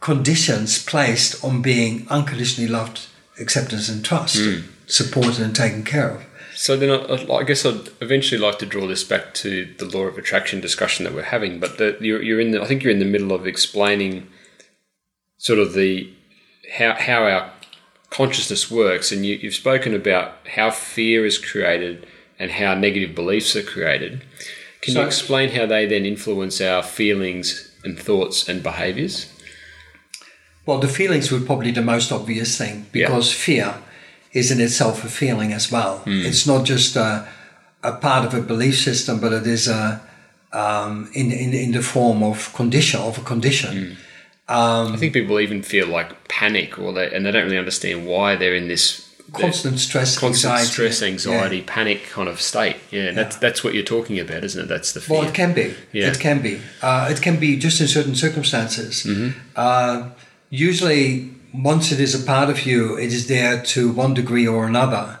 conditions 0.00 0.84
placed 0.84 1.42
on 1.44 1.62
being 1.62 2.06
unconditionally 2.10 2.70
loved, 2.70 3.06
acceptance, 3.40 3.88
and 3.88 4.04
trust, 4.04 4.36
hmm. 4.38 4.60
supported 4.86 5.40
and 5.40 5.56
taken 5.56 5.82
care 5.82 6.10
of. 6.10 6.24
So 6.54 6.76
then, 6.76 6.90
I, 6.90 7.34
I 7.34 7.42
guess 7.42 7.66
I'd 7.66 7.88
eventually 8.00 8.40
like 8.40 8.58
to 8.60 8.66
draw 8.66 8.86
this 8.86 9.02
back 9.02 9.34
to 9.34 9.74
the 9.78 9.86
law 9.86 10.04
of 10.04 10.16
attraction 10.16 10.60
discussion 10.60 11.04
that 11.04 11.14
we're 11.14 11.22
having. 11.22 11.58
But 11.58 11.78
the, 11.78 11.96
you're, 12.00 12.22
you're 12.22 12.40
in 12.40 12.52
the, 12.52 12.62
I 12.62 12.66
think 12.66 12.82
you're 12.82 12.92
in 12.92 13.00
the 13.00 13.04
middle 13.04 13.32
of 13.32 13.46
explaining 13.46 14.28
sort 15.36 15.58
of 15.58 15.74
the 15.74 16.12
how 16.76 16.94
how 16.94 17.24
our 17.24 17.50
consciousness 18.10 18.70
works, 18.70 19.10
and 19.10 19.26
you, 19.26 19.34
you've 19.36 19.54
spoken 19.54 19.94
about 19.94 20.36
how 20.54 20.70
fear 20.70 21.26
is 21.26 21.38
created 21.38 22.06
and 22.38 22.50
how 22.52 22.74
negative 22.74 23.14
beliefs 23.14 23.54
are 23.56 23.62
created. 23.62 24.22
Can 24.80 24.94
So- 24.94 25.00
you 25.00 25.06
explain 25.06 25.50
how 25.50 25.66
they 25.66 25.86
then 25.86 26.04
influence 26.04 26.60
our 26.60 26.82
feelings 26.82 27.70
and 27.84 27.98
thoughts 27.98 28.48
and 28.48 28.62
behaviours? 28.62 29.26
Well, 30.66 30.78
the 30.78 30.88
feelings 30.88 31.30
would 31.30 31.46
probably 31.46 31.70
the 31.72 31.82
most 31.82 32.10
obvious 32.10 32.56
thing 32.56 32.86
Yeah. 32.92 33.06
because 33.06 33.30
fear 33.32 33.74
is 34.32 34.50
in 34.50 34.60
itself 34.60 35.04
a 35.04 35.08
feeling 35.08 35.52
as 35.52 35.70
well. 35.70 35.98
Hmm. 35.98 36.24
It's 36.24 36.46
not 36.46 36.64
just 36.64 36.96
a, 36.96 37.26
a 37.82 37.92
part 37.92 38.24
of 38.26 38.34
a 38.34 38.40
belief 38.40 38.78
system, 38.78 39.20
but 39.20 39.32
it 39.32 39.46
is 39.46 39.68
a 39.68 40.00
um, 40.52 41.10
in, 41.14 41.32
in 41.32 41.52
in 41.52 41.72
the 41.72 41.82
form 41.82 42.22
of 42.22 42.52
condition 42.54 43.00
of 43.00 43.18
a 43.18 43.22
condition. 43.22 43.96
Hmm. 44.46 44.54
Um, 44.56 44.92
I 44.92 44.96
think 44.96 45.12
people 45.12 45.40
even 45.40 45.62
feel 45.62 45.86
like 45.88 46.28
panic, 46.28 46.78
or 46.78 46.92
they 46.92 47.12
and 47.12 47.24
they 47.26 47.30
don't 47.32 47.44
really 47.44 47.58
understand 47.58 48.06
why 48.06 48.36
they're 48.36 48.54
in 48.54 48.68
this 48.68 49.03
Constant 49.32 49.78
stress, 49.80 50.16
constant 50.18 50.52
anxiety. 50.52 50.70
stress, 50.72 51.00
Yeah. 51.00 51.08
anxiety, 51.08 51.62
panic 51.62 52.08
kind 52.10 52.28
of 52.28 52.40
state. 52.40 52.76
Yeah, 52.90 53.10
that's 53.12 53.36
that's 53.36 53.64
what 53.64 53.74
you're 53.74 53.82
talking 53.96 54.20
about, 54.20 54.44
isn't 54.44 54.62
it? 54.64 54.68
That's 54.68 54.92
the 54.92 55.00
fear. 55.00 55.18
Well, 55.18 55.28
it 55.28 55.34
can 55.34 55.52
be. 55.54 55.74
Yeah. 55.92 56.08
It 56.08 56.20
can 56.20 56.40
be. 56.42 56.60
Uh, 56.82 57.08
it 57.10 57.20
can 57.22 57.38
be 57.40 57.56
just 57.56 57.80
in 57.80 57.88
certain 57.88 58.14
circumstances. 58.14 59.06
Uh, 59.56 60.10
usually, 60.50 61.30
once 61.52 61.90
it 61.90 62.00
is 62.00 62.14
a 62.14 62.24
part 62.24 62.48
of 62.50 62.64
you, 62.66 62.96
it 62.96 63.12
is 63.12 63.26
there 63.26 63.60
to 63.62 63.90
one 63.90 64.14
degree 64.14 64.46
or 64.46 64.66
another. 64.66 65.18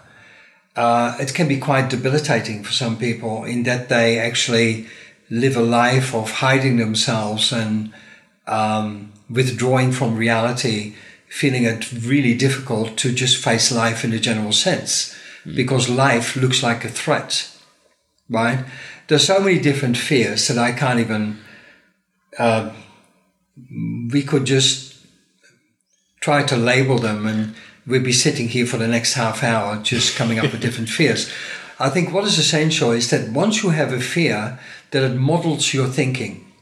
Uh, 0.76 1.16
it 1.20 1.32
can 1.34 1.48
be 1.48 1.56
quite 1.58 1.88
debilitating 1.88 2.62
for 2.64 2.72
some 2.72 2.96
people 2.96 3.44
in 3.44 3.62
that 3.64 3.88
they 3.88 4.18
actually 4.18 4.86
live 5.30 5.56
a 5.56 5.62
life 5.62 6.14
of 6.14 6.30
hiding 6.30 6.76
themselves 6.76 7.52
and 7.52 7.92
um, 8.46 9.12
withdrawing 9.30 9.92
from 9.92 10.16
reality, 10.16 10.94
feeling 11.40 11.64
it 11.64 11.92
really 11.92 12.34
difficult 12.34 12.96
to 12.96 13.12
just 13.12 13.42
face 13.42 13.72
life 13.72 14.04
in 14.04 14.12
a 14.12 14.18
general 14.18 14.52
sense 14.52 15.14
because 15.56 15.88
life 15.88 16.36
looks 16.36 16.62
like 16.62 16.84
a 16.84 16.88
threat 16.88 17.54
right? 18.28 18.64
There's 19.08 19.26
so 19.26 19.40
many 19.40 19.58
different 19.58 19.96
fears 19.96 20.48
that 20.48 20.58
I 20.58 20.72
can't 20.72 21.00
even. 21.00 21.38
Uh, 22.38 22.72
we 24.10 24.22
could 24.22 24.44
just 24.44 25.06
try 26.20 26.42
to 26.44 26.56
label 26.56 26.98
them, 26.98 27.26
and 27.26 27.54
we'd 27.86 28.04
be 28.04 28.12
sitting 28.12 28.48
here 28.48 28.66
for 28.66 28.76
the 28.76 28.88
next 28.88 29.14
half 29.14 29.42
hour 29.42 29.80
just 29.82 30.16
coming 30.16 30.38
up 30.38 30.52
with 30.52 30.60
different 30.66 30.88
fears. 30.88 31.30
I 31.78 31.90
think 31.90 32.12
what 32.12 32.24
is 32.24 32.38
essential 32.38 32.92
is 32.92 33.10
that 33.10 33.32
once 33.32 33.62
you 33.62 33.70
have 33.70 33.92
a 33.92 34.00
fear, 34.00 34.58
that 34.90 35.02
it 35.02 35.16
models 35.16 35.74
your 35.74 35.88
thinking. 35.88 36.52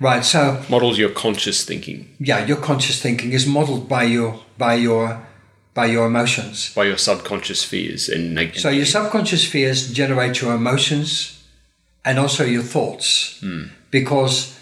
Right. 0.00 0.24
So 0.24 0.62
Models 0.70 0.98
your 0.98 1.10
conscious 1.10 1.64
thinking 1.64 2.16
yeah, 2.18 2.44
your 2.46 2.56
conscious 2.56 3.00
thinking 3.02 3.32
is 3.32 3.46
modeled 3.46 3.88
by 3.88 4.04
your 4.04 4.40
by 4.56 4.74
your 4.74 5.26
by 5.74 5.86
your 5.86 6.06
emotions. 6.06 6.74
by 6.74 6.84
your 6.84 6.98
subconscious 6.98 7.62
fears 7.64 8.08
and 8.08 8.34
neg- 8.34 8.56
So 8.56 8.70
your 8.70 8.86
subconscious 8.86 9.44
fears 9.44 9.92
generate 9.92 10.40
your 10.40 10.54
emotions 10.54 11.44
and 12.04 12.18
also 12.18 12.44
your 12.44 12.62
thoughts, 12.62 13.38
hmm. 13.40 13.64
because 13.90 14.58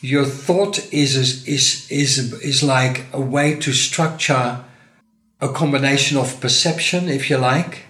your 0.00 0.24
thought 0.24 0.78
is 0.92 1.16
is 1.16 1.90
is 1.90 2.32
is 2.42 2.62
like 2.62 3.06
a 3.12 3.20
way 3.20 3.56
to 3.56 3.72
structure 3.72 4.64
a 5.40 5.48
combination 5.48 6.16
of 6.16 6.40
perception, 6.40 7.08
if 7.08 7.28
you 7.28 7.36
like, 7.36 7.82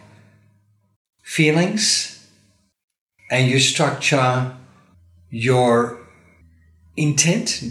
feelings, 1.22 2.26
and 3.30 3.48
you 3.48 3.58
structure 3.60 4.56
your 5.30 6.05
intent. 6.96 7.62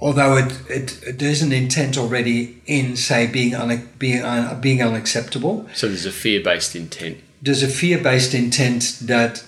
Although 0.00 0.36
it, 0.36 0.70
it 0.70 1.18
there's 1.18 1.40
an 1.40 1.52
intent 1.52 1.96
already 1.96 2.60
in 2.66 2.96
say 2.96 3.26
being 3.26 3.54
un, 3.54 3.88
being 3.98 4.22
un, 4.22 4.60
being 4.60 4.82
unacceptable, 4.82 5.66
so 5.72 5.88
there's 5.88 6.06
a 6.06 6.12
fear-based 6.12 6.76
intent. 6.76 7.18
there's 7.40 7.62
a 7.62 7.68
fear-based 7.68 8.34
intent 8.34 8.98
that 9.02 9.44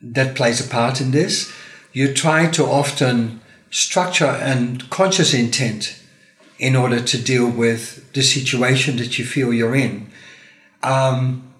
that 0.00 0.34
plays 0.34 0.64
a 0.64 0.68
part 0.68 1.00
in 1.00 1.10
this. 1.10 1.52
You 1.92 2.12
try 2.12 2.50
to 2.50 2.64
often 2.64 3.40
structure 3.70 4.26
and 4.26 4.88
conscious 4.90 5.32
intent 5.34 5.98
in 6.58 6.76
order 6.76 7.00
to 7.00 7.22
deal 7.22 7.48
with 7.50 8.12
the 8.12 8.22
situation 8.22 8.96
that 8.98 9.18
you 9.18 9.24
feel 9.24 9.52
you're 9.52 9.74
in. 9.74 10.06
Um, 10.82 11.52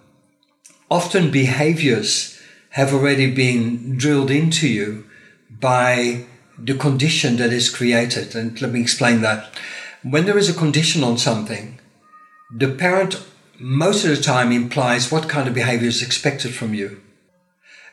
often 0.90 1.30
behaviors 1.30 2.40
have 2.70 2.92
already 2.92 3.30
been 3.34 3.96
drilled 3.96 4.30
into 4.30 4.68
you 4.68 5.04
by 5.50 6.26
the 6.62 6.74
condition 6.74 7.36
that 7.36 7.52
is 7.52 7.68
created. 7.68 8.34
And 8.34 8.60
let 8.60 8.72
me 8.72 8.80
explain 8.80 9.20
that. 9.22 9.50
When 10.02 10.26
there 10.26 10.38
is 10.38 10.48
a 10.48 10.54
condition 10.54 11.04
on 11.04 11.18
something, 11.18 11.80
the 12.54 12.68
parent 12.68 13.22
most 13.58 14.04
of 14.04 14.10
the 14.10 14.22
time 14.22 14.50
implies 14.52 15.12
what 15.12 15.28
kind 15.28 15.48
of 15.48 15.54
behavior 15.54 15.88
is 15.88 16.02
expected 16.02 16.54
from 16.54 16.74
you. 16.74 17.00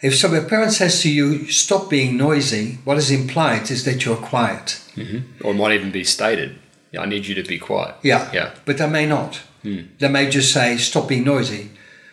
If 0.01 0.15
so, 0.15 0.33
a 0.33 0.41
parent 0.41 0.71
says 0.71 1.01
to 1.01 1.11
you, 1.11 1.47
stop 1.47 1.89
being 1.89 2.15
noisy, 2.15 2.79
what 2.85 2.97
is 2.97 3.11
implied 3.11 3.69
is 3.69 3.83
that 3.83 4.05
you're 4.05 4.15
quiet. 4.15 4.81
Mm-hmm. 4.95 5.45
Or 5.45 5.51
it 5.51 5.57
might 5.57 5.73
even 5.73 5.91
be 5.91 6.05
stated, 6.05 6.57
I 6.97 7.05
need 7.05 7.25
you 7.25 7.35
to 7.35 7.43
be 7.43 7.59
quiet. 7.59 7.95
Yeah. 8.01 8.31
Yeah. 8.33 8.55
But 8.65 8.77
they 8.77 8.89
may 8.89 9.05
not. 9.05 9.41
Hmm. 9.61 9.81
They 9.99 10.07
may 10.07 10.29
just 10.29 10.53
say, 10.53 10.77
stop 10.77 11.09
being 11.09 11.25
noisy. 11.25 11.71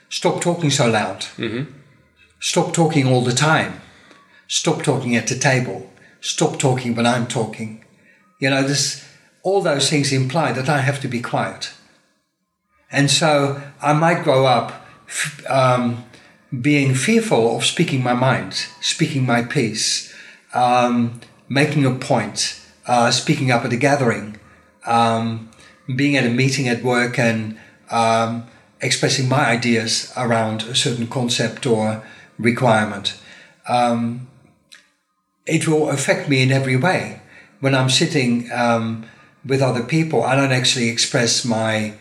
Stop 0.09 0.41
talking 0.41 0.71
so 0.71 0.91
loud. 0.91 1.21
Mm-hmm. 1.37 1.73
Stop 2.41 2.73
talking 2.73 3.07
all 3.07 3.23
the 3.23 3.33
time. 3.33 3.81
Stop 4.49 4.83
talking 4.83 5.17
at 5.17 5.29
the 5.29 5.39
table. 5.39 5.91
Stop 6.21 6.59
talking 6.59 6.95
when 6.95 7.07
I'm 7.07 7.27
talking. 7.27 7.85
You 8.41 8.51
know, 8.51 8.62
this, 8.62 9.07
all 9.43 9.62
those 9.62 9.89
things 9.89 10.12
imply 10.12 10.53
that 10.53 10.69
I 10.69 10.81
have 10.81 11.01
to 11.01 11.09
be 11.09 11.21
quiet. 11.21 11.73
And 12.91 13.11
so 13.11 13.61
I 13.83 13.93
might 13.93 14.23
grow 14.25 14.47
up 14.47 14.87
um, 15.49 16.05
being 16.61 16.95
fearful 16.95 17.57
of 17.57 17.64
speaking 17.64 18.03
my 18.03 18.14
mind, 18.14 18.67
speaking 18.81 19.27
my 19.27 19.43
piece, 19.43 20.14
um, 20.55 21.21
making 21.49 21.85
a 21.85 21.95
point, 21.95 22.61
uh, 22.87 23.11
speaking 23.11 23.51
up 23.51 23.64
at 23.64 23.73
a 23.73 23.77
gathering, 23.77 24.39
um, 24.87 25.51
being 25.95 26.17
at 26.17 26.25
a 26.25 26.31
meeting 26.31 26.69
at 26.69 26.83
work 26.83 27.19
and 27.19 27.59
um, 27.91 28.47
expressing 28.81 29.29
my 29.29 29.47
ideas 29.47 30.12
around 30.17 30.62
a 30.64 30.75
certain 30.75 31.07
concept 31.07 31.67
or 31.67 32.03
requirement. 32.39 33.19
Um, 33.69 34.29
it 35.47 35.68
will 35.68 35.90
affect 35.90 36.28
me 36.28 36.42
in 36.42 36.53
every 36.53 36.76
way. 36.76 37.20
When 37.61 37.74
I'm 37.74 37.88
sitting 37.90 38.51
um, 38.53 39.07
with 39.44 39.62
other 39.62 39.82
people, 39.82 40.22
I 40.22 40.36
don't 40.36 40.53
actually 40.53 40.88
express 40.88 41.44
my 41.44 41.94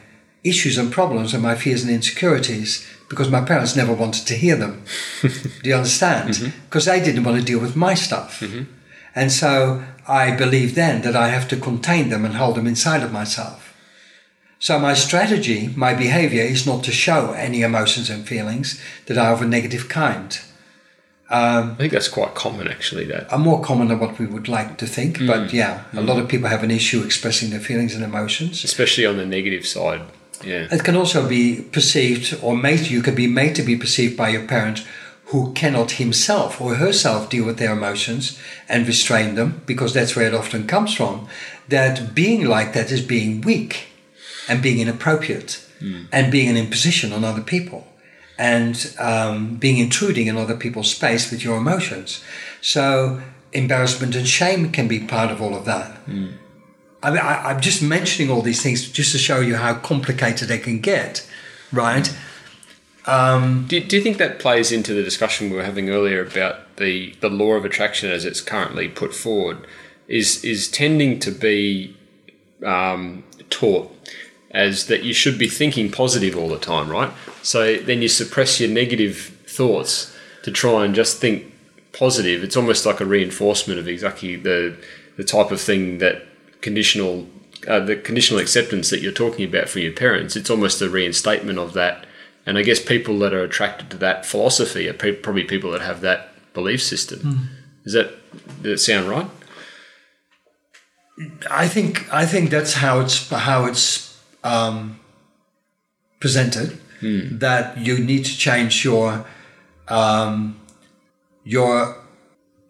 issues 0.43 0.77
and 0.77 0.91
problems 0.91 1.33
and 1.33 1.41
my 1.41 1.55
fears 1.55 1.83
and 1.83 1.91
insecurities 1.91 2.87
because 3.09 3.29
my 3.29 3.41
parents 3.41 3.75
never 3.75 3.93
wanted 3.93 4.25
to 4.27 4.35
hear 4.35 4.55
them. 4.55 4.83
Do 5.21 5.69
you 5.69 5.75
understand? 5.75 6.53
Because 6.67 6.85
they 6.85 6.99
didn't 7.03 7.23
want 7.23 7.39
to 7.39 7.45
deal 7.45 7.59
with 7.59 7.75
my 7.75 7.93
stuff. 7.93 8.41
And 9.15 9.31
so 9.31 9.83
I 10.07 10.35
believe 10.35 10.75
then 10.75 11.01
that 11.03 11.15
I 11.15 11.29
have 11.29 11.47
to 11.49 11.57
contain 11.57 12.09
them 12.09 12.25
and 12.25 12.35
hold 12.35 12.55
them 12.55 12.67
inside 12.67 13.03
of 13.03 13.13
myself. 13.13 13.73
So 14.59 14.79
my 14.79 14.93
strategy, 14.93 15.69
my 15.75 15.93
behavior 15.93 16.43
is 16.43 16.65
not 16.65 16.83
to 16.85 16.91
show 16.91 17.33
any 17.33 17.61
emotions 17.61 18.09
and 18.09 18.27
feelings 18.27 18.81
that 19.05 19.17
are 19.17 19.33
of 19.33 19.41
a 19.41 19.45
negative 19.45 19.87
kind. 19.89 20.39
Um, 21.27 21.71
I 21.71 21.75
think 21.75 21.91
that's 21.91 22.07
quite 22.07 22.35
common, 22.35 22.67
actually. 22.67 23.05
That 23.05 23.31
Are 23.33 23.39
more 23.39 23.61
common 23.61 23.87
than 23.87 23.99
what 23.99 24.19
we 24.19 24.27
would 24.27 24.47
like 24.47 24.77
to 24.77 24.85
think, 24.85 25.17
mm. 25.17 25.27
but 25.27 25.51
yeah, 25.51 25.85
a 25.93 26.01
lot 26.01 26.19
of 26.19 26.25
mm. 26.25 26.29
people 26.29 26.49
have 26.49 26.63
an 26.63 26.69
issue 26.69 27.03
expressing 27.03 27.49
their 27.49 27.59
feelings 27.59 27.95
and 27.95 28.03
emotions. 28.03 28.63
especially 28.63 29.05
on 29.07 29.17
the 29.17 29.25
negative 29.25 29.65
side. 29.65 30.01
Yeah. 30.43 30.67
It 30.71 30.83
can 30.83 30.95
also 30.95 31.27
be 31.27 31.61
perceived 31.71 32.37
or 32.43 32.55
made, 32.55 32.81
you 32.81 33.01
can 33.01 33.15
be 33.15 33.25
made 33.25 33.55
to 33.55 33.63
be 33.63 33.75
perceived 33.75 34.15
by 34.15 34.29
your 34.29 34.45
parent 34.45 34.85
who 35.29 35.51
cannot 35.53 35.91
himself 35.91 36.61
or 36.61 36.75
herself 36.75 37.29
deal 37.31 37.45
with 37.45 37.57
their 37.57 37.73
emotions 37.73 38.39
and 38.69 38.85
restrain 38.85 39.33
them, 39.33 39.63
because 39.65 39.93
that's 39.93 40.15
where 40.15 40.27
it 40.27 40.35
often 40.35 40.67
comes 40.67 40.93
from, 40.93 41.27
that 41.69 42.13
being 42.13 42.45
like 42.45 42.73
that 42.73 42.91
is 42.91 43.01
being 43.01 43.41
weak 43.41 43.87
and 44.47 44.61
being 44.61 44.79
inappropriate 44.79 45.65
mm. 45.79 46.05
and 46.11 46.31
being 46.31 46.49
an 46.49 46.57
imposition 46.57 47.11
on 47.11 47.23
other 47.23 47.41
people 47.41 47.87
and 48.37 48.95
um, 48.99 49.55
being 49.55 49.77
intruding 49.77 50.27
in 50.27 50.37
other 50.37 50.55
people's 50.55 50.91
space 50.93 51.31
with 51.31 51.43
your 51.43 51.57
emotions. 51.57 52.23
So 52.61 53.21
embarrassment 53.53 54.15
and 54.15 54.27
shame 54.27 54.71
can 54.71 54.87
be 54.87 54.99
part 54.99 55.31
of 55.31 55.41
all 55.41 55.55
of 55.55 55.65
that. 55.65 55.97
I 57.01 57.11
mean, 57.11 57.19
I, 57.19 57.51
I'm 57.51 57.61
just 57.61 57.81
mentioning 57.81 58.31
all 58.31 58.41
these 58.41 58.61
things 58.61 58.91
just 58.91 59.11
to 59.11 59.17
show 59.17 59.39
you 59.39 59.55
how 59.55 59.75
complicated 59.75 60.47
they 60.47 60.57
can 60.57 60.79
get, 60.79 61.27
right? 61.71 62.15
Do, 63.67 63.79
do 63.79 63.95
you 63.95 64.01
think 64.01 64.17
that 64.17 64.39
plays 64.39 64.71
into 64.71 64.93
the 64.93 65.03
discussion 65.03 65.49
we 65.49 65.55
were 65.55 65.63
having 65.63 65.89
earlier 65.89 66.25
about 66.25 66.77
the, 66.77 67.13
the 67.21 67.29
law 67.29 67.53
of 67.53 67.63
attraction 67.63 68.09
as 68.09 68.25
it's 68.25 68.41
currently 68.41 68.89
put 68.89 69.13
forward? 69.13 69.65
Is 70.07 70.43
is 70.45 70.69
tending 70.69 71.19
to 71.19 71.31
be 71.31 71.95
um, 72.63 73.23
taught 73.49 73.91
as 74.55 74.87
that 74.87 75.03
you 75.03 75.13
should 75.13 75.37
be 75.37 75.49
thinking 75.49 75.91
positive 75.91 76.37
all 76.37 76.49
the 76.49 76.57
time, 76.59 76.89
right? 76.89 77.11
So 77.43 77.75
then 77.77 78.01
you 78.01 78.07
suppress 78.07 78.59
your 78.59 78.69
negative 78.69 79.17
thoughts 79.47 80.15
to 80.43 80.51
try 80.51 80.85
and 80.85 80.95
just 80.95 81.19
think 81.19 81.53
positive. 81.91 82.43
It's 82.43 82.57
almost 82.57 82.85
like 82.85 83.01
a 83.01 83.05
reinforcement 83.05 83.79
of 83.79 83.87
exactly 83.87 84.35
the 84.37 84.75
the 85.17 85.23
type 85.23 85.51
of 85.51 85.61
thing 85.61 85.99
that 85.99 86.23
conditional 86.61 87.27
uh, 87.67 87.79
the 87.79 87.95
conditional 87.95 88.39
acceptance 88.39 88.89
that 88.89 89.01
you're 89.01 89.11
talking 89.11 89.45
about 89.45 89.69
from 89.69 89.81
your 89.81 89.93
parents. 89.93 90.35
It's 90.35 90.49
almost 90.49 90.81
a 90.81 90.89
reinstatement 90.89 91.59
of 91.59 91.73
that 91.73 92.05
And 92.45 92.57
I 92.57 92.61
guess 92.61 92.79
people 92.79 93.17
that 93.19 93.33
are 93.33 93.43
attracted 93.43 93.89
to 93.91 93.97
that 93.97 94.25
philosophy 94.25 94.87
are 94.87 94.93
pe- 94.93 95.13
probably 95.13 95.43
people 95.45 95.71
that 95.71 95.81
have 95.81 96.01
that 96.01 96.29
belief 96.53 96.81
system. 96.81 97.19
Is 97.85 97.93
that 97.93 98.11
does 98.61 98.71
that 98.71 98.77
sound 98.79 99.09
right? 99.09 99.27
I 101.49 101.67
think 101.67 102.11
I 102.13 102.25
think 102.25 102.49
that's 102.49 102.73
how 102.73 102.99
it's 102.99 103.29
how 103.29 103.65
it's 103.65 104.04
um, 104.45 104.99
presented. 106.21 106.79
That 107.39 107.77
you 107.77 107.99
need 107.99 108.23
to 108.25 108.37
change 108.37 108.85
your 108.85 109.25
um, 109.89 110.59
your 111.43 111.97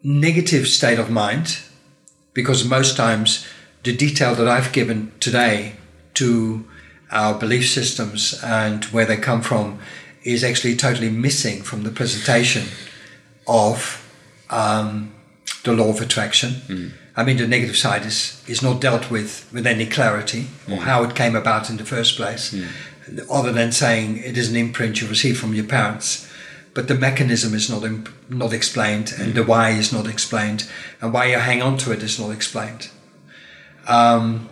negative 0.04 0.68
state 0.68 1.00
of 1.00 1.10
mind 1.10 1.60
because 2.34 2.66
most 2.66 2.98
times 2.98 3.46
the 3.84 3.96
detail 3.96 4.36
that 4.36 4.48
I've 4.48 4.72
given 4.74 5.12
today 5.20 5.76
to 6.16 6.66
our 7.12 7.34
belief 7.40 7.70
systems 7.70 8.40
and 8.44 8.84
where 8.86 9.06
they 9.06 9.18
come 9.18 9.42
from 9.42 9.80
is 10.24 10.44
actually 10.44 10.76
totally 10.76 11.10
missing 11.10 11.62
from 11.62 11.84
the 11.84 11.92
presentation 11.92 12.64
of 13.48 14.02
um, 14.50 15.14
the 15.64 15.72
law 15.74 15.90
of 15.90 16.02
attraction. 16.02 16.94
I 17.18 17.24
mean, 17.24 17.38
the 17.38 17.48
negative 17.48 17.78
side 17.78 18.06
is, 18.06 18.44
is 18.48 18.62
not 18.62 18.82
dealt 18.82 19.10
with 19.10 19.50
with 19.54 19.66
any 19.66 19.86
clarity 19.86 20.48
or 20.68 20.78
mm. 20.78 20.80
how 20.80 21.04
it 21.04 21.16
came 21.16 21.36
about 21.36 21.70
in 21.70 21.78
the 21.78 21.86
first 21.86 22.18
place, 22.18 22.54
mm. 22.54 22.68
other 23.30 23.54
than 23.54 23.72
saying 23.72 24.18
it 24.18 24.38
is 24.38 24.50
an 24.50 24.58
imprint 24.58 25.02
you 25.02 25.08
received 25.08 25.40
from 25.40 25.54
your 25.54 25.66
parents. 25.66 26.30
But 26.74 26.90
the 26.90 26.96
mechanism 26.96 27.54
is 27.54 27.70
not 27.70 27.84
imp- 27.84 28.10
not 28.30 28.52
explained, 28.52 29.14
and 29.18 29.34
the 29.34 29.44
mm. 29.44 29.48
why 29.48 29.70
is 29.70 29.94
not 29.94 30.08
explained, 30.08 30.70
and 31.00 31.14
why 31.14 31.26
you 31.26 31.38
hang 31.38 31.62
on 31.62 31.78
to 31.78 31.92
it 31.92 32.04
is 32.04 32.20
not 32.20 32.32
explained. 32.32 32.90
Um, 33.88 34.50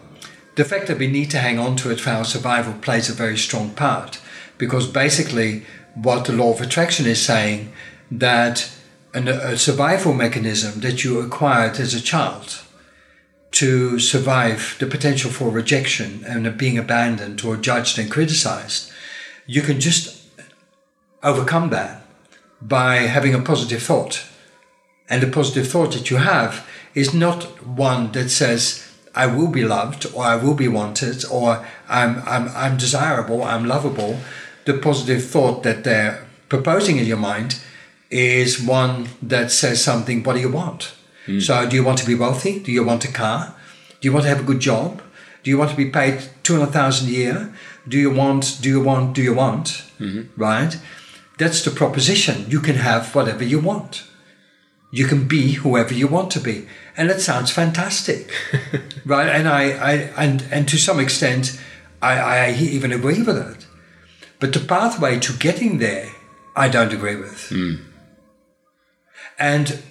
the 0.55 0.63
fact 0.63 0.87
that 0.87 0.99
we 0.99 1.07
need 1.07 1.31
to 1.31 1.39
hang 1.39 1.59
on 1.59 1.75
to 1.77 1.91
it 1.91 1.99
for 1.99 2.11
our 2.11 2.25
survival 2.25 2.73
plays 2.73 3.09
a 3.09 3.13
very 3.13 3.37
strong 3.37 3.71
part, 3.71 4.21
because 4.57 4.87
basically, 4.87 5.65
what 5.95 6.25
the 6.25 6.33
law 6.33 6.53
of 6.53 6.61
attraction 6.61 7.05
is 7.07 7.21
saying 7.21 7.73
that 8.11 8.71
an, 9.13 9.27
a 9.27 9.57
survival 9.57 10.13
mechanism 10.13 10.81
that 10.81 11.03
you 11.03 11.19
acquired 11.19 11.79
as 11.79 11.93
a 11.93 12.01
child 12.01 12.61
to 13.51 13.99
survive 13.99 14.75
the 14.79 14.87
potential 14.87 15.29
for 15.29 15.49
rejection 15.49 16.23
and 16.25 16.57
being 16.57 16.77
abandoned 16.77 17.43
or 17.45 17.55
judged 17.55 17.99
and 17.99 18.09
criticized, 18.09 18.91
you 19.45 19.61
can 19.61 19.79
just 19.79 20.23
overcome 21.21 21.69
that 21.69 22.01
by 22.61 22.95
having 22.95 23.35
a 23.35 23.41
positive 23.41 23.83
thought. 23.83 24.25
And 25.09 25.21
the 25.21 25.27
positive 25.27 25.67
thought 25.67 25.91
that 25.93 26.09
you 26.09 26.17
have 26.17 26.67
is 26.95 27.13
not 27.13 27.43
one 27.65 28.11
that 28.13 28.29
says, 28.29 28.89
I 29.13 29.27
will 29.27 29.49
be 29.49 29.63
loved 29.63 30.11
or 30.15 30.23
I 30.23 30.35
will 30.35 30.55
be 30.55 30.67
wanted 30.67 31.23
or 31.29 31.65
I'm, 31.87 32.23
I'm, 32.25 32.49
I'm 32.49 32.77
desirable, 32.77 33.43
I'm 33.43 33.65
lovable. 33.65 34.19
The 34.65 34.73
positive 34.73 35.23
thought 35.23 35.61
that 35.63 35.83
they're 35.83 36.25
proposing 36.49 36.97
in 36.97 37.05
your 37.05 37.17
mind 37.17 37.59
is 38.13 38.61
one 38.61 39.09
that 39.21 39.51
says 39.51 39.83
something, 39.83 40.23
what 40.23 40.33
do 40.33 40.39
you 40.39 40.51
want? 40.51 40.93
Hmm. 41.25 41.39
So, 41.39 41.67
do 41.67 41.75
you 41.75 41.83
want 41.83 41.97
to 41.99 42.05
be 42.05 42.15
wealthy? 42.15 42.59
Do 42.59 42.71
you 42.71 42.83
want 42.83 43.05
a 43.05 43.11
car? 43.11 43.55
Do 43.99 44.07
you 44.07 44.13
want 44.13 44.23
to 44.23 44.29
have 44.29 44.41
a 44.41 44.43
good 44.43 44.59
job? 44.59 45.01
Do 45.41 45.49
you 45.49 45.57
want 45.57 45.71
to 45.71 45.77
be 45.77 45.89
paid 45.89 46.21
200,000 46.43 47.07
a 47.07 47.11
year? 47.11 47.53
Do 47.87 47.97
you 47.97 48.11
want, 48.11 48.59
do 48.61 48.69
you 48.69 48.81
want, 48.81 49.13
do 49.13 49.21
you 49.21 49.33
want? 49.33 49.83
Mm-hmm. 49.99 50.41
Right? 50.41 50.77
That's 51.37 51.63
the 51.63 51.71
proposition. 51.71 52.45
You 52.49 52.59
can 52.59 52.75
have 52.75 53.15
whatever 53.15 53.43
you 53.43 53.59
want. 53.59 54.03
You 54.91 55.07
can 55.07 55.27
be 55.27 55.53
whoever 55.53 55.93
you 55.93 56.07
want 56.07 56.31
to 56.31 56.39
be. 56.39 56.67
And 56.95 57.09
that 57.09 57.19
sounds 57.19 57.49
fantastic. 57.49 58.31
right? 59.05 59.27
And 59.27 59.47
I, 59.47 59.63
I 59.71 59.93
and, 60.23 60.45
and 60.51 60.67
to 60.69 60.77
some 60.77 60.99
extent, 60.99 61.59
I, 62.01 62.19
I 62.19 62.53
even 62.53 62.91
agree 62.91 63.23
with 63.23 63.37
it. 63.37 63.65
But 64.39 64.53
the 64.53 64.59
pathway 64.59 65.19
to 65.19 65.33
getting 65.33 65.79
there, 65.79 66.09
I 66.55 66.69
don't 66.69 66.93
agree 66.93 67.15
with. 67.15 67.49
Hmm. 67.49 67.75
And 69.39 69.81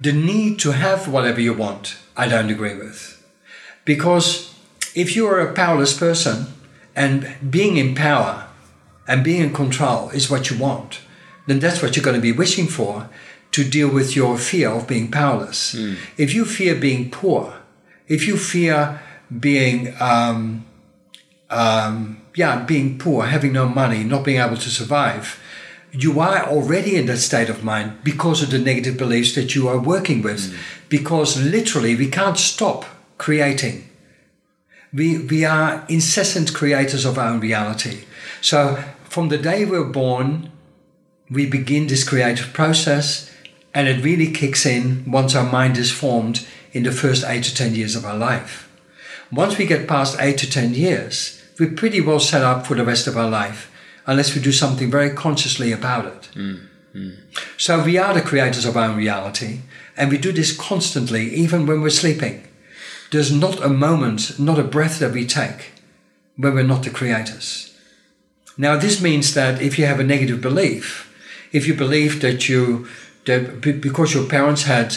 the 0.00 0.12
need 0.12 0.58
to 0.60 0.72
have 0.72 1.08
whatever 1.08 1.40
you 1.40 1.54
want, 1.54 1.96
I 2.16 2.28
don't 2.28 2.50
agree 2.50 2.74
with. 2.76 3.24
Because 3.84 4.54
if 4.94 5.16
you 5.16 5.26
are 5.26 5.40
a 5.40 5.52
powerless 5.54 5.96
person 5.98 6.46
and 6.94 7.34
being 7.50 7.76
in 7.76 7.94
power 7.94 8.48
and 9.08 9.24
being 9.24 9.42
in 9.42 9.52
control 9.52 10.10
is 10.10 10.30
what 10.30 10.50
you 10.50 10.58
want, 10.58 11.00
then 11.46 11.58
that's 11.58 11.82
what 11.82 11.96
you're 11.96 12.04
going 12.04 12.16
to 12.16 12.22
be 12.22 12.32
wishing 12.32 12.66
for 12.66 13.08
to 13.52 13.64
deal 13.68 13.88
with 13.90 14.14
your 14.16 14.38
fear 14.38 14.70
of 14.70 14.86
being 14.86 15.10
powerless. 15.10 15.74
If 16.16 16.34
you 16.34 16.44
fear 16.44 16.74
being 16.74 17.10
poor, 17.10 17.54
if 18.08 18.26
you 18.26 18.36
fear 18.36 19.00
being, 19.40 19.94
um, 20.00 20.64
um, 21.50 22.22
yeah, 22.34 22.64
being 22.64 22.98
poor, 22.98 23.24
having 23.26 23.52
no 23.52 23.68
money, 23.68 24.04
not 24.04 24.24
being 24.24 24.40
able 24.40 24.56
to 24.56 24.70
survive, 24.70 25.38
you 25.92 26.20
are 26.20 26.44
already 26.46 26.96
in 26.96 27.06
that 27.06 27.18
state 27.18 27.50
of 27.50 27.62
mind 27.62 28.02
because 28.02 28.42
of 28.42 28.50
the 28.50 28.58
negative 28.58 28.96
beliefs 28.96 29.34
that 29.34 29.54
you 29.54 29.68
are 29.68 29.78
working 29.78 30.22
with. 30.22 30.40
Mm. 30.40 30.58
Because 30.88 31.40
literally, 31.40 31.94
we 31.94 32.08
can't 32.08 32.38
stop 32.38 32.84
creating. 33.18 33.88
We, 34.92 35.18
we 35.18 35.44
are 35.44 35.84
incessant 35.88 36.54
creators 36.54 37.04
of 37.04 37.18
our 37.18 37.28
own 37.28 37.40
reality. 37.40 38.04
So, 38.40 38.82
from 39.04 39.28
the 39.28 39.38
day 39.38 39.64
we're 39.64 39.84
born, 39.84 40.50
we 41.30 41.46
begin 41.46 41.86
this 41.86 42.06
creative 42.06 42.52
process, 42.52 43.30
and 43.74 43.88
it 43.88 44.04
really 44.04 44.30
kicks 44.30 44.66
in 44.66 45.10
once 45.10 45.34
our 45.34 45.50
mind 45.50 45.78
is 45.78 45.90
formed 45.90 46.46
in 46.72 46.82
the 46.82 46.92
first 46.92 47.24
eight 47.26 47.44
to 47.44 47.54
ten 47.54 47.74
years 47.74 47.96
of 47.96 48.04
our 48.04 48.16
life. 48.16 48.70
Once 49.30 49.56
we 49.56 49.66
get 49.66 49.88
past 49.88 50.16
eight 50.20 50.38
to 50.38 50.50
ten 50.50 50.74
years, 50.74 51.42
we're 51.58 51.72
pretty 51.72 52.00
well 52.00 52.20
set 52.20 52.42
up 52.42 52.66
for 52.66 52.74
the 52.74 52.84
rest 52.84 53.06
of 53.06 53.16
our 53.16 53.28
life 53.28 53.71
unless 54.06 54.34
we 54.34 54.42
do 54.42 54.52
something 54.52 54.90
very 54.90 55.10
consciously 55.10 55.72
about 55.72 56.06
it. 56.06 56.28
So 57.56 57.82
we 57.82 57.96
are 57.98 58.14
the 58.14 58.20
creators 58.20 58.64
of 58.64 58.76
our 58.76 58.90
own 58.90 58.96
reality, 58.96 59.60
and 59.96 60.10
we 60.10 60.18
do 60.18 60.32
this 60.32 60.56
constantly, 60.56 61.32
even 61.34 61.66
when 61.66 61.80
we're 61.80 61.90
sleeping. 61.90 62.46
There's 63.10 63.32
not 63.32 63.62
a 63.62 63.68
moment, 63.68 64.38
not 64.38 64.58
a 64.58 64.64
breath 64.64 64.98
that 64.98 65.12
we 65.12 65.26
take 65.26 65.72
when 66.36 66.54
we're 66.54 66.62
not 66.64 66.82
the 66.82 66.90
creators. 66.90 67.76
Now, 68.56 68.76
this 68.76 69.00
means 69.00 69.34
that 69.34 69.62
if 69.62 69.78
you 69.78 69.86
have 69.86 70.00
a 70.00 70.04
negative 70.04 70.40
belief, 70.40 71.08
if 71.52 71.66
you 71.66 71.74
believe 71.74 72.20
that 72.20 72.48
you, 72.48 72.88
that 73.26 73.60
because 73.60 74.14
your 74.14 74.26
parents 74.26 74.64
had 74.64 74.96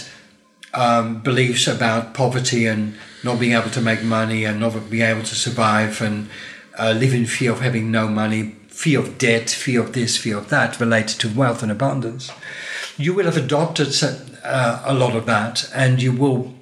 um, 0.74 1.22
beliefs 1.22 1.68
about 1.68 2.14
poverty 2.14 2.66
and 2.66 2.95
not 3.24 3.39
being 3.39 3.53
able 3.53 3.70
to 3.70 3.82
make 3.82 4.03
money 4.03 4.45
and 4.45 4.60
not 4.60 4.89
being 4.89 5.03
able 5.03 5.24
to 5.24 5.36
survive 5.36 6.01
and 6.01 6.30
uh, 6.78 6.91
live 6.91 7.14
in 7.14 7.26
fear 7.26 7.51
of 7.51 7.62
having 7.62 7.91
no 7.91 8.08
money, 8.08 8.56
fear 8.76 8.99
of 8.99 9.17
debt, 9.17 9.49
fear 9.49 9.80
of 9.82 9.93
this, 9.93 10.17
fear 10.17 10.38
of 10.38 10.49
that, 10.49 10.80
related 10.80 11.19
to 11.21 11.34
wealth 11.34 11.63
and 11.63 11.71
abundance, 11.71 12.30
you 12.97 13.13
will 13.13 13.26
have 13.26 13.38
adopted 13.38 13.88
uh, 14.43 14.84
a 14.86 14.93
lot 14.93 15.15
of 15.15 15.26
that 15.26 15.69
and 15.73 16.01
you 16.01 16.11
will 16.11 16.53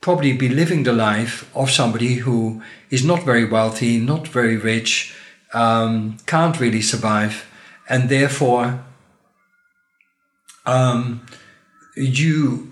probably 0.00 0.32
be 0.32 0.48
living 0.48 0.84
the 0.84 0.92
life 0.92 1.50
of 1.56 1.70
somebody 1.70 2.14
who 2.14 2.62
is 2.90 3.04
not 3.04 3.24
very 3.24 3.44
wealthy, 3.44 3.98
not 3.98 4.28
very 4.28 4.56
rich, 4.56 5.12
um, 5.52 6.16
can't 6.26 6.60
really 6.60 6.82
survive, 6.82 7.44
and 7.88 8.08
therefore 8.08 8.84
um, 10.64 11.26
you 11.96 12.70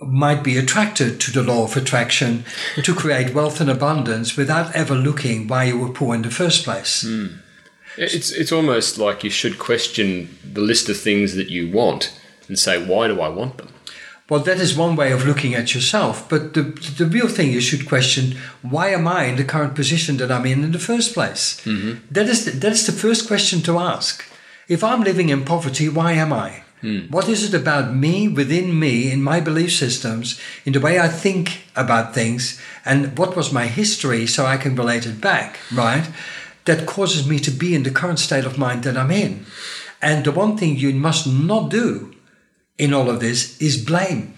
might 0.00 0.42
be 0.42 0.56
attracted 0.56 1.20
to 1.20 1.30
the 1.30 1.42
law 1.42 1.64
of 1.64 1.76
attraction 1.76 2.44
to 2.82 2.94
create 2.94 3.34
wealth 3.34 3.60
and 3.60 3.70
abundance 3.70 4.36
without 4.36 4.74
ever 4.74 4.94
looking 4.94 5.46
why 5.46 5.64
you 5.64 5.78
were 5.78 5.92
poor 5.92 6.14
in 6.14 6.22
the 6.22 6.30
first 6.30 6.64
place. 6.64 7.04
It's 7.96 8.32
it's 8.32 8.52
almost 8.52 8.98
like 8.98 9.24
you 9.24 9.30
should 9.30 9.58
question 9.58 10.38
the 10.52 10.60
list 10.60 10.88
of 10.88 10.98
things 10.98 11.34
that 11.34 11.48
you 11.48 11.70
want 11.70 12.18
and 12.48 12.58
say, 12.58 12.84
why 12.84 13.08
do 13.08 13.20
I 13.20 13.28
want 13.28 13.58
them? 13.58 13.68
Well, 14.28 14.40
that 14.40 14.58
is 14.58 14.76
one 14.76 14.96
way 14.96 15.12
of 15.12 15.26
looking 15.26 15.54
at 15.54 15.74
yourself. 15.74 16.28
But 16.28 16.54
the, 16.54 16.62
the 16.62 17.04
real 17.06 17.28
thing 17.28 17.52
you 17.52 17.60
should 17.60 17.86
question 17.86 18.38
why 18.62 18.88
am 18.88 19.06
I 19.06 19.24
in 19.24 19.36
the 19.36 19.44
current 19.44 19.74
position 19.74 20.16
that 20.16 20.32
I'm 20.32 20.46
in 20.46 20.64
in 20.64 20.72
the 20.72 20.78
first 20.78 21.12
place? 21.12 21.60
Mm-hmm. 21.64 22.06
That, 22.10 22.26
is 22.28 22.44
the, 22.44 22.52
that 22.52 22.72
is 22.72 22.86
the 22.86 22.92
first 22.92 23.26
question 23.26 23.60
to 23.62 23.78
ask. 23.78 24.24
If 24.66 24.82
I'm 24.82 25.02
living 25.02 25.28
in 25.28 25.44
poverty, 25.44 25.90
why 25.90 26.12
am 26.12 26.32
I? 26.32 26.62
Hmm. 26.80 27.06
What 27.10 27.28
is 27.28 27.44
it 27.44 27.58
about 27.58 27.94
me, 27.94 28.28
within 28.28 28.78
me, 28.78 29.10
in 29.10 29.22
my 29.22 29.40
belief 29.40 29.72
systems, 29.72 30.40
in 30.64 30.72
the 30.72 30.80
way 30.80 30.98
I 30.98 31.08
think 31.08 31.64
about 31.76 32.14
things, 32.14 32.60
and 32.84 33.16
what 33.16 33.36
was 33.36 33.52
my 33.52 33.66
history 33.66 34.26
so 34.26 34.44
I 34.44 34.58
can 34.58 34.74
relate 34.76 35.06
it 35.06 35.20
back, 35.20 35.58
right? 35.72 36.06
That 36.66 36.86
causes 36.86 37.28
me 37.28 37.38
to 37.40 37.50
be 37.50 37.74
in 37.74 37.82
the 37.82 37.90
current 37.90 38.18
state 38.18 38.44
of 38.44 38.58
mind 38.58 38.84
that 38.84 38.96
I'm 38.96 39.10
in. 39.10 39.44
And 40.00 40.24
the 40.24 40.32
one 40.32 40.56
thing 40.56 40.76
you 40.76 40.92
must 40.94 41.26
not 41.26 41.70
do 41.70 42.14
in 42.78 42.92
all 42.92 43.10
of 43.10 43.20
this 43.20 43.60
is 43.60 43.82
blame. 43.82 44.34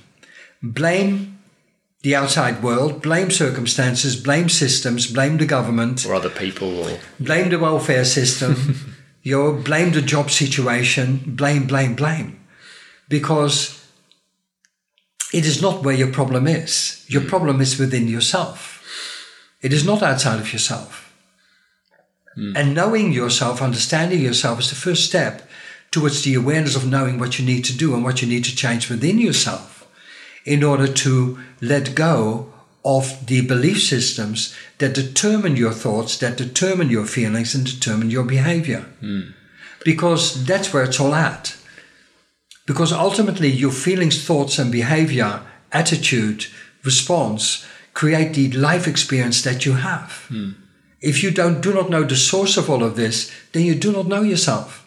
Blame 0.62 1.38
the 2.02 2.14
outside 2.14 2.62
world, 2.62 3.02
blame 3.02 3.30
circumstances, 3.30 4.14
blame 4.14 4.48
systems, 4.48 5.10
blame 5.10 5.38
the 5.38 5.46
government, 5.46 6.06
Or 6.06 6.14
other 6.14 6.30
people 6.30 6.78
or 6.78 6.98
blame 7.18 7.50
the 7.50 7.58
welfare 7.58 8.04
system, 8.04 8.76
you 9.22 9.60
blame 9.64 9.92
the 9.92 10.02
job 10.02 10.30
situation, 10.30 11.22
blame, 11.26 11.66
blame, 11.66 11.96
blame. 11.96 12.38
Because 13.08 13.84
it 15.32 15.44
is 15.44 15.60
not 15.60 15.82
where 15.82 15.96
your 15.96 16.12
problem 16.12 16.46
is. 16.46 17.04
Your 17.08 17.22
hmm. 17.22 17.28
problem 17.28 17.60
is 17.60 17.78
within 17.78 18.06
yourself. 18.06 18.82
It 19.60 19.72
is 19.72 19.84
not 19.84 20.02
outside 20.02 20.38
of 20.38 20.52
yourself. 20.52 21.05
Hmm. 22.36 22.56
And 22.56 22.74
knowing 22.74 23.12
yourself, 23.12 23.60
understanding 23.60 24.20
yourself 24.20 24.60
is 24.60 24.70
the 24.70 24.76
first 24.76 25.06
step 25.06 25.48
towards 25.90 26.22
the 26.22 26.34
awareness 26.34 26.76
of 26.76 26.86
knowing 26.86 27.18
what 27.18 27.38
you 27.38 27.44
need 27.44 27.64
to 27.64 27.76
do 27.76 27.94
and 27.94 28.04
what 28.04 28.22
you 28.22 28.28
need 28.28 28.44
to 28.44 28.54
change 28.54 28.88
within 28.88 29.18
yourself 29.18 29.88
in 30.44 30.62
order 30.62 30.86
to 30.86 31.38
let 31.60 31.94
go 31.94 32.52
of 32.84 33.26
the 33.26 33.40
belief 33.44 33.82
systems 33.82 34.54
that 34.78 34.94
determine 34.94 35.56
your 35.56 35.72
thoughts, 35.72 36.18
that 36.18 36.36
determine 36.36 36.88
your 36.88 37.04
feelings, 37.04 37.54
and 37.54 37.66
determine 37.66 38.10
your 38.10 38.24
behavior. 38.24 38.86
Hmm. 39.00 39.30
Because 39.84 40.44
that's 40.44 40.72
where 40.72 40.84
it's 40.84 41.00
all 41.00 41.14
at. 41.14 41.56
Because 42.66 42.92
ultimately, 42.92 43.48
your 43.48 43.72
feelings, 43.72 44.24
thoughts, 44.24 44.58
and 44.58 44.70
behavior, 44.70 45.42
attitude, 45.72 46.46
response 46.84 47.66
create 47.94 48.34
the 48.34 48.52
life 48.52 48.86
experience 48.86 49.42
that 49.42 49.64
you 49.64 49.72
have. 49.72 50.26
Hmm. 50.28 50.50
If 51.06 51.22
you 51.22 51.30
don't 51.30 51.60
do 51.60 51.72
not 51.72 51.88
know 51.88 52.02
the 52.02 52.16
source 52.16 52.56
of 52.56 52.68
all 52.68 52.82
of 52.82 52.96
this, 52.96 53.30
then 53.52 53.62
you 53.62 53.76
do 53.76 53.92
not 53.92 54.08
know 54.08 54.22
yourself. 54.22 54.84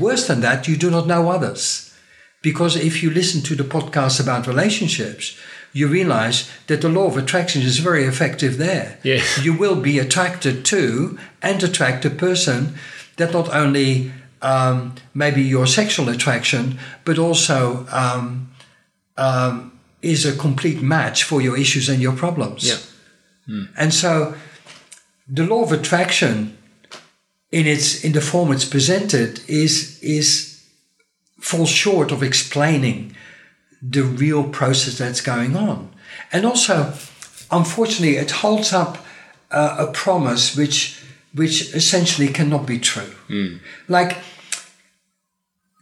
Worse 0.00 0.26
than 0.26 0.40
that, 0.40 0.66
you 0.66 0.76
do 0.76 0.90
not 0.90 1.06
know 1.06 1.30
others. 1.30 1.94
Because 2.42 2.74
if 2.74 3.02
you 3.02 3.10
listen 3.10 3.40
to 3.42 3.54
the 3.54 3.62
podcast 3.62 4.20
about 4.20 4.48
relationships, 4.48 5.38
you 5.72 5.86
realize 5.86 6.50
that 6.66 6.80
the 6.80 6.88
law 6.88 7.06
of 7.06 7.16
attraction 7.16 7.62
is 7.62 7.78
very 7.78 8.04
effective 8.04 8.58
there. 8.58 8.98
Yeah. 9.04 9.22
You 9.42 9.56
will 9.56 9.80
be 9.80 10.00
attracted 10.00 10.64
to 10.66 11.18
and 11.40 11.62
attract 11.62 12.04
a 12.04 12.10
person 12.10 12.74
that 13.16 13.32
not 13.32 13.48
only 13.54 14.12
um, 14.42 14.96
maybe 15.14 15.42
your 15.42 15.68
sexual 15.68 16.08
attraction, 16.08 16.80
but 17.04 17.16
also 17.16 17.86
um, 17.92 18.50
um, 19.16 19.78
is 20.02 20.26
a 20.26 20.36
complete 20.36 20.82
match 20.82 21.22
for 21.22 21.40
your 21.40 21.56
issues 21.56 21.88
and 21.88 22.02
your 22.02 22.16
problems. 22.16 22.66
Yeah. 22.68 23.64
And 23.76 23.94
so 23.94 24.34
the 25.26 25.44
law 25.44 25.62
of 25.62 25.72
attraction 25.72 26.56
in 27.50 27.66
its 27.66 28.04
in 28.04 28.12
the 28.12 28.20
form 28.20 28.52
it's 28.52 28.64
presented 28.64 29.40
is 29.48 29.98
is 30.02 30.64
falls 31.40 31.70
short 31.70 32.10
of 32.10 32.22
explaining 32.22 33.14
the 33.82 34.02
real 34.02 34.44
process 34.44 34.98
that's 34.98 35.20
going 35.20 35.56
on. 35.56 35.90
And 36.32 36.46
also, 36.46 36.94
unfortunately, 37.50 38.16
it 38.16 38.30
holds 38.30 38.72
up 38.72 38.98
uh, 39.50 39.76
a 39.78 39.92
promise 39.92 40.56
which 40.56 41.00
which 41.34 41.74
essentially 41.74 42.28
cannot 42.28 42.66
be 42.66 42.78
true. 42.78 43.14
Like 43.88 44.18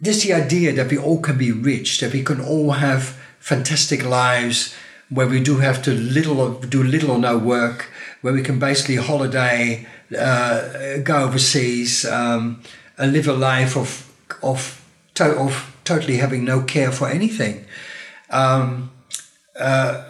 there's 0.00 0.22
the 0.22 0.32
idea 0.32 0.72
that 0.72 0.90
we 0.90 0.98
all 0.98 1.20
can 1.20 1.38
be 1.38 1.52
rich, 1.52 2.00
that 2.00 2.12
we 2.12 2.22
can 2.22 2.40
all 2.40 2.72
have 2.72 3.16
fantastic 3.38 4.04
lives 4.04 4.74
where 5.14 5.26
we 5.26 5.40
do 5.40 5.58
have 5.58 5.82
to 5.82 5.90
little 5.92 6.54
do 6.60 6.82
little 6.82 7.10
or 7.10 7.18
no 7.18 7.36
work, 7.38 7.90
where 8.22 8.32
we 8.34 8.42
can 8.42 8.58
basically 8.58 8.96
holiday, 8.96 9.86
uh, 10.18 10.98
go 11.04 11.24
overseas, 11.24 12.04
um, 12.04 12.62
and 12.98 13.12
live 13.12 13.28
a 13.28 13.32
life 13.32 13.76
of 13.76 14.08
of, 14.42 14.80
to- 15.14 15.38
of 15.38 15.76
totally 15.84 16.16
having 16.16 16.44
no 16.44 16.62
care 16.62 16.90
for 16.92 17.08
anything. 17.08 17.64
Um, 18.30 18.90
uh, 19.58 20.04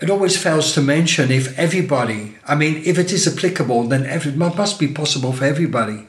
it 0.00 0.08
always 0.08 0.36
fails 0.42 0.72
to 0.72 0.80
mention 0.80 1.30
if 1.30 1.58
everybody, 1.58 2.36
I 2.46 2.54
mean, 2.54 2.82
if 2.84 2.98
it 2.98 3.12
is 3.12 3.26
applicable, 3.28 3.88
then 3.88 4.06
every, 4.06 4.32
it 4.32 4.36
must 4.38 4.78
be 4.78 4.88
possible 4.88 5.32
for 5.32 5.44
everybody. 5.44 6.06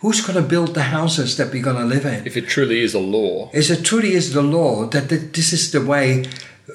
Who's 0.00 0.20
going 0.20 0.42
to 0.42 0.48
build 0.48 0.74
the 0.74 0.82
houses 0.84 1.36
that 1.36 1.52
we're 1.52 1.62
going 1.62 1.76
to 1.76 1.84
live 1.84 2.06
in? 2.06 2.26
If 2.26 2.36
it 2.36 2.48
truly 2.48 2.80
is 2.80 2.94
a 2.94 2.98
law, 2.98 3.50
If 3.52 3.70
it 3.70 3.84
truly 3.84 4.12
is 4.12 4.32
the 4.32 4.42
law 4.42 4.86
that 4.86 5.08
this 5.08 5.52
is 5.52 5.72
the 5.72 5.84
way 5.84 6.24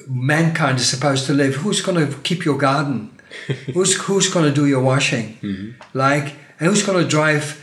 mankind 0.08 0.78
is 0.78 0.88
supposed 0.88 1.26
to 1.26 1.32
live? 1.32 1.56
Who's 1.56 1.80
going 1.80 2.06
to 2.06 2.16
keep 2.18 2.44
your 2.44 2.58
garden? 2.58 3.10
who's 3.74 3.94
who's 4.02 4.32
going 4.32 4.46
to 4.46 4.52
do 4.54 4.66
your 4.66 4.82
washing? 4.82 5.36
Mm-hmm. 5.42 5.70
Like, 5.98 6.34
and 6.58 6.68
who's 6.68 6.82
going 6.82 7.02
to 7.02 7.08
drive? 7.08 7.62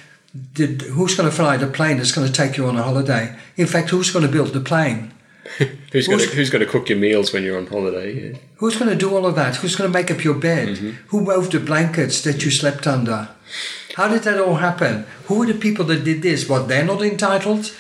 The, 0.56 0.66
who's 0.94 1.16
going 1.16 1.30
to 1.30 1.36
fly 1.36 1.58
the 1.58 1.68
plane 1.68 1.98
that's 1.98 2.12
going 2.12 2.26
to 2.28 2.34
take 2.34 2.58
you 2.58 2.66
on 2.66 2.76
a 2.76 2.84
holiday? 2.84 3.36
In 3.56 3.68
fact, 3.68 3.90
who's 3.92 4.10
going 4.12 4.26
to 4.26 4.32
build 4.32 4.50
the 4.54 4.60
plane? 4.62 5.12
who's 5.92 6.08
going 6.08 6.20
to 6.20 6.26
Who's- 6.26 6.34
who's 6.34 6.50
going 6.50 6.66
to 6.66 6.72
cook 6.72 6.90
your 6.90 6.98
meals 6.98 7.32
when 7.34 7.44
you're 7.44 7.58
on 7.58 7.68
holiday? 7.68 8.10
Yeah. 8.32 8.38
Who's 8.56 8.76
going 8.78 8.90
to 8.90 8.96
do 8.96 9.16
all 9.16 9.26
of 9.28 9.36
that? 9.36 9.58
Who's 9.58 9.76
going 9.76 9.92
to 9.92 9.98
make 9.98 10.10
up 10.10 10.24
your 10.24 10.34
bed? 10.36 10.70
Mm-hmm. 10.70 10.90
Who 11.10 11.18
wove 11.24 11.52
the 11.52 11.60
blankets 11.60 12.22
that 12.22 12.44
you 12.44 12.50
slept 12.52 12.88
under? 12.88 13.30
How 13.96 14.08
did 14.08 14.24
that 14.24 14.40
all 14.40 14.56
happen? 14.56 15.06
Who 15.26 15.44
are 15.44 15.46
the 15.46 15.54
people 15.54 15.86
that 15.86 16.04
did 16.04 16.24
this? 16.24 16.50
What, 16.50 16.68
they're 16.68 16.86
not 16.86 17.02
entitled 17.04 17.72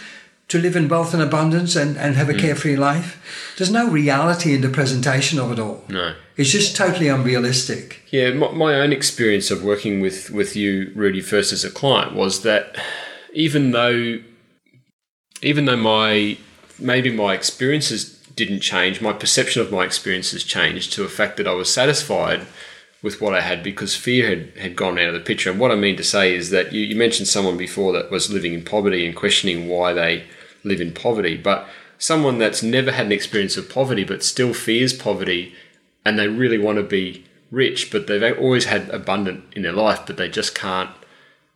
to 0.53 0.59
live 0.59 0.75
in 0.75 0.87
wealth 0.87 1.13
and 1.13 1.21
abundance 1.21 1.75
and, 1.75 1.97
and 1.97 2.15
have 2.15 2.29
a 2.29 2.33
hmm. 2.33 2.39
carefree 2.39 2.75
life? 2.75 3.53
There's 3.57 3.71
no 3.71 3.89
reality 3.89 4.53
in 4.53 4.61
the 4.61 4.69
presentation 4.69 5.39
of 5.39 5.51
it 5.51 5.59
all. 5.59 5.83
No. 5.89 6.15
It's 6.37 6.51
just 6.51 6.75
totally 6.75 7.07
unrealistic. 7.07 8.01
Yeah, 8.09 8.31
my, 8.31 8.51
my 8.51 8.75
own 8.75 8.93
experience 8.93 9.51
of 9.51 9.63
working 9.63 9.99
with, 9.99 10.29
with 10.29 10.55
you, 10.55 10.91
Rudy, 10.95 11.21
first 11.21 11.51
as 11.51 11.63
a 11.63 11.71
client 11.71 12.15
was 12.15 12.43
that 12.43 12.75
even 13.33 13.71
though 13.71 14.19
even 15.41 15.65
though 15.65 15.75
my 15.75 16.37
maybe 16.79 17.11
my 17.11 17.33
experiences 17.33 18.17
didn't 18.35 18.61
change, 18.61 19.01
my 19.01 19.13
perception 19.13 19.61
of 19.61 19.71
my 19.71 19.83
experiences 19.83 20.43
changed 20.43 20.93
to 20.93 21.03
a 21.03 21.09
fact 21.09 21.37
that 21.37 21.47
I 21.47 21.53
was 21.53 21.71
satisfied 21.71 22.47
with 23.01 23.19
what 23.19 23.33
I 23.33 23.41
had 23.41 23.61
because 23.61 23.95
fear 23.95 24.29
had, 24.29 24.57
had 24.57 24.75
gone 24.75 24.97
out 24.97 25.09
of 25.09 25.13
the 25.13 25.19
picture. 25.19 25.51
And 25.51 25.59
what 25.59 25.71
I 25.71 25.75
mean 25.75 25.97
to 25.97 26.03
say 26.03 26.33
is 26.33 26.49
that 26.51 26.71
you, 26.71 26.81
you 26.81 26.95
mentioned 26.95 27.27
someone 27.27 27.57
before 27.57 27.91
that 27.93 28.09
was 28.09 28.31
living 28.31 28.53
in 28.53 28.63
poverty 28.63 29.05
and 29.05 29.15
questioning 29.15 29.67
why 29.67 29.91
they 29.91 30.23
live 30.63 30.81
in 30.81 30.93
poverty, 30.93 31.37
but 31.37 31.67
someone 31.97 32.37
that's 32.37 32.63
never 32.63 32.91
had 32.91 33.05
an 33.05 33.11
experience 33.11 33.57
of 33.57 33.69
poverty 33.69 34.03
but 34.03 34.23
still 34.23 34.53
fears 34.53 34.93
poverty 34.93 35.53
and 36.05 36.19
they 36.19 36.27
really 36.27 36.57
want 36.57 36.77
to 36.77 36.83
be 36.83 37.25
rich, 37.51 37.91
but 37.91 38.07
they've 38.07 38.37
always 38.37 38.65
had 38.65 38.89
abundant 38.89 39.45
in 39.55 39.61
their 39.61 39.71
life, 39.71 40.01
but 40.05 40.17
they 40.17 40.29
just 40.29 40.55
can't 40.55 40.89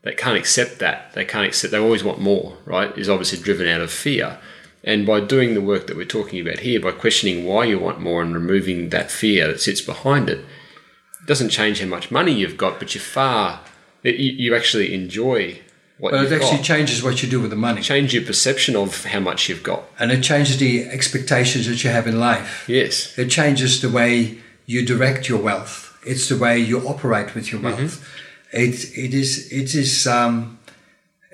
they 0.03 0.13
can't 0.13 0.37
accept 0.37 0.79
that. 0.79 1.11
They 1.13 1.25
can't 1.25 1.45
accept 1.45 1.71
they 1.71 1.79
always 1.79 2.03
want 2.03 2.21
more, 2.21 2.57
right? 2.65 2.97
Is 2.97 3.09
obviously 3.09 3.39
driven 3.39 3.67
out 3.67 3.81
of 3.81 3.91
fear. 3.91 4.39
And 4.83 5.05
by 5.05 5.19
doing 5.19 5.53
the 5.53 5.61
work 5.61 5.87
that 5.87 5.97
we're 5.97 6.05
talking 6.05 6.39
about 6.39 6.59
here, 6.59 6.79
by 6.79 6.91
questioning 6.91 7.45
why 7.45 7.65
you 7.65 7.77
want 7.77 7.99
more 7.99 8.21
and 8.21 8.33
removing 8.33 8.89
that 8.89 9.11
fear 9.11 9.47
that 9.47 9.59
sits 9.59 9.81
behind 9.81 10.29
it, 10.29 10.39
it 10.39 11.25
doesn't 11.25 11.49
change 11.49 11.81
how 11.81 11.87
much 11.87 12.09
money 12.09 12.31
you've 12.31 12.55
got, 12.55 12.79
but 12.79 12.95
you 12.95 13.01
far 13.01 13.59
you, 14.03 14.31
you 14.31 14.55
actually 14.55 14.93
enjoy 14.93 15.59
what 15.99 16.13
you've 16.13 16.31
it 16.31 16.35
actually 16.35 16.57
got. 16.57 16.65
changes 16.65 17.03
what 17.03 17.23
you 17.23 17.29
do 17.29 17.41
with 17.41 17.49
the 17.49 17.55
money. 17.55 17.81
Change 17.81 18.13
your 18.13 18.23
perception 18.23 18.75
of 18.75 19.05
how 19.05 19.19
much 19.19 19.49
you've 19.49 19.63
got. 19.63 19.83
And 19.97 20.11
it 20.11 20.21
changes 20.21 20.57
the 20.57 20.85
expectations 20.85 21.67
that 21.67 21.83
you 21.83 21.89
have 21.89 22.07
in 22.07 22.19
life. 22.19 22.65
Yes. 22.67 23.17
It 23.17 23.29
changes 23.29 23.81
the 23.81 23.89
way 23.89 24.37
you 24.65 24.85
direct 24.85 25.27
your 25.27 25.39
wealth. 25.39 25.97
It's 26.05 26.29
the 26.29 26.37
way 26.37 26.59
you 26.59 26.87
operate 26.87 27.33
with 27.33 27.51
your 27.51 27.61
wealth. 27.61 28.07
It 28.53 28.97
it 28.97 29.13
is 29.13 29.51
it 29.51 29.75
is 29.75 30.07
um, 30.07 30.59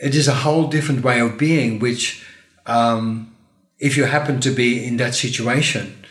it 0.01 0.15
is 0.15 0.27
a 0.27 0.33
whole 0.33 0.67
different 0.67 1.03
way 1.03 1.19
of 1.19 1.37
being. 1.37 1.79
Which, 1.79 2.25
um, 2.65 3.35
if 3.79 3.97
you 3.97 4.05
happen 4.05 4.39
to 4.41 4.51
be 4.51 4.85
in 4.85 4.97
that 4.97 5.13
situation, 5.13 6.03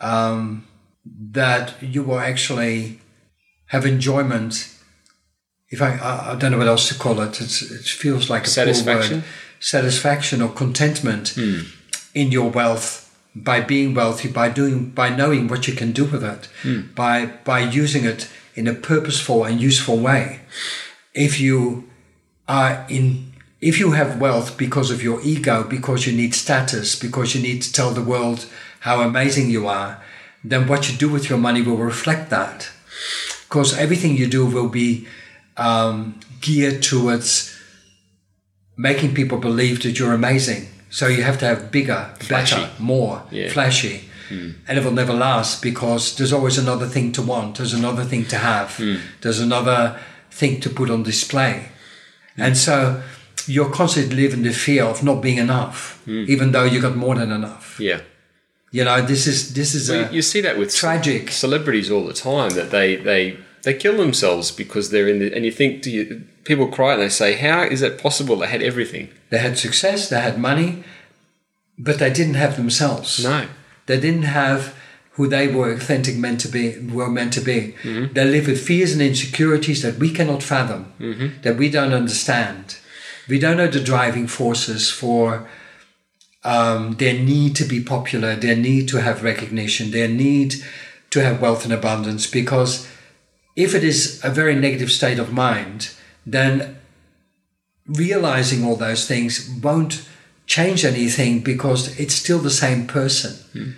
um, 0.00 0.66
that 1.04 1.74
you 1.82 2.02
will 2.02 2.18
actually 2.18 3.00
have 3.66 3.86
enjoyment. 3.86 4.74
If 5.70 5.82
I, 5.82 5.96
I 5.96 6.32
I 6.32 6.34
don't 6.36 6.52
know 6.52 6.58
what 6.58 6.68
else 6.68 6.88
to 6.88 6.94
call 6.94 7.20
it, 7.20 7.40
it's, 7.40 7.62
it 7.62 7.84
feels 7.84 8.30
like 8.30 8.42
a 8.42 8.44
poor 8.44 8.52
Satisfaction? 8.52 9.16
word. 9.18 9.24
satisfaction 9.60 10.42
or 10.42 10.48
contentment 10.48 11.30
hmm. 11.30 11.60
in 12.14 12.32
your 12.32 12.50
wealth 12.50 13.04
by 13.34 13.60
being 13.60 13.94
wealthy, 13.94 14.28
by 14.28 14.48
doing, 14.48 14.90
by 14.90 15.08
knowing 15.10 15.48
what 15.48 15.68
you 15.68 15.74
can 15.74 15.92
do 15.92 16.04
with 16.04 16.24
it, 16.24 16.48
hmm. 16.62 16.92
by 16.94 17.26
by 17.44 17.60
using 17.60 18.04
it 18.04 18.28
in 18.54 18.66
a 18.66 18.74
purposeful 18.74 19.44
and 19.44 19.60
useful 19.60 19.98
way. 19.98 20.40
If 21.14 21.40
you 21.40 21.88
are 22.46 22.86
in, 22.88 23.32
if 23.60 23.78
you 23.78 23.92
have 23.92 24.20
wealth 24.20 24.56
because 24.56 24.90
of 24.90 25.02
your 25.02 25.20
ego, 25.22 25.64
because 25.64 26.06
you 26.06 26.16
need 26.16 26.34
status, 26.34 26.98
because 26.98 27.34
you 27.34 27.42
need 27.42 27.62
to 27.62 27.72
tell 27.72 27.90
the 27.90 28.02
world 28.02 28.46
how 28.80 29.00
amazing 29.00 29.50
you 29.50 29.66
are, 29.66 30.02
then 30.42 30.66
what 30.66 30.90
you 30.90 30.96
do 30.96 31.08
with 31.08 31.28
your 31.28 31.38
money 31.38 31.62
will 31.62 31.76
reflect 31.76 32.30
that. 32.30 32.70
Because 33.48 33.76
everything 33.76 34.16
you 34.16 34.26
do 34.26 34.46
will 34.46 34.68
be 34.68 35.06
um, 35.58 36.18
geared 36.40 36.82
towards 36.82 37.54
making 38.76 39.14
people 39.14 39.38
believe 39.38 39.82
that 39.82 39.98
you're 39.98 40.12
amazing. 40.12 40.68
So 40.90 41.06
you 41.08 41.22
have 41.22 41.38
to 41.40 41.46
have 41.46 41.70
bigger, 41.70 42.10
better, 42.28 42.70
more, 42.78 43.22
Yeah. 43.30 43.50
flashy. 43.50 44.04
Hmm. 44.28 44.50
And 44.66 44.78
it 44.78 44.84
will 44.84 44.92
never 44.92 45.12
last 45.14 45.62
because 45.62 46.16
there's 46.16 46.32
always 46.32 46.58
another 46.58 46.86
thing 46.86 47.12
to 47.12 47.22
want, 47.22 47.56
there's 47.56 47.74
another 47.74 48.04
thing 48.04 48.24
to 48.26 48.36
have, 48.36 48.76
hmm. 48.76 48.96
there's 49.20 49.40
another 49.40 49.98
thing 50.30 50.60
to 50.60 50.70
put 50.70 50.90
on 50.90 51.02
display. 51.02 51.68
Hmm. 52.36 52.42
And 52.42 52.56
so 52.56 53.02
you're 53.46 53.70
constantly 53.70 54.16
living 54.16 54.42
the 54.42 54.52
fear 54.52 54.84
of 54.84 55.02
not 55.02 55.22
being 55.22 55.38
enough, 55.38 56.02
even 56.06 56.52
though 56.52 56.64
you 56.64 56.80
got 56.80 56.96
more 56.96 57.14
than 57.14 57.32
enough. 57.32 57.78
Yeah. 57.80 58.00
You 58.70 58.84
know, 58.84 59.00
this 59.00 59.26
is 59.26 59.54
this 59.54 59.74
is 59.74 59.88
Well, 59.88 60.10
a, 60.10 60.12
you 60.12 60.20
see 60.22 60.42
that 60.42 60.58
with 60.58 60.74
tragic. 60.74 61.30
celebrities 61.30 61.90
all 61.90 62.04
the 62.06 62.12
time 62.12 62.50
that 62.50 62.70
they 62.70 62.96
they 62.96 63.38
they 63.68 63.74
kill 63.74 63.98
themselves 63.98 64.50
because 64.62 64.88
they're 64.90 65.10
in 65.12 65.18
the 65.22 65.28
and 65.36 65.44
you 65.44 65.52
think 65.60 65.82
do 65.82 65.90
you, 65.96 66.02
people 66.44 66.68
cry 66.76 66.90
and 66.94 67.02
they 67.02 67.10
say 67.22 67.30
how 67.46 67.60
is 67.74 67.82
it 67.82 68.02
possible 68.06 68.34
they 68.36 68.46
had 68.56 68.62
everything 68.62 69.06
They 69.32 69.40
had 69.46 69.54
success, 69.58 70.08
they 70.08 70.20
had 70.28 70.36
money, 70.50 70.70
but 71.86 71.98
they 71.98 72.12
didn't 72.18 72.38
have 72.44 72.56
themselves. 72.56 73.10
no 73.28 73.38
They 73.88 74.00
didn't 74.06 74.28
have 74.42 74.60
who 75.16 75.24
they 75.36 75.46
were 75.56 75.70
authentic 75.78 76.16
meant 76.24 76.40
to 76.44 76.48
be 76.56 76.64
were 76.98 77.10
meant 77.18 77.32
to 77.38 77.42
be. 77.52 77.58
They 78.16 78.24
live 78.36 78.46
with 78.50 78.60
fears 78.70 78.90
and 78.94 79.02
insecurities 79.02 79.80
that 79.84 79.94
we 80.02 80.08
cannot 80.18 80.42
fathom, 80.42 80.82
that 81.44 81.56
we 81.62 81.68
don't 81.76 81.94
understand. 82.02 82.62
We 83.32 83.38
don't 83.42 83.58
know 83.60 83.70
the 83.76 83.84
driving 83.92 84.28
forces 84.40 84.82
for 85.00 85.24
um, 86.54 86.80
their 87.02 87.16
need 87.32 87.52
to 87.60 87.64
be 87.74 87.80
popular, 87.96 88.30
their 88.36 88.56
need 88.68 88.84
to 88.92 88.98
have 89.06 89.22
recognition, 89.32 89.84
their 89.90 90.08
need 90.26 90.50
to 91.10 91.18
have 91.26 91.42
wealth 91.44 91.64
and 91.66 91.74
abundance. 91.80 92.24
Because 92.40 92.72
if 93.58 93.74
it 93.74 93.82
is 93.82 94.20
a 94.22 94.30
very 94.30 94.54
negative 94.54 94.88
state 94.88 95.18
of 95.18 95.32
mind, 95.32 95.90
then 96.24 96.78
realizing 97.88 98.64
all 98.64 98.76
those 98.76 99.04
things 99.04 99.50
won't 99.60 100.08
change 100.46 100.84
anything 100.84 101.40
because 101.40 101.98
it's 101.98 102.14
still 102.14 102.38
the 102.38 102.52
same 102.52 102.86
person. 102.86 103.32
Hmm. 103.52 103.70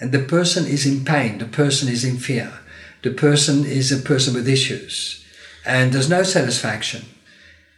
And 0.00 0.10
the 0.10 0.20
person 0.20 0.64
is 0.64 0.86
in 0.86 1.04
pain, 1.04 1.36
the 1.36 1.44
person 1.44 1.86
is 1.86 2.02
in 2.02 2.16
fear, 2.16 2.60
the 3.02 3.10
person 3.10 3.66
is 3.66 3.92
a 3.92 3.98
person 3.98 4.32
with 4.32 4.48
issues. 4.48 5.22
And 5.66 5.92
there's 5.92 6.08
no 6.08 6.22
satisfaction 6.22 7.04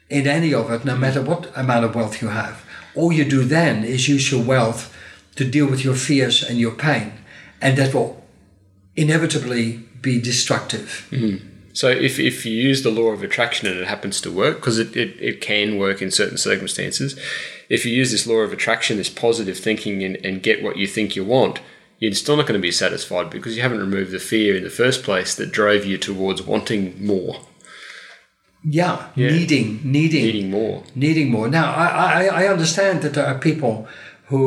in 0.08 0.28
any 0.28 0.54
of 0.54 0.70
it, 0.70 0.84
no 0.84 0.96
matter 0.96 1.20
what 1.20 1.50
amount 1.56 1.84
of 1.84 1.96
wealth 1.96 2.22
you 2.22 2.28
have. 2.28 2.64
All 2.94 3.12
you 3.12 3.24
do 3.24 3.42
then 3.42 3.82
is 3.82 4.08
use 4.08 4.30
your 4.30 4.44
wealth 4.44 4.94
to 5.34 5.44
deal 5.44 5.66
with 5.66 5.84
your 5.84 5.96
fears 5.96 6.40
and 6.40 6.56
your 6.58 6.76
pain. 6.76 7.14
And 7.60 7.76
that 7.78 7.94
will 7.94 8.24
inevitably 8.94 9.87
be 10.10 10.16
destructive. 10.32 10.88
Mm-hmm. 11.10 11.36
So 11.80 11.88
if, 12.08 12.14
if 12.30 12.36
you 12.46 12.54
use 12.70 12.80
the 12.82 12.90
law 13.00 13.10
of 13.16 13.22
attraction 13.22 13.68
and 13.68 13.78
it 13.82 13.86
happens 13.94 14.20
to 14.22 14.30
work, 14.42 14.54
because 14.58 14.78
it, 14.84 14.90
it, 14.96 15.10
it 15.30 15.36
can 15.40 15.78
work 15.78 15.98
in 16.04 16.10
certain 16.10 16.38
circumstances, 16.50 17.10
if 17.68 17.80
you 17.86 17.92
use 18.00 18.10
this 18.10 18.26
law 18.26 18.40
of 18.46 18.52
attraction, 18.52 18.96
this 18.96 19.10
positive 19.26 19.58
thinking, 19.66 19.96
and, 20.06 20.16
and 20.26 20.42
get 20.48 20.62
what 20.64 20.76
you 20.80 20.86
think 20.86 21.14
you 21.14 21.24
want, 21.36 21.60
you're 22.00 22.14
still 22.14 22.36
not 22.36 22.46
going 22.48 22.60
to 22.60 22.68
be 22.70 22.72
satisfied 22.84 23.28
because 23.30 23.52
you 23.54 23.62
haven't 23.62 23.80
removed 23.88 24.10
the 24.12 24.18
fear 24.32 24.56
in 24.56 24.64
the 24.64 24.70
first 24.82 25.02
place 25.08 25.30
that 25.36 25.52
drove 25.60 25.84
you 25.90 25.98
towards 25.98 26.40
wanting 26.42 26.82
more, 27.12 27.34
Yeah, 28.78 28.96
Yeah. 29.14 29.30
needing, 29.36 29.68
needing, 29.84 30.24
needing 30.26 30.50
more. 30.50 30.76
needing 30.94 31.28
more. 31.30 31.48
Now, 31.48 31.66
I, 31.84 31.86
I, 32.22 32.22
I 32.42 32.48
understand 32.54 33.02
that 33.02 33.14
there 33.14 33.26
are 33.26 33.38
people 33.38 33.74
who 34.30 34.42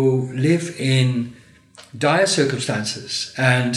live 0.50 0.66
in 0.80 1.34
dire 1.98 2.28
circumstances 2.28 3.34
and 3.38 3.74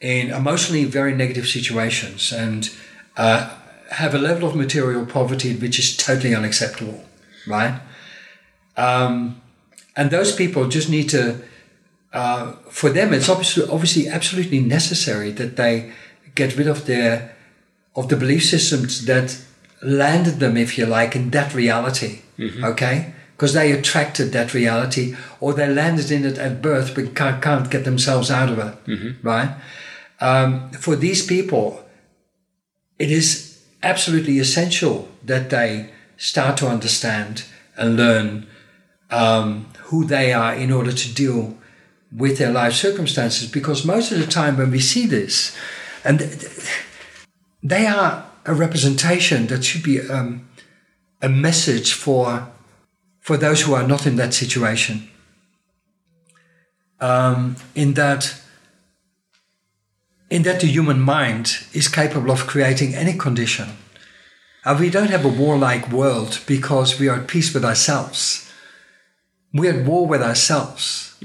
in 0.00 0.30
emotionally 0.30 0.84
very 0.84 1.14
negative 1.14 1.46
situations 1.46 2.32
and 2.32 2.70
uh, 3.16 3.50
have 3.90 4.14
a 4.14 4.18
level 4.18 4.48
of 4.48 4.54
material 4.54 5.06
poverty 5.06 5.54
which 5.56 5.78
is 5.78 5.96
totally 5.96 6.34
unacceptable, 6.34 7.04
right? 7.46 7.80
Um, 8.76 9.40
and 9.96 10.10
those 10.10 10.34
people 10.34 10.68
just 10.68 10.90
need 10.90 11.08
to, 11.10 11.40
uh, 12.12 12.52
for 12.68 12.90
them, 12.90 13.14
it's 13.14 13.28
obviously, 13.28 13.66
obviously 13.68 14.08
absolutely 14.08 14.60
necessary 14.60 15.30
that 15.32 15.56
they 15.56 15.92
get 16.34 16.56
rid 16.56 16.68
of 16.68 16.84
their 16.86 17.34
of 17.94 18.08
the 18.10 18.16
belief 18.16 18.44
systems 18.44 19.06
that 19.06 19.40
landed 19.82 20.38
them, 20.38 20.56
if 20.58 20.76
you 20.76 20.84
like, 20.84 21.16
in 21.16 21.30
that 21.30 21.54
reality. 21.54 22.20
Okay? 22.62 23.14
Because 23.34 23.54
they 23.54 23.72
attracted 23.72 24.32
that 24.32 24.52
reality 24.52 25.16
or 25.40 25.54
they 25.54 25.66
landed 25.68 26.10
in 26.10 26.26
it 26.26 26.36
at 26.38 26.60
birth 26.60 26.94
but 26.94 27.14
can't, 27.14 27.42
can't 27.42 27.70
get 27.70 27.84
themselves 27.84 28.30
out 28.30 28.50
of 28.50 28.58
it. 28.58 28.74
Right? 29.22 29.54
Um, 30.20 30.70
for 30.70 30.96
these 30.96 31.24
people, 31.24 31.84
it 32.98 33.10
is 33.10 33.62
absolutely 33.82 34.38
essential 34.38 35.08
that 35.24 35.50
they 35.50 35.90
start 36.16 36.56
to 36.58 36.68
understand 36.68 37.44
and 37.76 37.96
learn 37.96 38.46
um, 39.10 39.66
who 39.84 40.04
they 40.04 40.32
are 40.32 40.54
in 40.54 40.72
order 40.72 40.92
to 40.92 41.14
deal 41.14 41.56
with 42.10 42.38
their 42.38 42.50
life 42.50 42.72
circumstances. 42.72 43.50
Because 43.50 43.84
most 43.84 44.12
of 44.12 44.18
the 44.18 44.26
time, 44.26 44.56
when 44.56 44.70
we 44.70 44.80
see 44.80 45.06
this, 45.06 45.56
and 46.04 46.20
they 47.62 47.86
are 47.86 48.26
a 48.46 48.54
representation 48.54 49.48
that 49.48 49.64
should 49.64 49.82
be 49.82 50.00
um, 50.08 50.48
a 51.20 51.28
message 51.28 51.92
for 51.92 52.48
for 53.20 53.36
those 53.36 53.62
who 53.62 53.74
are 53.74 53.86
not 53.86 54.06
in 54.06 54.14
that 54.14 54.32
situation. 54.32 55.10
Um, 57.00 57.56
in 57.74 57.94
that, 57.94 58.40
in 60.30 60.42
that 60.42 60.60
the 60.60 60.66
human 60.66 61.00
mind 61.00 61.66
is 61.72 61.88
capable 61.88 62.30
of 62.30 62.46
creating 62.46 62.94
any 62.94 63.16
condition. 63.16 63.68
Uh, 64.64 64.76
we 64.78 64.90
don't 64.90 65.10
have 65.10 65.24
a 65.24 65.28
warlike 65.28 65.90
world 65.92 66.40
because 66.46 66.98
we 66.98 67.08
are 67.08 67.20
at 67.20 67.28
peace 67.28 67.54
with 67.54 67.64
ourselves. 67.64 68.50
We're 69.52 69.80
at 69.80 69.86
war 69.86 70.06
with 70.06 70.22
ourselves, 70.22 71.16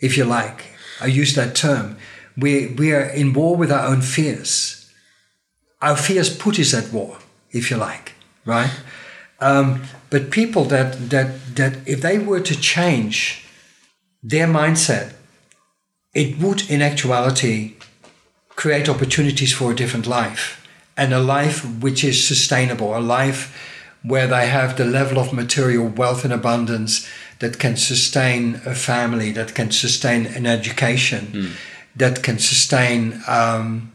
if 0.00 0.16
you 0.16 0.24
like. 0.24 0.64
I 1.00 1.06
use 1.06 1.34
that 1.34 1.54
term. 1.54 1.96
We, 2.36 2.74
we 2.78 2.92
are 2.92 3.06
in 3.06 3.32
war 3.32 3.56
with 3.56 3.72
our 3.72 3.86
own 3.86 4.02
fears 4.02 4.84
our 5.84 5.96
fears 5.96 6.34
put 6.34 6.58
us 6.58 6.72
at 6.72 6.92
war, 6.92 7.18
if 7.50 7.70
you 7.70 7.76
like, 7.76 8.14
right? 8.46 8.72
Um, 9.38 9.82
but 10.08 10.30
people 10.30 10.64
that 10.64 11.10
that 11.10 11.56
that 11.56 11.76
if 11.86 12.00
they 12.00 12.18
were 12.18 12.40
to 12.40 12.56
change 12.58 13.44
their 14.22 14.46
mindset, 14.46 15.12
it 16.14 16.38
would, 16.38 16.70
in 16.70 16.80
actuality, 16.80 17.74
create 18.56 18.88
opportunities 18.88 19.52
for 19.52 19.72
a 19.72 19.74
different 19.74 20.06
life 20.06 20.66
and 20.96 21.12
a 21.12 21.20
life 21.20 21.64
which 21.80 22.04
is 22.04 22.26
sustainable, 22.26 22.96
a 22.96 23.00
life 23.00 23.70
where 24.02 24.26
they 24.26 24.46
have 24.46 24.76
the 24.76 24.84
level 24.84 25.18
of 25.18 25.32
material 25.32 25.86
wealth 25.88 26.24
and 26.24 26.32
abundance 26.32 27.08
that 27.40 27.58
can 27.58 27.76
sustain 27.76 28.60
a 28.66 28.74
family, 28.74 29.32
that 29.32 29.54
can 29.54 29.70
sustain 29.70 30.26
an 30.26 30.46
education, 30.46 31.54
that 31.96 32.22
can 32.22 32.38
sustain. 32.38 33.22
Um, 33.26 33.90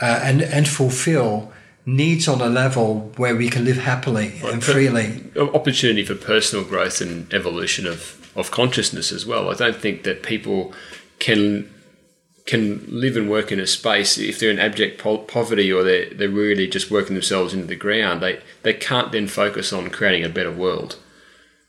uh, 0.00 0.18
and 0.22 0.42
and 0.42 0.68
fulfill 0.68 1.52
needs 1.86 2.26
on 2.26 2.40
a 2.40 2.48
level 2.48 3.12
where 3.16 3.36
we 3.36 3.48
can 3.48 3.64
live 3.64 3.76
happily 3.76 4.40
and 4.44 4.62
freely. 4.62 5.22
opportunity 5.36 6.04
for 6.04 6.14
personal 6.14 6.64
growth 6.64 7.00
and 7.00 7.32
evolution 7.32 7.86
of, 7.86 8.30
of 8.36 8.50
consciousness 8.50 9.12
as 9.12 9.26
well. 9.26 9.50
I 9.50 9.54
don't 9.54 9.76
think 9.76 10.02
that 10.04 10.22
people 10.22 10.72
can 11.18 11.71
can 12.44 12.84
live 12.88 13.16
and 13.16 13.30
work 13.30 13.52
in 13.52 13.60
a 13.60 13.66
space 13.66 14.18
if 14.18 14.38
they're 14.38 14.50
in 14.50 14.58
abject 14.58 15.00
po- 15.00 15.18
poverty 15.18 15.72
or 15.72 15.82
they're, 15.84 16.10
they're 16.10 16.28
really 16.28 16.66
just 16.66 16.90
working 16.90 17.14
themselves 17.14 17.54
into 17.54 17.66
the 17.66 17.76
ground. 17.76 18.20
They 18.20 18.40
they 18.62 18.74
can't 18.74 19.12
then 19.12 19.28
focus 19.28 19.72
on 19.72 19.90
creating 19.90 20.24
a 20.24 20.28
better 20.28 20.50
world. 20.52 20.96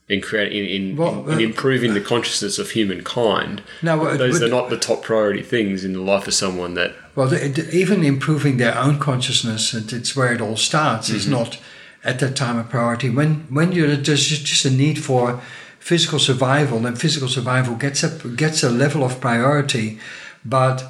In, 0.09 0.19
create, 0.19 0.51
in, 0.51 0.65
in, 0.65 0.97
Well, 0.97 1.29
in 1.29 1.35
uh, 1.35 1.39
improving 1.39 1.93
the 1.93 2.01
consciousness 2.01 2.59
of 2.59 2.71
humankind, 2.71 3.63
No, 3.81 4.05
uh, 4.05 4.17
those 4.17 4.39
but- 4.39 4.45
are 4.45 4.51
not 4.51 4.69
the 4.69 4.77
top 4.77 5.01
priority 5.01 5.41
things 5.41 5.85
in 5.85 5.93
the 5.93 6.01
life 6.01 6.27
of 6.27 6.33
someone 6.33 6.73
that 6.73 6.93
Well, 7.15 7.33
even 7.33 8.03
improving 8.03 8.57
their 8.57 8.77
own 8.77 8.99
consciousness, 8.99 9.73
and 9.73 9.91
it's 9.93 10.13
where 10.15 10.33
it 10.33 10.41
all 10.41 10.57
starts, 10.57 11.09
is 11.09 11.25
not 11.25 11.57
at 12.03 12.19
that 12.19 12.35
time 12.35 12.57
a 12.57 12.63
priority. 12.65 13.09
When 13.09 13.45
when 13.49 13.71
you're 13.71 13.95
there's 13.95 14.27
just 14.27 14.45
just 14.45 14.65
a 14.65 14.69
need 14.69 15.01
for 15.03 15.39
physical 15.79 16.19
survival, 16.19 16.79
then 16.79 16.95
physical 16.95 17.29
survival 17.29 17.75
gets 17.75 18.03
a 18.03 18.09
gets 18.35 18.61
a 18.63 18.69
level 18.69 19.03
of 19.03 19.21
priority. 19.21 19.99
But 20.45 20.83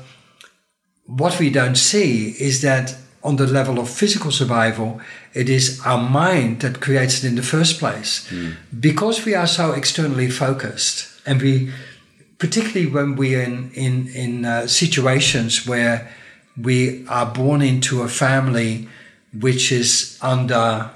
what 1.05 1.39
we 1.39 1.49
don't 1.49 1.75
see 1.77 2.29
is 2.39 2.61
that 2.61 2.95
on 3.23 3.37
the 3.37 3.47
level 3.47 3.79
of 3.79 3.89
physical 3.89 4.31
survival, 4.31 4.99
it 5.33 5.49
is 5.49 5.79
our 5.85 6.01
mind 6.01 6.59
that 6.61 6.81
creates 6.81 7.23
it 7.23 7.27
in 7.27 7.35
the 7.35 7.43
first 7.43 7.79
place. 7.79 8.29
Because 8.79 9.25
we 9.25 9.33
are 9.35 9.47
so 9.47 9.71
externally 9.71 10.29
focused, 10.29 11.07
and 11.25 11.41
we, 11.41 11.71
particularly 12.37 12.87
when 12.87 13.15
we're 13.15 13.41
in 13.41 13.71
in 13.73 14.07
in 14.09 14.45
uh, 14.45 14.67
situations 14.67 15.65
where 15.67 16.11
we 16.61 17.05
are 17.07 17.25
born 17.25 17.61
into 17.61 18.01
a 18.03 18.07
family 18.07 18.87
which 19.39 19.71
is 19.71 20.17
under, 20.21 20.91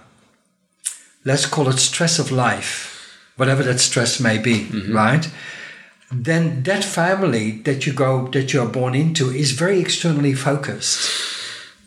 let's 1.26 1.46
call 1.48 1.68
it 1.70 1.80
stress 1.80 2.20
of 2.20 2.32
life, 2.32 3.18
whatever 3.38 3.64
that 3.64 3.80
stress 3.80 4.20
may 4.20 4.38
be, 4.38 4.68
right? 4.94 5.30
Then 6.12 6.64
that 6.64 6.84
family 6.84 7.52
that 7.64 7.86
you 7.86 7.94
go 7.94 8.28
that 8.30 8.54
you 8.54 8.62
are 8.62 8.68
born 8.68 8.96
into 8.96 9.30
is 9.30 9.52
very 9.52 9.80
externally 9.80 10.34
focused. 10.34 11.10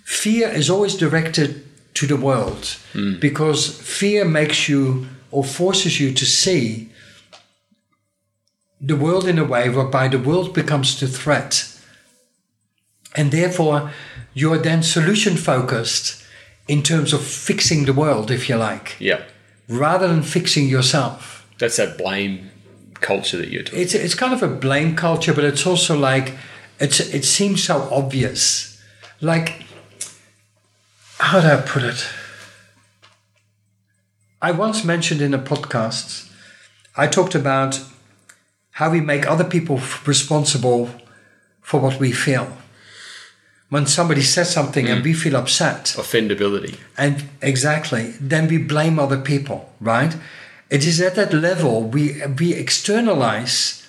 Fear 0.04 0.48
is 0.48 0.68
always 0.68 0.96
directed 0.96 1.64
to 1.94 2.06
the 2.06 2.16
world 2.16 2.76
hmm. 2.92 3.18
because 3.18 3.80
fear 3.80 4.24
makes 4.24 4.68
you 4.68 5.06
or 5.30 5.44
forces 5.44 6.00
you 6.00 6.12
to 6.12 6.26
see 6.26 6.90
the 8.80 8.96
world 8.96 9.26
in 9.26 9.38
a 9.38 9.44
way 9.44 9.68
whereby 9.68 10.08
the 10.08 10.18
world 10.18 10.54
becomes 10.54 10.98
the 11.00 11.06
threat. 11.06 11.66
And 13.16 13.30
therefore, 13.30 13.90
you're 14.34 14.58
then 14.58 14.82
solution 14.82 15.36
focused 15.36 16.22
in 16.68 16.82
terms 16.82 17.12
of 17.12 17.22
fixing 17.22 17.84
the 17.84 17.92
world, 17.92 18.30
if 18.30 18.48
you 18.48 18.56
like, 18.56 18.96
yeah, 19.00 19.22
rather 19.68 20.06
than 20.06 20.22
fixing 20.22 20.68
yourself. 20.68 21.46
that's 21.58 21.76
that 21.76 21.98
blame 21.98 22.49
culture 23.00 23.36
that 23.36 23.48
you're 23.48 23.62
talking. 23.62 23.80
It's, 23.80 23.94
it's 23.94 24.14
kind 24.14 24.32
of 24.32 24.42
a 24.42 24.48
blame 24.48 24.96
culture, 24.96 25.34
but 25.34 25.44
it's 25.44 25.66
also 25.66 25.98
like, 25.98 26.34
it's, 26.78 27.00
it 27.00 27.24
seems 27.24 27.64
so 27.64 27.88
obvious. 27.90 28.80
Like, 29.20 29.64
how 31.18 31.40
do 31.40 31.48
I 31.48 31.56
put 31.60 31.82
it? 31.82 32.06
I 34.42 34.52
once 34.52 34.84
mentioned 34.84 35.20
in 35.20 35.34
a 35.34 35.38
podcast, 35.38 36.30
I 36.96 37.06
talked 37.06 37.34
about 37.34 37.80
how 38.72 38.90
we 38.90 39.00
make 39.00 39.26
other 39.26 39.44
people 39.44 39.76
f- 39.76 40.06
responsible 40.08 40.88
for 41.60 41.78
what 41.80 42.00
we 42.00 42.12
feel. 42.12 42.56
When 43.68 43.86
somebody 43.86 44.22
says 44.22 44.50
something 44.50 44.88
and 44.88 45.02
mm. 45.02 45.04
we 45.04 45.12
feel 45.12 45.36
upset, 45.36 45.94
Offendability. 45.96 46.78
and 46.96 47.28
exactly, 47.42 48.14
then 48.20 48.48
we 48.48 48.58
blame 48.58 48.98
other 48.98 49.20
people, 49.20 49.72
right? 49.80 50.16
It 50.70 50.86
is 50.86 51.00
at 51.00 51.16
that 51.16 51.32
level 51.32 51.82
we 51.82 52.22
we 52.38 52.54
externalize 52.54 53.80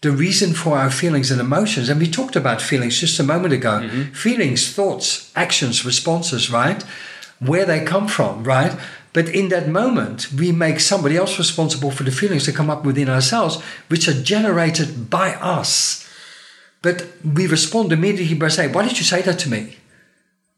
the 0.00 0.10
reason 0.12 0.54
for 0.54 0.78
our 0.78 0.90
feelings 0.90 1.30
and 1.30 1.40
emotions. 1.40 1.88
And 1.88 2.00
we 2.00 2.10
talked 2.10 2.36
about 2.36 2.62
feelings 2.62 3.00
just 3.00 3.18
a 3.18 3.24
moment 3.24 3.52
ago. 3.52 3.80
Mm-hmm. 3.80 4.12
Feelings, 4.12 4.72
thoughts, 4.72 5.32
actions, 5.34 5.84
responses, 5.84 6.50
right? 6.50 6.82
Where 7.40 7.64
they 7.64 7.84
come 7.84 8.06
from, 8.06 8.44
right? 8.44 8.78
But 9.12 9.28
in 9.28 9.48
that 9.48 9.68
moment, 9.68 10.32
we 10.32 10.52
make 10.52 10.80
somebody 10.80 11.16
else 11.16 11.38
responsible 11.38 11.90
for 11.90 12.04
the 12.04 12.12
feelings 12.12 12.46
that 12.46 12.54
come 12.54 12.70
up 12.70 12.84
within 12.84 13.08
ourselves, 13.08 13.60
which 13.88 14.06
are 14.06 14.22
generated 14.22 15.10
by 15.10 15.34
us. 15.34 16.08
But 16.82 17.06
we 17.24 17.48
respond 17.48 17.92
immediately 17.92 18.36
by 18.36 18.48
saying, 18.48 18.72
Why 18.72 18.86
did 18.86 18.98
you 18.98 19.04
say 19.04 19.22
that 19.22 19.38
to 19.40 19.50
me? 19.50 19.78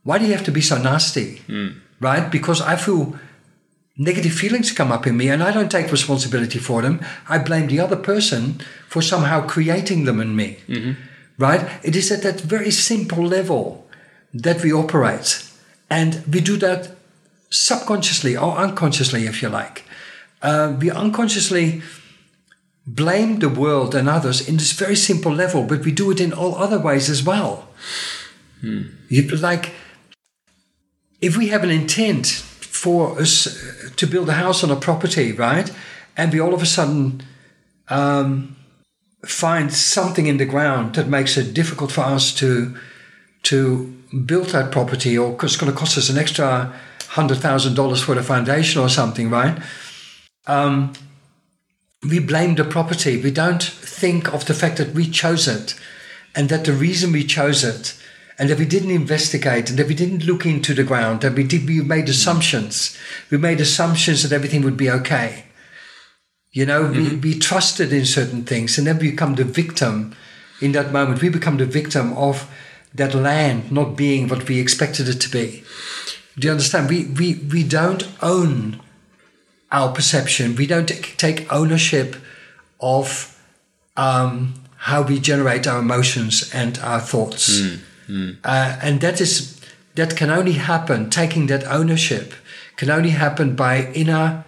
Why 0.03 0.19
do 0.19 0.27
you 0.27 0.33
have 0.33 0.45
to 0.45 0.53
be 0.53 0.61
so 0.61 0.77
nasty? 0.77 1.41
Mm. 1.49 1.81
Right? 2.01 2.31
Because 2.31 2.61
I 2.61 2.77
feel 2.77 3.19
negative 4.01 4.33
feelings 4.33 4.73
come 4.73 4.91
up 4.91 5.07
in 5.07 5.17
me 5.17 5.29
and 5.29 5.43
I 5.43 5.53
don't 5.53 5.71
take 5.71 5.93
responsibility 5.93 6.59
for 6.59 6.81
them. 6.81 7.01
I 7.29 7.37
blame 7.39 7.67
the 7.67 7.81
other 7.81 7.97
person 7.97 8.61
for 8.89 9.03
somehow 9.03 9.47
creating 9.47 10.05
them 10.05 10.21
in 10.21 10.35
me. 10.35 10.57
Right? 11.37 11.71
It 11.83 11.95
is 11.95 12.11
at 12.11 12.23
that 12.23 12.41
very 12.41 12.71
simple 12.71 13.23
level 13.23 13.87
that 14.33 14.63
we 14.63 14.73
operate. 14.73 15.45
And 15.91 16.25
we 16.33 16.41
do 16.41 16.57
that 16.57 16.97
subconsciously 17.51 18.37
or 18.37 18.57
unconsciously, 18.57 19.27
if 19.27 19.43
you 19.43 19.51
like. 19.51 19.85
Uh, 20.41 20.77
we 20.81 20.91
unconsciously 20.91 21.83
blame 22.87 23.41
the 23.41 23.49
world 23.51 23.95
and 23.95 24.09
others 24.09 24.49
in 24.49 24.57
this 24.57 24.73
very 24.73 24.97
simple 24.97 25.33
level, 25.33 25.65
but 25.65 25.85
we 25.85 25.93
do 25.93 26.11
it 26.11 26.21
in 26.21 26.33
all 26.33 26.55
other 26.55 26.79
ways 26.79 27.11
as 27.11 27.23
well. 27.23 27.69
You, 29.09 29.29
like, 29.37 29.73
if 31.21 31.37
we 31.37 31.49
have 31.49 31.65
an 31.65 31.71
intent 31.71 32.45
for 32.81 33.21
us 33.21 33.47
to 33.97 34.07
build 34.07 34.29
a 34.31 34.33
house 34.45 34.65
on 34.65 34.71
a 34.71 34.77
property, 34.77 35.33
right, 35.33 35.71
and 36.17 36.33
we 36.33 36.41
all 36.41 36.55
of 36.55 36.63
a 36.63 36.67
sudden 36.67 37.23
um, 37.89 38.57
find 39.27 39.71
something 39.71 40.27
in 40.27 40.39
the 40.39 40.47
ground 40.47 40.95
that 40.95 41.07
makes 41.07 41.37
it 41.37 41.53
difficult 41.53 41.93
for 41.93 42.03
us 42.03 42.35
to 42.35 42.75
to 43.43 43.87
build 44.25 44.49
that 44.49 44.71
property, 44.73 45.19
or 45.19 45.37
it's 45.43 45.57
going 45.57 45.73
to 45.73 45.79
cost 45.79 45.99
us 45.99 46.09
an 46.09 46.17
extra 46.17 46.73
hundred 47.09 47.39
thousand 47.39 47.75
dollars 47.75 48.03
for 48.03 48.15
the 48.15 48.23
foundation 48.23 48.81
or 48.81 48.89
something, 48.89 49.29
right? 49.31 49.59
Um, 50.47 50.93
we 52.03 52.19
blame 52.19 52.55
the 52.55 52.65
property. 52.65 53.21
We 53.21 53.31
don't 53.31 53.63
think 54.03 54.33
of 54.33 54.47
the 54.47 54.55
fact 54.55 54.79
that 54.79 54.95
we 54.95 55.11
chose 55.11 55.47
it 55.47 55.79
and 56.35 56.49
that 56.49 56.65
the 56.65 56.73
reason 56.73 57.13
we 57.13 57.25
chose 57.25 57.63
it 57.63 58.00
and 58.41 58.49
that 58.49 58.59
we 58.59 58.65
didn't 58.65 58.91
investigate 58.91 59.69
and 59.69 59.79
that 59.79 59.87
we 59.87 59.95
didn't 59.95 60.25
look 60.25 60.47
into 60.47 60.73
the 60.73 60.83
ground, 60.83 61.21
that 61.21 61.35
we 61.35 61.45
did 61.45 61.69
we 61.69 61.83
made 61.83 62.09
assumptions. 62.09 62.97
We 63.31 63.37
made 63.37 63.61
assumptions 63.61 64.23
that 64.23 64.35
everything 64.35 64.63
would 64.63 64.79
be 64.79 64.91
okay. 64.91 65.45
You 66.51 66.65
know, 66.65 66.87
we, 66.87 67.17
we 67.17 67.39
trusted 67.39 67.93
in 67.93 68.07
certain 68.07 68.45
things 68.45 68.79
and 68.79 68.87
then 68.87 68.99
we 68.99 69.11
become 69.11 69.35
the 69.35 69.45
victim 69.45 70.17
in 70.63 70.73
that 70.73 70.91
moment. 70.91 71.21
We 71.21 71.29
become 71.29 71.59
the 71.59 71.67
victim 71.67 72.15
of 72.15 72.51
that 72.95 73.15
land 73.15 73.71
not 73.71 73.95
being 73.95 74.27
what 74.29 74.49
we 74.49 74.59
expected 74.59 75.07
it 75.07 75.21
to 75.21 75.29
be. 75.31 75.63
Do 76.39 76.47
you 76.47 76.53
understand? 76.53 76.89
We 76.89 77.05
we, 77.19 77.35
we 77.53 77.63
don't 77.63 78.09
own 78.23 78.81
our 79.71 79.93
perception. 79.93 80.57
We 80.57 80.67
don't 80.67 80.89
take- 80.89 81.17
take 81.19 81.53
ownership 81.53 82.17
of 82.81 83.39
um, 83.99 84.55
how 84.89 85.03
we 85.03 85.21
generate 85.21 85.67
our 85.67 85.81
emotions 85.81 86.51
and 86.55 86.79
our 86.79 87.01
thoughts. 87.01 87.61
Uh, 88.45 88.79
and 88.83 89.01
that 89.01 89.21
is 89.21 89.61
that 89.95 90.17
can 90.17 90.31
only 90.31 90.53
happen. 90.53 91.11
Taking 91.11 91.47
that 91.47 91.65
ownership 91.65 92.35
can 92.77 92.91
only 92.91 93.11
happen 93.11 93.57
by 93.57 93.91
inner 93.93 94.45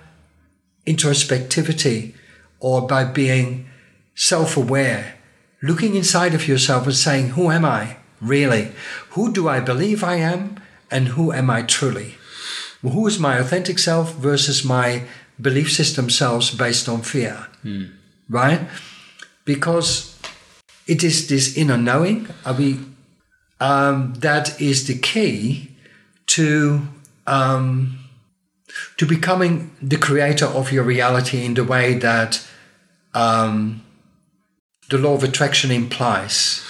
introspectivity 0.87 2.15
or 2.61 2.87
by 2.87 3.05
being 3.05 3.69
self-aware, 4.15 5.15
looking 5.63 5.95
inside 5.95 6.35
of 6.35 6.49
yourself 6.49 6.87
and 6.87 6.97
saying, 6.97 7.31
"Who 7.31 7.51
am 7.51 7.65
I 7.65 7.97
really? 8.21 8.73
Who 9.11 9.33
do 9.33 9.49
I 9.49 9.61
believe 9.61 10.03
I 10.05 10.17
am, 10.17 10.57
and 10.91 11.09
who 11.09 11.33
am 11.33 11.51
I 11.51 11.63
truly?" 11.63 12.17
who 12.83 13.07
is 13.07 13.19
my 13.19 13.39
authentic 13.39 13.79
self 13.79 14.15
versus 14.17 14.65
my 14.65 15.05
belief 15.41 15.73
system 15.73 16.11
selves 16.11 16.51
based 16.51 16.89
on 16.89 17.01
fear 17.03 17.47
right 18.29 18.61
because 19.45 20.19
it 20.87 21.03
is 21.05 21.29
this 21.29 21.57
inner 21.57 21.79
knowing 21.79 22.29
are 22.45 22.55
we 22.55 22.79
um, 23.69 24.15
that 24.27 24.61
is 24.61 24.87
the 24.87 24.99
key 24.99 25.71
to 26.27 26.81
um, 27.27 27.99
to 28.97 29.05
becoming 29.07 29.71
the 29.91 29.97
creator 30.09 30.47
of 30.61 30.73
your 30.73 30.85
reality 30.95 31.45
in 31.45 31.55
the 31.55 31.65
way 31.65 31.95
that 32.09 32.31
um, 33.15 33.83
the 34.91 34.99
law 34.99 35.15
of 35.15 35.23
attraction 35.25 35.71
implies 35.71 36.63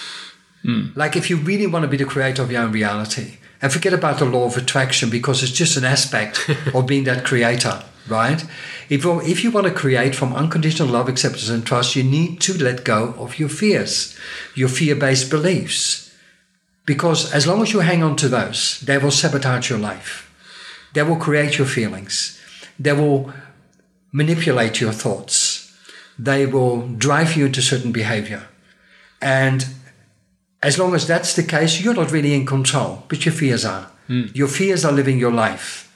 like 0.95 1.17
if 1.17 1.29
you 1.29 1.35
really 1.37 1.67
want 1.67 1.83
to 1.83 1.89
be 1.89 1.97
the 1.97 2.05
creator 2.13 2.41
of 2.41 2.49
your 2.51 2.61
own 2.63 2.71
reality 2.71 3.27
and 3.61 3.71
forget 3.73 3.93
about 3.93 4.17
the 4.19 4.25
law 4.25 4.45
of 4.45 4.55
attraction 4.55 5.09
because 5.09 5.43
it's 5.43 5.51
just 5.51 5.75
an 5.77 5.83
aspect 5.83 6.49
of 6.73 6.85
being 6.85 7.03
that 7.05 7.25
creator, 7.25 7.83
right? 8.07 8.45
If, 8.89 9.03
you- 9.03 9.21
if 9.21 9.43
you 9.43 9.51
want 9.51 9.67
to 9.67 9.73
create 9.73 10.15
from 10.15 10.33
unconditional 10.33 10.87
love, 10.87 11.09
acceptance, 11.09 11.49
and 11.49 11.65
trust, 11.65 11.95
you 11.97 12.03
need 12.03 12.39
to 12.41 12.53
let 12.63 12.85
go 12.85 13.13
of 13.17 13.39
your 13.39 13.49
fears, 13.49 14.17
your 14.55 14.69
fear 14.69 14.95
based 14.95 15.29
beliefs. 15.29 16.12
Because 16.85 17.33
as 17.33 17.47
long 17.47 17.61
as 17.61 17.71
you 17.71 17.79
hang 17.79 18.03
on 18.03 18.15
to 18.17 18.27
those, 18.27 18.79
they 18.81 18.97
will 18.97 19.11
sabotage 19.11 19.69
your 19.69 19.79
life. 19.79 20.29
They 20.93 21.03
will 21.03 21.15
create 21.15 21.57
your 21.57 21.67
feelings. 21.67 22.39
They 22.77 22.93
will 22.93 23.33
manipulate 24.11 24.81
your 24.81 24.91
thoughts. 24.91 25.73
They 26.19 26.45
will 26.45 26.87
drive 26.87 27.35
you 27.35 27.47
into 27.47 27.61
certain 27.61 27.91
behavior. 27.91 28.47
And 29.21 29.65
as 30.61 30.77
long 30.77 30.93
as 30.93 31.07
that's 31.07 31.35
the 31.35 31.43
case, 31.43 31.81
you're 31.81 31.93
not 31.93 32.11
really 32.11 32.33
in 32.33 32.45
control, 32.45 33.03
but 33.07 33.25
your 33.25 33.33
fears 33.33 33.65
are. 33.65 33.89
Your 34.33 34.47
fears 34.47 34.85
are 34.85 34.91
living 34.91 35.17
your 35.17 35.31
life. 35.31 35.91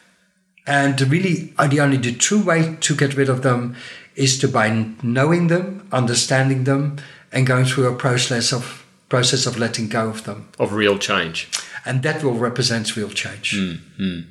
And 0.65 0.99
really, 1.01 1.53
uh, 1.57 1.67
the 1.67 1.79
only 1.79 1.97
the 1.97 2.13
true 2.13 2.41
way 2.41 2.77
to 2.81 2.95
get 2.95 3.15
rid 3.15 3.29
of 3.29 3.41
them 3.41 3.75
is 4.15 4.37
to 4.39 4.47
by 4.47 4.93
knowing 5.03 5.47
them, 5.47 5.87
understanding 5.91 6.63
them, 6.63 6.97
and 7.31 7.45
going 7.45 7.65
through 7.65 7.87
a 7.87 7.95
process 7.95 8.51
of 8.51 8.85
process 9.09 9.45
of 9.45 9.57
letting 9.57 9.87
go 9.87 10.09
of 10.09 10.23
them. 10.23 10.49
Of 10.59 10.73
real 10.73 10.97
change. 10.97 11.49
And 11.85 12.03
that 12.03 12.23
will 12.23 12.33
represent 12.33 12.95
real 12.95 13.09
change. 13.09 13.57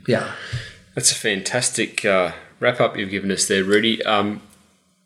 Yeah. 0.06 0.32
That's 0.94 1.12
a 1.12 1.14
fantastic 1.14 2.04
uh, 2.04 2.32
wrap 2.60 2.80
up 2.80 2.96
you've 2.96 3.10
given 3.10 3.30
us 3.30 3.46
there, 3.48 3.64
Rudy. 3.64 4.04
Um, 4.04 4.42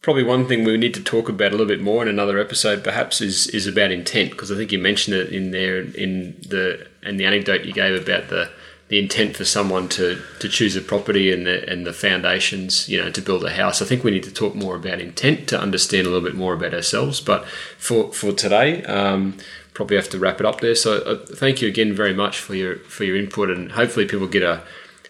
probably 0.03 0.23
one 0.23 0.47
thing 0.47 0.65
we 0.65 0.77
need 0.77 0.95
to 0.95 1.03
talk 1.03 1.29
about 1.29 1.49
a 1.49 1.51
little 1.53 1.67
bit 1.67 1.81
more 1.81 2.03
in 2.03 2.09
another 2.09 2.39
episode, 2.39 2.83
perhaps, 2.83 3.21
is 3.21 3.47
is 3.49 3.67
about 3.67 3.91
intent 3.91 4.31
because 4.31 4.51
I 4.51 4.57
think 4.57 4.73
you 4.73 4.79
mentioned 4.79 5.17
it 5.17 5.31
in 5.33 5.51
there 5.51 5.81
in 5.81 6.37
the 6.49 6.87
and 7.03 7.19
the 7.19 7.25
anecdote 7.25 7.65
you 7.65 7.73
gave 7.73 8.01
about 8.01 8.29
the 8.29 8.51
the 8.89 8.99
intent 8.99 9.37
for 9.37 9.45
someone 9.45 9.89
to, 9.89 10.21
to 10.41 10.49
choose 10.49 10.75
a 10.75 10.81
property 10.81 11.33
and 11.33 11.47
the 11.47 11.69
and 11.71 11.87
the 11.87 11.93
foundations, 11.93 12.89
you 12.89 13.01
know, 13.01 13.11
to 13.11 13.23
build 13.23 13.45
a 13.45 13.51
house. 13.51 13.81
I 13.81 13.85
think 13.85 14.03
we 14.03 14.11
need 14.11 14.25
to 14.25 14.35
talk 14.35 14.55
more 14.55 14.75
about 14.77 15.01
intent 15.01 15.49
to 15.49 15.61
understand 15.61 16.07
a 16.07 16.11
little 16.11 16.29
bit 16.29 16.37
more 16.37 16.55
about 16.55 16.75
ourselves. 16.75 17.21
But 17.21 17.47
for 17.79 18.13
for 18.13 18.33
today, 18.33 18.83
um, 18.85 19.39
probably 19.81 19.97
have 19.97 20.11
to 20.11 20.19
wrap 20.19 20.41
it 20.41 20.45
up 20.45 20.61
there. 20.61 20.75
So 20.75 20.99
uh, 20.99 21.17
thank 21.17 21.63
you 21.63 21.69
again 21.69 21.95
very 21.95 22.13
much 22.13 22.39
for 22.39 22.55
your 22.55 22.77
for 22.81 23.05
your 23.05 23.17
input, 23.17 23.49
and 23.49 23.73
hopefully 23.73 24.05
people 24.05 24.27
get 24.27 24.43
a 24.43 24.63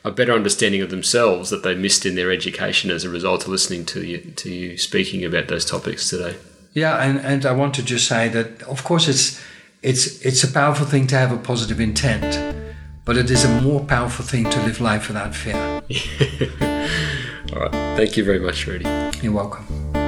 a 0.04 0.12
better 0.12 0.32
understanding 0.32 0.80
of 0.80 0.90
themselves 0.90 1.50
that 1.50 1.64
they 1.64 1.74
missed 1.74 2.06
in 2.06 2.14
their 2.14 2.30
education 2.30 2.88
as 2.90 3.02
a 3.02 3.10
result 3.10 3.42
of 3.42 3.48
listening 3.48 3.84
to 3.86 4.06
you 4.06 4.18
to 4.36 4.48
you 4.48 4.78
speaking 4.78 5.24
about 5.24 5.48
those 5.48 5.64
topics 5.64 6.08
today. 6.08 6.36
Yeah, 6.72 7.02
and, 7.02 7.18
and 7.18 7.44
I 7.44 7.50
want 7.50 7.74
to 7.74 7.82
just 7.82 8.06
say 8.06 8.28
that 8.28 8.62
of 8.62 8.84
course 8.84 9.08
it's 9.08 9.42
it's 9.82 10.24
it's 10.24 10.44
a 10.44 10.52
powerful 10.52 10.86
thing 10.86 11.08
to 11.08 11.16
have 11.16 11.32
a 11.32 11.36
positive 11.36 11.80
intent, 11.80 12.30
but 13.04 13.16
it 13.16 13.28
is 13.28 13.44
a 13.44 13.60
more 13.62 13.80
powerful 13.80 14.24
thing 14.24 14.48
to 14.50 14.58
live 14.62 14.80
life 14.80 15.08
without 15.08 15.34
fear. 15.34 15.56
All 17.52 17.62
right, 17.62 17.72
thank 17.96 18.16
you 18.16 18.22
very 18.22 18.38
much, 18.38 18.68
Rudy. 18.68 18.88
You're 19.20 19.32
welcome. 19.32 19.99